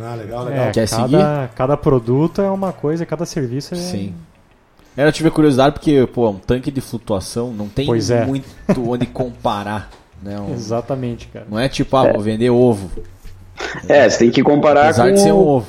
Ah, 0.00 0.14
legal, 0.14 0.44
legal. 0.44 0.66
É, 0.66 0.70
Quer 0.70 0.88
cada, 0.88 1.02
seguir? 1.02 1.50
Cada 1.56 1.76
produto 1.76 2.40
é 2.40 2.50
uma 2.50 2.72
coisa, 2.72 3.04
cada 3.04 3.26
serviço 3.26 3.74
é. 3.74 3.76
Sim. 3.76 4.14
Eu 4.96 5.12
tive 5.12 5.30
curiosidade 5.30 5.74
porque, 5.74 6.08
pô, 6.12 6.28
um 6.30 6.34
tanque 6.38 6.70
de 6.70 6.80
flutuação 6.80 7.52
não 7.52 7.68
tem 7.68 7.86
Pois 7.86 8.10
é. 8.10 8.24
muito 8.24 8.46
onde 8.88 9.06
comparar. 9.06 9.90
Né? 10.22 10.38
Um- 10.40 10.52
Exatamente, 10.52 11.28
cara. 11.28 11.46
não 11.48 11.58
é 11.58 11.68
tipo, 11.68 11.96
ah, 11.96 12.12
vou 12.12 12.20
vender 12.20 12.50
ovo. 12.50 12.90
É, 13.88 14.08
você 14.08 14.18
tem 14.18 14.30
que 14.30 14.42
comparar 14.42 14.84
Apesar 14.84 15.08
com 15.08 15.14
de 15.14 15.20
ser 15.20 15.32
um 15.32 15.36
ovo. 15.36 15.66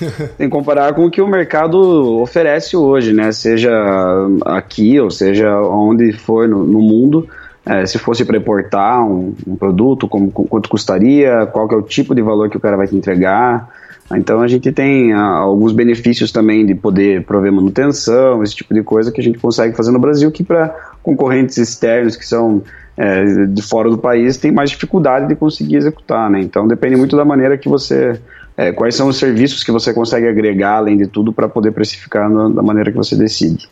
tem 0.38 0.48
que 0.48 0.48
comparar 0.48 0.94
com 0.94 1.04
o 1.06 1.10
que 1.10 1.20
o 1.20 1.26
mercado 1.26 2.20
oferece 2.20 2.76
hoje, 2.76 3.12
né? 3.12 3.32
Seja 3.32 3.70
aqui 4.44 4.98
ou 5.00 5.10
seja 5.10 5.50
onde 5.62 6.12
for 6.12 6.48
no, 6.48 6.64
no 6.64 6.80
mundo. 6.80 7.28
É, 7.66 7.84
se 7.84 7.98
fosse 7.98 8.24
para 8.24 8.38
importar 8.38 9.02
um, 9.04 9.34
um 9.46 9.54
produto, 9.56 10.08
como, 10.08 10.30
com- 10.30 10.44
quanto 10.46 10.68
custaria, 10.68 11.46
qual 11.52 11.68
é 11.70 11.74
o 11.74 11.82
tipo 11.82 12.14
de 12.14 12.22
valor 12.22 12.48
que 12.48 12.56
o 12.56 12.60
cara 12.60 12.76
vai 12.76 12.86
te 12.86 12.96
entregar. 12.96 13.68
Então 14.16 14.40
a 14.40 14.48
gente 14.48 14.72
tem 14.72 15.12
ah, 15.12 15.20
alguns 15.36 15.72
benefícios 15.72 16.32
também 16.32 16.66
de 16.66 16.74
poder 16.74 17.24
prover 17.24 17.52
manutenção, 17.52 18.42
esse 18.42 18.56
tipo 18.56 18.74
de 18.74 18.82
coisa 18.82 19.12
que 19.12 19.20
a 19.20 19.24
gente 19.24 19.38
consegue 19.38 19.76
fazer 19.76 19.92
no 19.92 19.98
Brasil, 20.00 20.30
que 20.32 20.42
para 20.42 20.74
concorrentes 21.02 21.56
externos 21.58 22.16
que 22.16 22.26
são 22.26 22.62
é, 22.96 23.46
de 23.46 23.62
fora 23.62 23.88
do 23.88 23.98
país 23.98 24.36
tem 24.36 24.50
mais 24.50 24.70
dificuldade 24.70 25.28
de 25.28 25.36
conseguir 25.36 25.76
executar, 25.76 26.28
né? 26.28 26.40
Então 26.40 26.66
depende 26.66 26.96
muito 26.96 27.16
da 27.16 27.24
maneira 27.24 27.56
que 27.56 27.68
você 27.68 28.18
é, 28.56 28.72
quais 28.72 28.94
são 28.96 29.06
os 29.08 29.16
serviços 29.16 29.62
que 29.62 29.70
você 29.70 29.94
consegue 29.94 30.26
agregar, 30.26 30.78
além 30.78 30.96
de 30.96 31.06
tudo, 31.06 31.32
para 31.32 31.48
poder 31.48 31.70
precificar 31.72 32.28
na- 32.28 32.48
da 32.48 32.62
maneira 32.62 32.90
que 32.90 32.96
você 32.96 33.14
decide. 33.16 33.68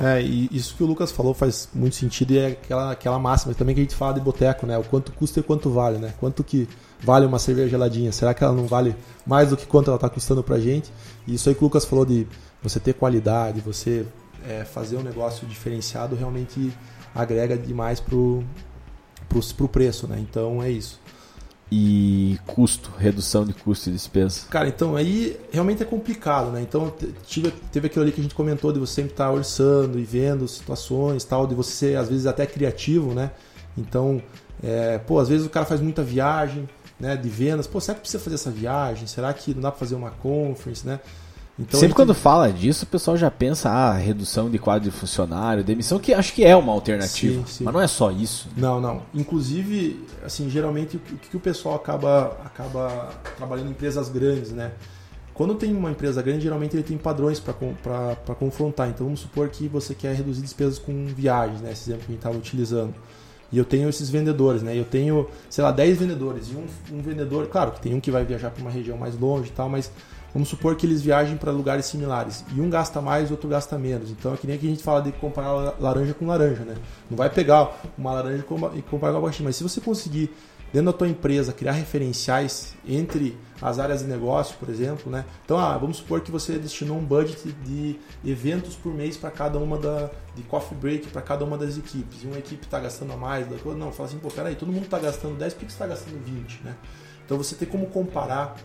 É, 0.00 0.22
e 0.22 0.48
isso 0.50 0.74
que 0.74 0.82
o 0.82 0.86
Lucas 0.86 1.12
falou 1.12 1.34
faz 1.34 1.68
muito 1.74 1.96
sentido 1.96 2.32
e 2.32 2.38
é 2.38 2.46
aquela, 2.48 2.92
aquela 2.92 3.18
máxima 3.18 3.54
também 3.54 3.74
que 3.74 3.80
a 3.80 3.84
gente 3.84 3.94
fala 3.94 4.14
de 4.14 4.20
boteco, 4.20 4.66
né? 4.66 4.78
O 4.78 4.84
quanto 4.84 5.12
custa 5.12 5.40
e 5.40 5.42
quanto 5.42 5.70
vale, 5.70 5.98
né? 5.98 6.14
Quanto 6.18 6.42
que 6.42 6.68
vale 7.00 7.26
uma 7.26 7.38
cerveja 7.38 7.68
geladinha? 7.68 8.10
Será 8.12 8.32
que 8.32 8.42
ela 8.42 8.54
não 8.54 8.66
vale 8.66 8.96
mais 9.26 9.50
do 9.50 9.56
que 9.56 9.66
quanto 9.66 9.88
ela 9.88 9.96
está 9.96 10.08
custando 10.08 10.42
pra 10.42 10.58
gente? 10.58 10.90
E 11.26 11.34
isso 11.34 11.48
aí 11.48 11.54
que 11.54 11.62
o 11.62 11.64
Lucas 11.64 11.84
falou 11.84 12.06
de 12.06 12.26
você 12.62 12.80
ter 12.80 12.94
qualidade, 12.94 13.60
você 13.60 14.06
é, 14.46 14.64
fazer 14.64 14.96
um 14.96 15.02
negócio 15.02 15.46
diferenciado 15.46 16.16
realmente 16.16 16.72
agrega 17.14 17.56
demais 17.56 18.00
pro, 18.00 18.42
pro, 19.28 19.40
pro 19.54 19.68
preço, 19.68 20.08
né? 20.08 20.18
Então 20.18 20.62
é 20.62 20.70
isso. 20.70 21.00
E 21.72 22.38
custo, 22.46 22.90
redução 22.98 23.44
de 23.44 23.52
custo 23.52 23.88
e 23.88 23.92
despesa. 23.92 24.42
Cara, 24.50 24.68
então 24.68 24.94
aí 24.94 25.36
realmente 25.50 25.82
é 25.82 25.86
complicado, 25.86 26.50
né? 26.50 26.60
Então 26.62 26.92
tive, 27.26 27.50
teve 27.72 27.86
aquilo 27.86 28.04
ali 28.04 28.12
que 28.12 28.20
a 28.20 28.22
gente 28.22 28.34
comentou 28.34 28.72
de 28.72 28.78
você 28.78 28.94
sempre 28.94 29.12
estar 29.12 29.30
orçando 29.30 29.98
e 29.98 30.04
vendo 30.04 30.46
situações 30.46 31.24
tal, 31.24 31.46
de 31.46 31.54
você 31.54 31.72
ser 31.72 31.96
às 31.96 32.08
vezes 32.08 32.26
até 32.26 32.46
criativo, 32.46 33.12
né? 33.14 33.30
Então, 33.76 34.22
é, 34.62 34.98
pô, 34.98 35.18
às 35.18 35.28
vezes 35.28 35.46
o 35.46 35.50
cara 35.50 35.66
faz 35.66 35.80
muita 35.80 36.02
viagem, 36.02 36.68
né? 37.00 37.16
De 37.16 37.28
vendas, 37.28 37.66
pô, 37.66 37.80
será 37.80 37.94
que 37.94 38.02
precisa 38.02 38.22
fazer 38.22 38.36
essa 38.36 38.50
viagem? 38.50 39.06
Será 39.06 39.32
que 39.32 39.52
não 39.54 39.62
dá 39.62 39.70
pra 39.70 39.80
fazer 39.80 39.94
uma 39.94 40.10
conference, 40.10 40.86
né? 40.86 41.00
Então, 41.56 41.78
Sempre 41.78 41.94
quando 41.94 42.12
fala 42.14 42.52
disso, 42.52 42.84
o 42.84 42.88
pessoal 42.88 43.16
já 43.16 43.30
pensa, 43.30 43.70
ah, 43.70 43.92
redução 43.92 44.50
de 44.50 44.58
quadro 44.58 44.90
de 44.90 44.96
funcionário, 44.96 45.62
demissão, 45.62 46.00
que 46.00 46.12
acho 46.12 46.32
que 46.32 46.44
é 46.44 46.56
uma 46.56 46.72
alternativa. 46.72 47.46
Sim, 47.46 47.46
sim. 47.46 47.64
Mas 47.64 47.74
não 47.74 47.80
é 47.80 47.86
só 47.86 48.10
isso. 48.10 48.48
Não, 48.56 48.80
não. 48.80 49.02
Inclusive, 49.14 50.04
assim, 50.24 50.50
geralmente 50.50 50.96
o 50.96 51.00
que, 51.00 51.14
o 51.14 51.18
que 51.18 51.36
o 51.36 51.40
pessoal 51.40 51.76
acaba, 51.76 52.36
acaba 52.44 53.10
trabalhando 53.36 53.68
em 53.68 53.70
empresas 53.70 54.08
grandes, 54.08 54.50
né? 54.50 54.72
Quando 55.32 55.54
tem 55.54 55.74
uma 55.74 55.90
empresa 55.90 56.22
grande, 56.22 56.42
geralmente 56.42 56.74
ele 56.74 56.82
tem 56.82 56.96
padrões 56.96 57.40
para 57.40 58.34
confrontar. 58.34 58.88
Então 58.88 59.06
vamos 59.06 59.20
supor 59.20 59.48
que 59.48 59.68
você 59.68 59.94
quer 59.94 60.14
reduzir 60.14 60.42
despesas 60.42 60.78
com 60.78 61.06
viagens, 61.06 61.60
né? 61.60 61.72
Esse 61.72 61.90
exemplo 61.90 62.06
que 62.06 62.12
a 62.12 62.14
gente 62.14 62.20
estava 62.20 62.36
utilizando. 62.36 62.94
E 63.52 63.58
eu 63.58 63.64
tenho 63.64 63.88
esses 63.88 64.10
vendedores, 64.10 64.62
né? 64.62 64.76
Eu 64.76 64.84
tenho, 64.84 65.28
sei 65.48 65.62
lá, 65.62 65.70
10 65.70 65.98
vendedores. 65.98 66.48
E 66.48 66.56
um, 66.56 66.66
um 66.96 67.02
vendedor, 67.02 67.46
claro 67.48 67.72
que 67.72 67.80
tem 67.80 67.94
um 67.94 68.00
que 68.00 68.10
vai 68.10 68.24
viajar 68.24 68.50
para 68.50 68.60
uma 68.60 68.70
região 68.70 68.96
mais 68.96 69.18
longe 69.18 69.50
e 69.50 69.52
tal, 69.52 69.68
mas 69.68 69.90
vamos 70.34 70.48
supor 70.48 70.74
que 70.76 70.84
eles 70.84 71.00
viajem 71.00 71.36
para 71.38 71.50
lugares 71.52 71.86
similares. 71.86 72.44
E 72.54 72.60
um 72.60 72.68
gasta 72.68 73.00
mais, 73.00 73.30
outro 73.30 73.48
gasta 73.48 73.78
menos. 73.78 74.10
Então 74.10 74.34
é 74.34 74.36
que 74.36 74.46
nem 74.46 74.58
que 74.58 74.66
a 74.66 74.70
gente 74.70 74.82
fala 74.82 75.00
de 75.00 75.12
comparar 75.12 75.52
la- 75.52 75.74
laranja 75.80 76.12
com 76.12 76.26
laranja, 76.26 76.64
né? 76.64 76.74
Não 77.08 77.16
vai 77.16 77.30
pegar 77.30 77.70
uma 77.96 78.12
laranja 78.12 78.38
e 78.40 78.42
com- 78.42 78.58
comparar 78.90 79.12
com 79.12 79.18
abacaxi. 79.20 79.42
Mas 79.42 79.56
se 79.56 79.62
você 79.62 79.80
conseguir, 79.80 80.34
dentro 80.72 80.90
da 80.90 80.98
tua 80.98 81.06
empresa, 81.08 81.52
criar 81.52 81.70
referenciais 81.72 82.74
entre 82.86 83.38
as 83.62 83.78
áreas 83.78 84.00
de 84.00 84.06
negócio, 84.06 84.56
por 84.58 84.68
exemplo, 84.68 85.10
né? 85.10 85.24
Então, 85.44 85.56
ah, 85.56 85.78
vamos 85.78 85.98
supor 85.98 86.20
que 86.20 86.30
você 86.32 86.58
destinou 86.58 86.98
um 86.98 87.04
budget 87.04 87.52
de 87.64 87.96
eventos 88.24 88.74
por 88.74 88.92
mês 88.92 89.16
para 89.16 89.30
cada 89.30 89.58
uma 89.58 89.78
da 89.78 90.10
de 90.34 90.42
coffee 90.42 90.76
break 90.76 91.06
para 91.08 91.22
cada 91.22 91.44
uma 91.44 91.56
das 91.56 91.78
equipes. 91.78 92.24
E 92.24 92.26
uma 92.26 92.36
equipe 92.38 92.64
está 92.64 92.80
gastando 92.80 93.12
a 93.12 93.16
mais, 93.16 93.46
da 93.46 93.52
outra 93.54 93.74
não, 93.74 93.92
fala 93.92 94.08
assim, 94.08 94.18
pô, 94.18 94.28
peraí, 94.28 94.56
todo 94.56 94.72
mundo 94.72 94.84
está 94.86 94.98
gastando 94.98 95.36
10, 95.38 95.54
por 95.54 95.60
que 95.60 95.66
você 95.66 95.74
está 95.76 95.86
gastando 95.86 96.20
20, 96.24 96.60
né? 96.64 96.74
Então 97.24 97.38
você 97.38 97.54
tem 97.54 97.68
como 97.68 97.86
comparar 97.86 98.56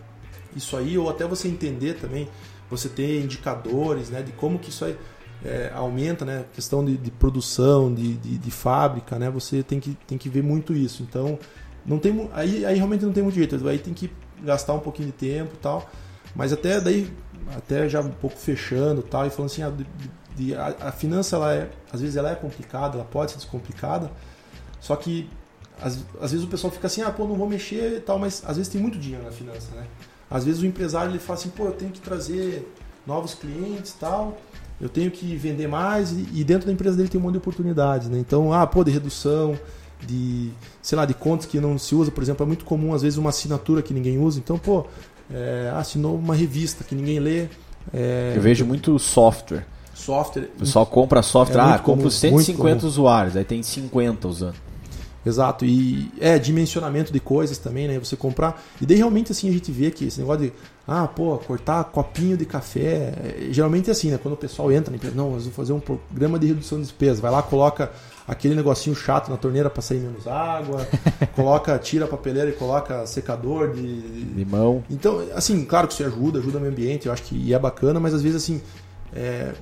isso 0.56 0.76
aí, 0.76 0.96
ou 0.98 1.08
até 1.08 1.26
você 1.26 1.48
entender 1.48 1.94
também, 1.94 2.28
você 2.70 2.88
ter 2.88 3.22
indicadores, 3.22 4.10
né, 4.10 4.22
de 4.22 4.32
como 4.32 4.58
que 4.58 4.70
isso 4.70 4.84
aí 4.84 4.96
é, 5.44 5.70
aumenta, 5.74 6.24
né, 6.24 6.44
questão 6.54 6.84
de, 6.84 6.96
de 6.96 7.10
produção, 7.10 7.92
de, 7.92 8.14
de, 8.14 8.38
de 8.38 8.50
fábrica, 8.50 9.18
né, 9.18 9.30
você 9.30 9.62
tem 9.62 9.80
que, 9.80 9.96
tem 10.06 10.18
que 10.18 10.28
ver 10.28 10.42
muito 10.42 10.72
isso. 10.74 11.02
Então, 11.02 11.38
não 11.84 11.98
tem, 11.98 12.28
aí, 12.32 12.64
aí 12.64 12.76
realmente 12.76 13.04
não 13.04 13.12
tem 13.12 13.22
muito 13.22 13.34
jeito, 13.34 13.66
aí 13.68 13.78
tem 13.78 13.94
que 13.94 14.10
gastar 14.42 14.74
um 14.74 14.80
pouquinho 14.80 15.08
de 15.08 15.14
tempo 15.14 15.56
tal, 15.60 15.90
mas 16.34 16.52
até 16.52 16.80
daí, 16.80 17.10
até 17.56 17.88
já 17.88 18.00
um 18.00 18.10
pouco 18.10 18.36
fechando 18.38 19.02
tal, 19.02 19.26
e 19.26 19.30
falando 19.30 19.50
assim, 19.50 19.62
ah, 19.62 19.70
de- 19.70 19.86
de- 20.36 20.54
a, 20.54 20.66
a 20.88 20.92
finança, 20.92 21.36
ela 21.36 21.54
é, 21.54 21.70
às 21.92 22.00
vezes 22.00 22.16
ela 22.16 22.30
é 22.30 22.34
complicada, 22.34 22.96
ela 22.96 23.04
pode 23.04 23.32
ser 23.32 23.38
descomplicada, 23.38 24.10
só 24.80 24.94
que 24.96 25.28
às, 25.82 25.98
às 26.20 26.30
vezes 26.32 26.44
o 26.46 26.48
pessoal 26.48 26.70
fica 26.72 26.86
assim, 26.86 27.02
ah, 27.02 27.10
pô, 27.10 27.26
não 27.26 27.34
vou 27.34 27.48
mexer 27.48 27.96
e 27.96 28.00
tal, 28.00 28.18
mas 28.18 28.42
às 28.46 28.56
vezes 28.56 28.70
tem 28.70 28.80
muito 28.80 28.98
dinheiro 28.98 29.24
na 29.24 29.32
finança, 29.32 29.74
né? 29.74 29.86
Às 30.30 30.44
vezes 30.44 30.62
o 30.62 30.66
empresário 30.66 31.10
ele 31.10 31.18
fala 31.18 31.38
assim, 31.38 31.48
pô, 31.50 31.64
eu 31.64 31.72
tenho 31.72 31.90
que 31.90 32.00
trazer 32.00 32.72
novos 33.06 33.34
clientes 33.34 33.92
e 33.92 33.96
tal, 33.96 34.38
eu 34.80 34.88
tenho 34.88 35.10
que 35.10 35.34
vender 35.36 35.66
mais 35.66 36.12
e, 36.12 36.26
e 36.32 36.44
dentro 36.44 36.66
da 36.66 36.72
empresa 36.72 36.96
dele 36.96 37.08
tem 37.08 37.20
um 37.20 37.24
monte 37.24 37.32
de 37.32 37.38
oportunidades, 37.38 38.08
né? 38.08 38.18
Então, 38.18 38.52
ah, 38.52 38.66
pô, 38.66 38.84
de 38.84 38.90
redução, 38.90 39.58
de, 40.06 40.50
sei 40.80 40.96
lá, 40.96 41.04
de 41.04 41.14
contas 41.14 41.46
que 41.46 41.58
não 41.60 41.76
se 41.76 41.94
usa, 41.94 42.10
por 42.10 42.22
exemplo, 42.22 42.44
é 42.44 42.46
muito 42.46 42.64
comum 42.64 42.94
às 42.94 43.02
vezes 43.02 43.18
uma 43.18 43.30
assinatura 43.30 43.82
que 43.82 43.92
ninguém 43.92 44.18
usa, 44.18 44.38
então, 44.38 44.56
pô, 44.58 44.86
é, 45.32 45.72
assinou 45.74 46.16
uma 46.16 46.34
revista 46.34 46.84
que 46.84 46.94
ninguém 46.94 47.18
lê. 47.18 47.46
é, 47.92 48.34
Eu 48.36 48.40
vejo 48.42 48.64
muito 48.64 48.98
software. 48.98 49.66
software. 49.94 50.44
O 50.56 50.60
pessoal 50.60 50.86
compra 50.86 51.22
software, 51.22 51.58
É 51.60 51.64
ah, 51.74 51.78
compra 51.78 52.02
comum, 52.02 52.10
150 52.10 52.52
muito 52.62 52.76
comum. 52.80 52.88
usuários, 52.88 53.36
aí 53.36 53.44
tem 53.44 53.62
50 53.62 54.28
usando. 54.28 54.54
Exato, 55.24 55.66
e 55.66 56.10
é 56.18 56.38
dimensionamento 56.38 57.12
de 57.12 57.20
coisas 57.20 57.58
também, 57.58 57.86
né? 57.86 57.98
Você 57.98 58.16
comprar. 58.16 58.62
E 58.80 58.86
daí 58.86 58.96
realmente 58.96 59.32
assim 59.32 59.48
a 59.50 59.52
gente 59.52 59.70
vê 59.70 59.90
que 59.90 60.06
esse 60.06 60.18
negócio 60.18 60.46
de, 60.46 60.52
ah, 60.88 61.06
pô, 61.06 61.36
cortar 61.38 61.84
copinho 61.84 62.36
de 62.36 62.46
café. 62.46 63.12
é, 63.22 63.48
geralmente 63.50 63.88
é 63.88 63.92
assim, 63.92 64.10
né? 64.10 64.18
Quando 64.18 64.34
o 64.34 64.36
pessoal 64.36 64.72
entra 64.72 64.90
na 64.90 64.96
empresa, 64.96 65.14
não, 65.14 65.32
nós 65.32 65.42
vamos 65.42 65.56
fazer 65.56 65.74
um 65.74 65.80
programa 65.80 66.38
de 66.38 66.46
redução 66.46 66.78
de 66.78 66.84
despesa. 66.84 67.20
Vai 67.20 67.30
lá, 67.30 67.42
coloca 67.42 67.90
aquele 68.26 68.54
negocinho 68.54 68.96
chato 68.96 69.28
na 69.28 69.36
torneira 69.36 69.68
para 69.68 69.82
sair 69.82 69.98
menos 69.98 70.26
água, 70.26 70.86
coloca, 71.34 71.76
tira 71.78 72.04
a 72.04 72.08
papeleira 72.08 72.48
e 72.48 72.52
coloca 72.52 73.04
secador 73.04 73.72
de, 73.72 73.82
Limão. 73.82 74.84
então, 74.88 75.26
assim, 75.34 75.64
claro 75.64 75.88
que 75.88 75.94
isso 75.94 76.04
ajuda, 76.04 76.38
ajuda 76.38 76.58
o 76.58 76.60
meio 76.60 76.72
ambiente, 76.72 77.06
eu 77.06 77.12
acho 77.12 77.24
que 77.24 77.52
é 77.52 77.58
bacana, 77.58 77.98
mas 77.98 78.14
às 78.14 78.22
vezes, 78.22 78.42
assim, 78.42 78.62
é, 79.12 79.52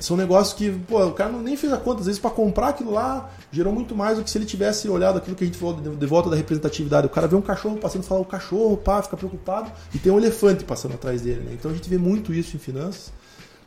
são 0.00 0.16
negócios 0.16 0.54
que, 0.54 0.70
pô, 0.70 1.04
o 1.04 1.12
cara 1.12 1.30
nem 1.32 1.56
fez 1.56 1.72
a 1.72 1.76
conta, 1.76 2.00
às 2.00 2.06
vezes, 2.06 2.20
para 2.20 2.30
comprar 2.30 2.68
aquilo 2.68 2.90
lá, 2.90 3.30
gerou 3.52 3.72
muito 3.72 3.94
mais 3.94 4.16
do 4.16 4.24
que 4.24 4.30
se 4.30 4.38
ele 4.38 4.46
tivesse 4.46 4.88
olhado 4.88 5.18
aquilo 5.18 5.36
que 5.36 5.44
a 5.44 5.46
gente 5.46 5.58
falou 5.58 5.76
de, 5.80 6.06
volta 6.06 6.30
da 6.30 6.36
representatividade. 6.36 7.06
O 7.06 7.10
cara 7.10 7.26
vê 7.26 7.36
um 7.36 7.42
cachorro 7.42 7.76
passando 7.76 8.02
e 8.02 8.06
fala, 8.06 8.20
o 8.20 8.24
cachorro, 8.24 8.76
pá, 8.76 9.02
fica 9.02 9.16
preocupado, 9.16 9.70
e 9.94 9.98
tem 9.98 10.12
um 10.12 10.18
elefante 10.18 10.64
passando 10.64 10.94
atrás 10.94 11.22
dele, 11.22 11.40
né? 11.40 11.50
Então 11.52 11.70
a 11.70 11.74
gente 11.74 11.88
vê 11.88 11.98
muito 11.98 12.32
isso 12.32 12.56
em 12.56 12.58
finanças, 12.58 13.12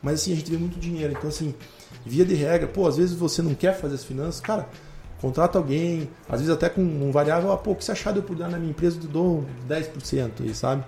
mas 0.02 0.20
assim, 0.20 0.32
a 0.32 0.36
gente 0.36 0.50
vê 0.50 0.56
muito 0.56 0.78
dinheiro. 0.78 1.14
Então, 1.16 1.28
assim, 1.28 1.54
via 2.04 2.24
de 2.24 2.34
regra, 2.34 2.66
pô, 2.66 2.86
às 2.86 2.96
vezes 2.96 3.14
você 3.14 3.40
não 3.40 3.54
quer 3.54 3.78
fazer 3.78 3.94
as 3.94 4.04
finanças, 4.04 4.40
cara, 4.40 4.68
contrata 5.20 5.58
alguém, 5.58 6.08
às 6.28 6.40
vezes 6.40 6.54
até 6.54 6.68
com 6.68 6.80
um 6.80 7.10
variável, 7.10 7.52
ah, 7.52 7.56
pô, 7.56 7.72
o 7.72 7.76
que 7.76 7.84
você 7.84 7.92
achar 7.92 8.12
de 8.12 8.18
eu 8.18 8.22
puder 8.22 8.48
na 8.48 8.58
minha 8.58 8.70
empresa, 8.70 8.98
eu 9.02 9.08
dou 9.08 9.44
10% 9.68 10.30
aí, 10.40 10.54
sabe? 10.54 10.84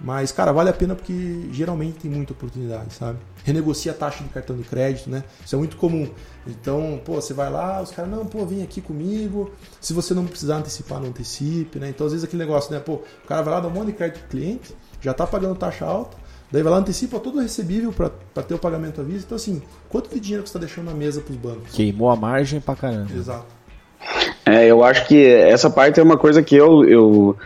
Mas, 0.00 0.32
cara, 0.32 0.52
vale 0.52 0.70
a 0.70 0.72
pena 0.72 0.94
porque 0.94 1.48
geralmente 1.52 2.00
tem 2.00 2.10
muita 2.10 2.32
oportunidade, 2.32 2.92
sabe? 2.94 3.18
Renegocia 3.44 3.92
a 3.92 3.94
taxa 3.94 4.24
de 4.24 4.30
cartão 4.30 4.56
de 4.56 4.64
crédito, 4.64 5.08
né? 5.08 5.22
Isso 5.44 5.54
é 5.54 5.58
muito 5.58 5.76
comum. 5.76 6.08
Então, 6.46 7.00
pô, 7.04 7.14
você 7.14 7.32
vai 7.32 7.50
lá, 7.50 7.80
os 7.80 7.90
caras, 7.90 8.10
não, 8.10 8.26
pô, 8.26 8.44
vem 8.44 8.62
aqui 8.62 8.80
comigo. 8.80 9.52
Se 9.80 9.92
você 9.92 10.12
não 10.12 10.26
precisar 10.26 10.56
antecipar, 10.56 11.00
não 11.00 11.08
antecipe, 11.08 11.78
né? 11.78 11.88
Então, 11.88 12.06
às 12.06 12.12
vezes 12.12 12.24
aquele 12.24 12.42
negócio, 12.42 12.72
né? 12.72 12.80
Pô, 12.80 12.94
o 12.94 13.28
cara 13.28 13.42
vai 13.42 13.54
lá, 13.54 13.60
dá 13.60 13.68
um 13.68 13.70
monte 13.70 13.86
de 13.86 13.92
crédito 13.92 14.20
pro 14.20 14.28
cliente, 14.28 14.74
já 15.00 15.14
tá 15.14 15.26
pagando 15.26 15.54
taxa 15.54 15.84
alta, 15.84 16.16
daí 16.50 16.62
vai 16.62 16.72
lá, 16.72 16.78
antecipa 16.78 17.20
todo 17.20 17.38
o 17.38 17.40
recebível 17.40 17.92
para 17.92 18.42
ter 18.42 18.54
o 18.54 18.58
pagamento 18.58 19.00
à 19.00 19.04
vista. 19.04 19.26
Então, 19.26 19.36
assim, 19.36 19.62
quanto 19.88 20.10
de 20.10 20.18
dinheiro 20.18 20.42
que 20.42 20.48
você 20.48 20.58
está 20.58 20.66
deixando 20.66 20.86
na 20.86 20.94
mesa 20.94 21.20
pros 21.20 21.36
bancos? 21.36 21.72
Queimou 21.72 22.10
a 22.10 22.16
margem 22.16 22.60
pra 22.60 22.74
caramba. 22.74 23.12
Exato. 23.12 23.46
É, 24.44 24.66
eu 24.66 24.82
acho 24.82 25.06
que 25.06 25.24
essa 25.24 25.70
parte 25.70 26.00
é 26.00 26.02
uma 26.02 26.18
coisa 26.18 26.42
que 26.42 26.56
eu, 26.56 26.84
eu 26.84 27.36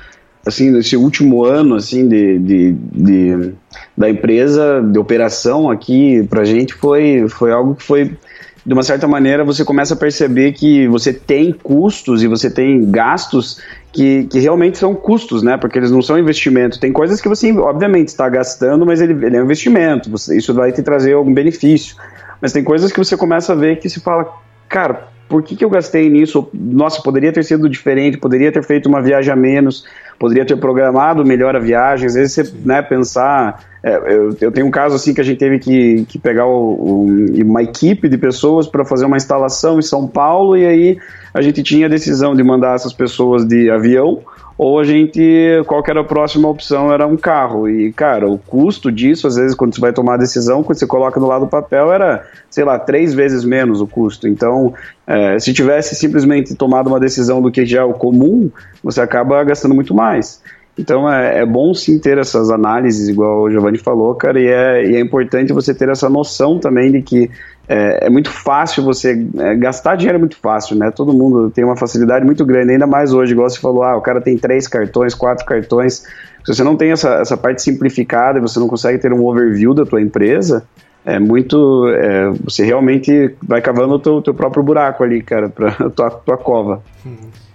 assim, 0.46 0.70
nesse 0.70 0.96
último 0.96 1.44
ano, 1.44 1.74
assim, 1.74 2.06
de, 2.08 2.38
de, 2.38 2.72
de- 2.72 3.52
da 3.96 4.08
empresa, 4.08 4.80
de 4.82 4.98
operação 4.98 5.68
aqui, 5.70 6.22
pra 6.30 6.44
gente 6.44 6.72
foi, 6.74 7.26
foi 7.28 7.50
algo 7.52 7.74
que 7.74 7.82
foi, 7.82 8.16
de 8.64 8.72
uma 8.72 8.82
certa 8.82 9.08
maneira, 9.08 9.44
você 9.44 9.64
começa 9.64 9.94
a 9.94 9.96
perceber 9.96 10.52
que 10.52 10.86
você 10.88 11.12
tem 11.12 11.52
custos 11.52 12.22
e 12.22 12.26
você 12.28 12.50
tem 12.50 12.90
gastos 12.90 13.60
que, 13.92 14.24
que 14.24 14.38
realmente 14.38 14.76
são 14.78 14.94
custos, 14.94 15.42
né? 15.42 15.56
Porque 15.56 15.78
eles 15.78 15.90
não 15.90 16.02
são 16.02 16.18
investimento. 16.18 16.78
Tem 16.78 16.92
coisas 16.92 17.20
que 17.20 17.28
você, 17.28 17.50
obviamente, 17.52 18.08
está 18.08 18.28
gastando, 18.28 18.84
mas 18.84 19.00
ele, 19.00 19.12
ele 19.24 19.36
é 19.36 19.40
um 19.40 19.44
investimento. 19.44 20.10
Você- 20.10 20.36
isso 20.36 20.52
vai 20.54 20.70
te 20.72 20.82
trazer 20.82 21.14
algum 21.14 21.32
benefício. 21.32 21.96
mas 22.40 22.52
tem 22.52 22.62
coisas 22.62 22.92
que 22.92 22.98
você 22.98 23.16
começa 23.16 23.52
a 23.54 23.56
ver 23.56 23.78
que 23.78 23.88
se 23.88 23.98
fala, 23.98 24.30
cara, 24.68 25.08
por 25.28 25.42
que, 25.42 25.56
que 25.56 25.64
eu 25.64 25.70
gastei 25.70 26.08
nisso? 26.08 26.48
Nossa, 26.54 27.02
poderia 27.02 27.32
ter 27.32 27.42
sido 27.42 27.68
diferente, 27.68 28.16
poderia 28.16 28.52
ter 28.52 28.62
feito 28.62 28.88
uma 28.88 29.02
viagem 29.02 29.32
a 29.32 29.36
menos, 29.36 29.84
poderia 30.18 30.44
ter 30.44 30.56
programado 30.56 31.24
melhor 31.24 31.56
a 31.56 31.58
viagem. 31.58 32.06
Às 32.06 32.14
vezes 32.14 32.32
você 32.32 32.54
né, 32.64 32.80
pensar. 32.82 33.64
É, 33.82 33.96
eu, 33.96 34.36
eu, 34.40 34.52
tenho 34.52 34.66
um 34.66 34.70
caso 34.70 34.94
assim 34.94 35.12
que 35.12 35.20
a 35.20 35.24
gente 35.24 35.38
teve 35.38 35.58
que, 35.58 36.04
que 36.08 36.18
pegar 36.18 36.46
o, 36.46 37.06
uma 37.44 37.62
equipe 37.62 38.08
de 38.08 38.18
pessoas 38.18 38.66
para 38.66 38.84
fazer 38.84 39.04
uma 39.04 39.16
instalação 39.16 39.78
em 39.78 39.82
São 39.82 40.06
Paulo, 40.06 40.56
e 40.56 40.66
aí 40.66 40.98
a 41.34 41.42
gente 41.42 41.62
tinha 41.62 41.86
a 41.86 41.88
decisão 41.88 42.34
de 42.34 42.42
mandar 42.42 42.74
essas 42.74 42.92
pessoas 42.92 43.44
de 43.44 43.70
avião 43.70 44.22
ou 44.58 44.80
a 44.80 44.84
gente, 44.84 45.62
qual 45.66 45.82
era 45.86 46.00
a 46.00 46.04
próxima 46.04 46.48
opção, 46.48 46.90
era 46.92 47.06
um 47.06 47.16
carro. 47.16 47.68
E, 47.68 47.92
cara, 47.92 48.28
o 48.28 48.38
custo 48.38 48.90
disso, 48.90 49.26
às 49.26 49.36
vezes, 49.36 49.54
quando 49.54 49.74
você 49.74 49.80
vai 49.80 49.92
tomar 49.92 50.14
a 50.14 50.18
decisão, 50.18 50.62
quando 50.62 50.78
você 50.78 50.86
coloca 50.86 51.20
do 51.20 51.26
lado 51.26 51.44
do 51.44 51.50
papel, 51.50 51.92
era, 51.92 52.26
sei 52.48 52.64
lá, 52.64 52.78
três 52.78 53.12
vezes 53.12 53.44
menos 53.44 53.80
o 53.80 53.86
custo. 53.86 54.26
Então, 54.26 54.72
é, 55.06 55.38
se 55.38 55.52
tivesse 55.52 55.94
simplesmente 55.94 56.54
tomado 56.54 56.86
uma 56.86 56.98
decisão 56.98 57.42
do 57.42 57.50
que 57.50 57.66
já 57.66 57.80
é 57.80 57.84
o 57.84 57.92
comum, 57.92 58.50
você 58.82 59.00
acaba 59.00 59.44
gastando 59.44 59.74
muito 59.74 59.94
mais. 59.94 60.40
Então 60.78 61.10
é, 61.10 61.38
é, 61.38 61.46
bom 61.46 61.72
sim 61.72 61.98
ter 61.98 62.18
essas 62.18 62.50
análises, 62.50 63.08
igual 63.08 63.42
o 63.42 63.50
Giovanni 63.50 63.78
falou, 63.78 64.14
cara, 64.14 64.38
e 64.38 64.46
é, 64.46 64.90
e 64.90 64.96
é 64.96 65.00
importante 65.00 65.52
você 65.52 65.74
ter 65.74 65.88
essa 65.88 66.08
noção 66.08 66.58
também 66.58 66.92
de 66.92 67.00
que 67.00 67.30
é, 67.68 68.06
é 68.06 68.10
muito 68.10 68.30
fácil 68.30 68.84
você. 68.84 69.26
É, 69.38 69.54
gastar 69.56 69.96
dinheiro 69.96 70.16
é 70.16 70.20
muito 70.20 70.36
fácil, 70.36 70.76
né? 70.76 70.90
Todo 70.90 71.12
mundo 71.12 71.50
tem 71.50 71.64
uma 71.64 71.76
facilidade 71.76 72.24
muito 72.24 72.44
grande, 72.44 72.72
ainda 72.72 72.86
mais 72.86 73.12
hoje, 73.12 73.32
igual 73.32 73.48
você 73.48 73.58
falou, 73.58 73.82
ah, 73.82 73.96
o 73.96 74.00
cara 74.00 74.20
tem 74.20 74.38
três 74.38 74.68
cartões, 74.68 75.14
quatro 75.14 75.44
cartões. 75.44 76.04
Se 76.44 76.54
você 76.54 76.62
não 76.62 76.76
tem 76.76 76.92
essa, 76.92 77.14
essa 77.14 77.36
parte 77.36 77.62
simplificada 77.62 78.38
e 78.38 78.42
você 78.42 78.60
não 78.60 78.68
consegue 78.68 78.98
ter 78.98 79.12
um 79.12 79.24
overview 79.24 79.74
da 79.74 79.84
tua 79.84 80.00
empresa, 80.00 80.64
é 81.04 81.18
muito. 81.18 81.88
É, 81.88 82.30
você 82.44 82.64
realmente 82.64 83.34
vai 83.42 83.60
cavando 83.60 83.94
o 83.94 83.98
teu, 83.98 84.22
teu 84.22 84.34
próprio 84.34 84.62
buraco 84.62 85.02
ali, 85.02 85.22
cara, 85.22 85.48
pra 85.48 85.72
tua, 85.90 86.10
tua 86.10 86.36
cova. 86.36 86.82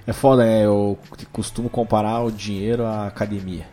É 0.06 0.12
foda, 0.12 0.44
né? 0.44 0.66
Eu 0.66 0.98
costumo 1.32 1.70
comparar 1.70 2.22
o 2.22 2.32
dinheiro 2.32 2.84
à 2.84 3.08
academia. 3.08 3.66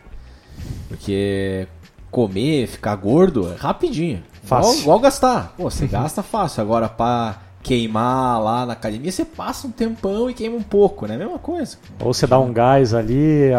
Porque 0.88 1.66
comer, 2.10 2.66
ficar 2.66 2.94
gordo, 2.96 3.52
é 3.52 3.56
rapidinho. 3.56 4.22
Fácil. 4.42 4.70
Igual, 4.70 4.82
igual 4.82 5.00
gastar. 5.00 5.54
Pô, 5.56 5.70
você 5.70 5.86
gasta 5.86 6.22
fácil. 6.22 6.62
Agora, 6.62 6.88
pra 6.88 7.36
queimar 7.62 8.42
lá 8.42 8.64
na 8.64 8.72
academia, 8.72 9.12
você 9.12 9.24
passa 9.24 9.66
um 9.66 9.70
tempão 9.70 10.30
e 10.30 10.34
queima 10.34 10.56
um 10.56 10.62
pouco, 10.62 11.06
né? 11.06 11.16
Mesma 11.16 11.38
coisa. 11.38 11.76
Ou 12.00 12.14
você 12.14 12.26
dá 12.26 12.38
um 12.38 12.52
gás 12.52 12.94
ali 12.94 13.50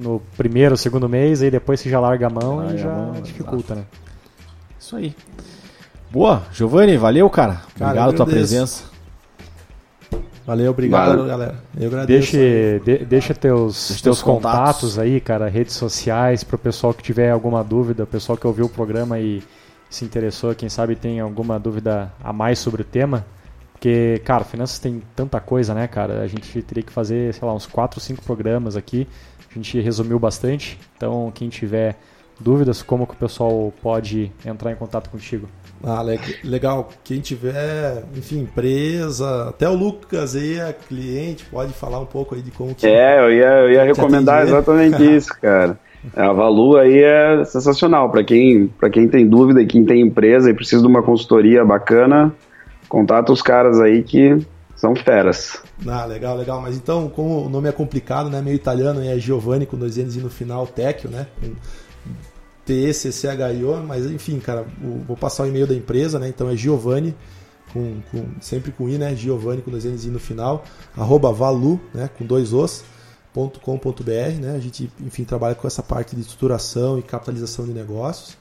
no 0.00 0.20
primeiro, 0.36 0.76
segundo 0.76 1.08
mês, 1.08 1.42
e 1.42 1.50
depois 1.50 1.80
você 1.80 1.90
já 1.90 2.00
larga 2.00 2.28
a 2.28 2.30
mão 2.30 2.56
larga 2.56 2.74
e 2.74 2.78
já 2.78 2.88
mão, 2.88 3.12
dificulta, 3.20 3.74
exato. 3.74 3.80
né? 3.80 3.84
Isso 4.78 4.96
aí. 4.96 5.14
Boa, 6.10 6.42
Giovanni, 6.52 6.96
valeu, 6.96 7.28
cara. 7.28 7.60
cara 7.78 7.90
Obrigado 7.90 7.94
pela 7.94 8.16
tua 8.16 8.26
presença. 8.26 8.91
Valeu, 10.46 10.70
obrigado, 10.70 11.10
Valeu. 11.10 11.26
galera. 11.26 11.54
Eu 11.78 11.86
agradeço. 11.88 12.32
Deixe, 12.32 12.80
de, 12.84 13.04
deixa 13.04 13.34
teus, 13.34 13.88
deixa 13.88 14.02
teus 14.02 14.22
contatos. 14.22 14.60
contatos 14.60 14.98
aí, 14.98 15.20
cara, 15.20 15.48
redes 15.48 15.74
sociais, 15.74 16.42
para 16.42 16.56
o 16.56 16.58
pessoal 16.58 16.92
que 16.92 17.02
tiver 17.02 17.30
alguma 17.30 17.62
dúvida, 17.62 18.02
o 18.04 18.06
pessoal 18.06 18.36
que 18.36 18.46
ouviu 18.46 18.66
o 18.66 18.68
programa 18.68 19.20
e 19.20 19.42
se 19.88 20.04
interessou, 20.04 20.54
quem 20.54 20.68
sabe 20.68 20.96
tem 20.96 21.20
alguma 21.20 21.60
dúvida 21.60 22.12
a 22.22 22.32
mais 22.32 22.58
sobre 22.58 22.82
o 22.82 22.84
tema. 22.84 23.24
Porque, 23.72 24.20
cara, 24.24 24.44
finanças 24.44 24.78
tem 24.78 25.02
tanta 25.14 25.40
coisa, 25.40 25.74
né, 25.74 25.86
cara? 25.88 26.22
A 26.22 26.26
gente 26.26 26.62
teria 26.62 26.82
que 26.82 26.92
fazer, 26.92 27.34
sei 27.34 27.46
lá, 27.46 27.52
uns 27.52 27.66
4, 27.66 28.00
5 28.00 28.22
programas 28.22 28.76
aqui. 28.76 29.08
A 29.50 29.54
gente 29.54 29.80
resumiu 29.80 30.18
bastante. 30.18 30.78
Então, 30.96 31.32
quem 31.34 31.48
tiver 31.48 31.96
dúvidas, 32.38 32.80
como 32.82 33.06
que 33.06 33.14
o 33.14 33.16
pessoal 33.16 33.72
pode 33.82 34.30
entrar 34.46 34.72
em 34.72 34.76
contato 34.76 35.10
contigo? 35.10 35.48
Ah, 35.84 36.02
legal. 36.44 36.90
Quem 37.02 37.20
tiver, 37.20 38.04
enfim, 38.16 38.40
empresa, 38.40 39.48
até 39.48 39.68
o 39.68 39.74
Lucas 39.74 40.36
aí 40.36 40.58
é 40.58 40.72
cliente, 40.72 41.44
pode 41.46 41.72
falar 41.72 41.98
um 41.98 42.06
pouco 42.06 42.34
aí 42.34 42.42
de 42.42 42.52
como 42.52 42.74
que. 42.74 42.86
É, 42.86 43.18
eu 43.20 43.32
ia, 43.32 43.48
eu 43.48 43.72
ia 43.72 43.84
recomendar 43.84 44.42
exatamente 44.42 45.02
isso, 45.16 45.30
cara. 45.40 45.78
A 46.16 46.32
Valu 46.32 46.76
aí 46.76 47.02
é 47.02 47.44
sensacional. 47.44 48.10
Para 48.10 48.24
quem, 48.24 48.72
quem 48.92 49.08
tem 49.08 49.26
dúvida 49.26 49.62
e 49.62 49.66
quem 49.66 49.84
tem 49.84 50.00
empresa 50.00 50.50
e 50.50 50.54
precisa 50.54 50.82
de 50.82 50.88
uma 50.88 51.02
consultoria 51.02 51.64
bacana, 51.64 52.32
contata 52.88 53.32
os 53.32 53.42
caras 53.42 53.80
aí 53.80 54.02
que 54.02 54.36
são 54.74 54.96
feras. 54.96 55.62
Ah, 55.86 56.04
legal, 56.04 56.36
legal. 56.36 56.60
Mas 56.60 56.76
então, 56.76 57.08
como 57.08 57.46
o 57.46 57.48
nome 57.48 57.68
é 57.68 57.72
complicado, 57.72 58.28
né? 58.28 58.42
Meio 58.42 58.56
italiano, 58.56 59.00
é 59.00 59.16
Giovanni 59.18 59.64
com 59.64 59.76
dois 59.76 59.96
N's 59.96 60.16
e 60.16 60.20
no 60.20 60.28
final 60.28 60.66
Tecchio, 60.66 61.08
né? 61.08 61.26
T-E-C-C-H-I-O, 62.64 63.82
mas 63.82 64.06
enfim, 64.06 64.38
cara, 64.38 64.66
vou 65.06 65.16
passar 65.16 65.44
o 65.44 65.46
e-mail 65.46 65.66
da 65.66 65.74
empresa, 65.74 66.18
né? 66.18 66.28
Então 66.28 66.48
é 66.48 66.56
Giovanni, 66.56 67.14
com, 67.72 68.00
com, 68.10 68.26
sempre 68.40 68.70
com 68.70 68.88
I, 68.88 68.98
né? 68.98 69.16
Giovanni 69.16 69.62
com 69.62 69.70
dois 69.70 69.84
N's 69.84 70.04
no 70.06 70.20
final, 70.20 70.64
arroba 70.96 71.32
valu, 71.32 71.80
né? 71.92 72.08
Com 72.16 72.24
dois 72.24 72.52
Os, 72.52 72.84
ponto 73.32 73.58
com, 73.60 73.76
ponto 73.78 74.04
br, 74.04 74.38
né? 74.40 74.54
A 74.54 74.60
gente, 74.60 74.90
enfim, 75.00 75.24
trabalha 75.24 75.54
com 75.54 75.66
essa 75.66 75.82
parte 75.82 76.14
de 76.14 76.22
estruturação 76.22 76.98
e 76.98 77.02
capitalização 77.02 77.64
de 77.64 77.72
negócios. 77.72 78.36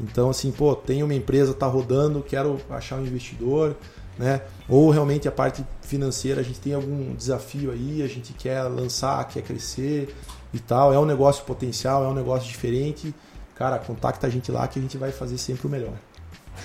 Então, 0.00 0.30
assim, 0.30 0.50
pô, 0.50 0.74
tem 0.74 1.02
uma 1.02 1.14
empresa, 1.14 1.54
tá 1.54 1.66
rodando, 1.66 2.22
quero 2.22 2.58
achar 2.70 2.96
um 2.96 3.06
investidor, 3.06 3.76
né? 4.18 4.40
Ou 4.68 4.90
realmente 4.90 5.28
a 5.28 5.32
parte 5.32 5.64
financeira, 5.82 6.40
a 6.40 6.44
gente 6.44 6.58
tem 6.58 6.74
algum 6.74 7.14
desafio 7.14 7.70
aí, 7.70 8.02
a 8.02 8.08
gente 8.08 8.32
quer 8.32 8.62
lançar, 8.62 9.26
quer 9.28 9.42
crescer 9.42 10.12
e 10.52 10.58
tal. 10.58 10.92
É 10.92 10.98
um 10.98 11.04
negócio 11.04 11.44
potencial, 11.44 12.04
é 12.04 12.08
um 12.08 12.14
negócio 12.14 12.48
diferente 12.48 13.14
cara, 13.54 13.78
contacta 13.78 14.26
a 14.26 14.30
gente 14.30 14.50
lá 14.50 14.66
que 14.66 14.78
a 14.78 14.82
gente 14.82 14.96
vai 14.96 15.12
fazer 15.12 15.38
sempre 15.38 15.66
o 15.66 15.70
melhor. 15.70 15.94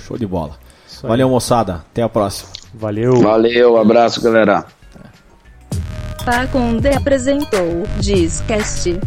Show 0.05 0.17
de 0.17 0.25
bola. 0.25 0.57
Valeu, 1.01 1.29
moçada. 1.29 1.85
Até 1.91 2.01
a 2.01 2.09
próxima. 2.09 2.51
Valeu. 2.73 3.21
Valeu, 3.21 3.77
abraço, 3.77 4.21
galera. 4.21 4.65
Pacunde 6.25 6.89
apresentou 6.89 7.83
Discast. 8.01 8.99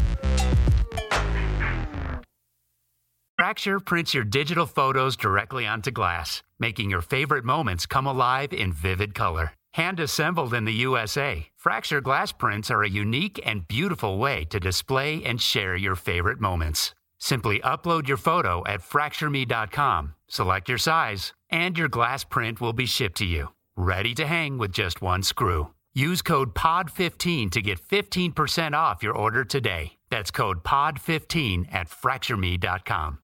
Fracture 3.36 3.80
prints 3.80 4.14
your 4.14 4.24
digital 4.24 4.66
photos 4.66 5.16
directly 5.16 5.66
onto 5.66 5.90
glass, 5.90 6.42
making 6.58 6.90
your 6.90 7.02
favorite 7.02 7.44
moments 7.44 7.86
come 7.86 8.06
alive 8.06 8.52
in 8.52 8.72
vivid 8.72 9.14
color. 9.14 9.52
Hand 9.74 10.00
assembled 10.00 10.52
in 10.52 10.64
the 10.64 10.72
USA, 10.86 11.50
Fracture 11.60 12.00
glass 12.00 12.32
prints 12.32 12.70
are 12.70 12.82
a 12.82 12.88
unique 12.88 13.38
and 13.44 13.68
beautiful 13.68 14.16
way 14.16 14.44
to 14.46 14.58
display 14.58 15.22
and 15.22 15.38
share 15.38 15.76
your 15.76 15.94
favorite 15.94 16.40
moments. 16.40 16.94
Simply 17.20 17.60
upload 17.60 18.08
your 18.08 18.16
photo 18.16 18.64
at 18.66 18.80
fractureme.com, 18.80 20.14
select 20.26 20.68
your 20.68 20.78
size, 20.78 21.32
and 21.50 21.76
your 21.76 21.88
glass 21.88 22.24
print 22.24 22.60
will 22.60 22.72
be 22.72 22.86
shipped 22.86 23.18
to 23.18 23.26
you, 23.26 23.52
ready 23.76 24.14
to 24.14 24.26
hang 24.26 24.56
with 24.56 24.72
just 24.72 25.02
one 25.02 25.22
screw. 25.22 25.68
Use 25.92 26.22
code 26.22 26.54
POD15 26.54 27.50
to 27.50 27.60
get 27.60 27.80
15% 27.80 28.72
off 28.72 29.02
your 29.02 29.12
order 29.12 29.44
today. 29.44 29.92
That's 30.08 30.30
code 30.30 30.64
POD15 30.64 31.72
at 31.72 31.88
fractureme.com. 31.88 33.18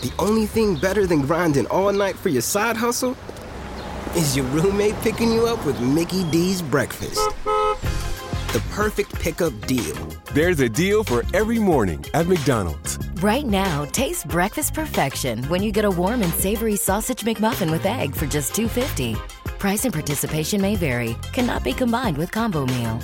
the 0.00 0.12
only 0.18 0.46
thing 0.46 0.76
better 0.76 1.06
than 1.06 1.20
grinding 1.22 1.66
all 1.66 1.92
night 1.92 2.16
for 2.16 2.30
your 2.30 2.42
side 2.42 2.76
hustle 2.76 3.16
is 4.14 4.36
your 4.36 4.46
roommate 4.46 4.94
picking 5.02 5.30
you 5.30 5.46
up 5.46 5.64
with 5.66 5.78
Mickey 5.80 6.24
D's 6.30 6.62
breakfast 6.62 7.20
the 8.52 8.60
perfect 8.70 9.14
pickup 9.20 9.54
deal. 9.66 9.96
There's 10.34 10.60
a 10.60 10.68
deal 10.68 11.04
for 11.04 11.24
every 11.34 11.58
morning 11.58 12.04
at 12.14 12.26
McDonald's. 12.26 12.98
Right 13.22 13.46
now, 13.46 13.84
taste 13.86 14.26
breakfast 14.28 14.74
perfection 14.74 15.44
when 15.44 15.62
you 15.62 15.72
get 15.72 15.84
a 15.84 15.90
warm 15.90 16.22
and 16.22 16.32
savory 16.34 16.76
sausage 16.76 17.22
McMuffin 17.22 17.70
with 17.70 17.86
egg 17.86 18.14
for 18.14 18.26
just 18.26 18.54
$2.50. 18.54 19.16
Price 19.58 19.84
and 19.84 19.92
participation 19.94 20.60
may 20.60 20.74
vary, 20.74 21.16
cannot 21.32 21.62
be 21.62 21.72
combined 21.72 22.16
with 22.16 22.30
combo 22.30 22.66
meal. 22.66 23.00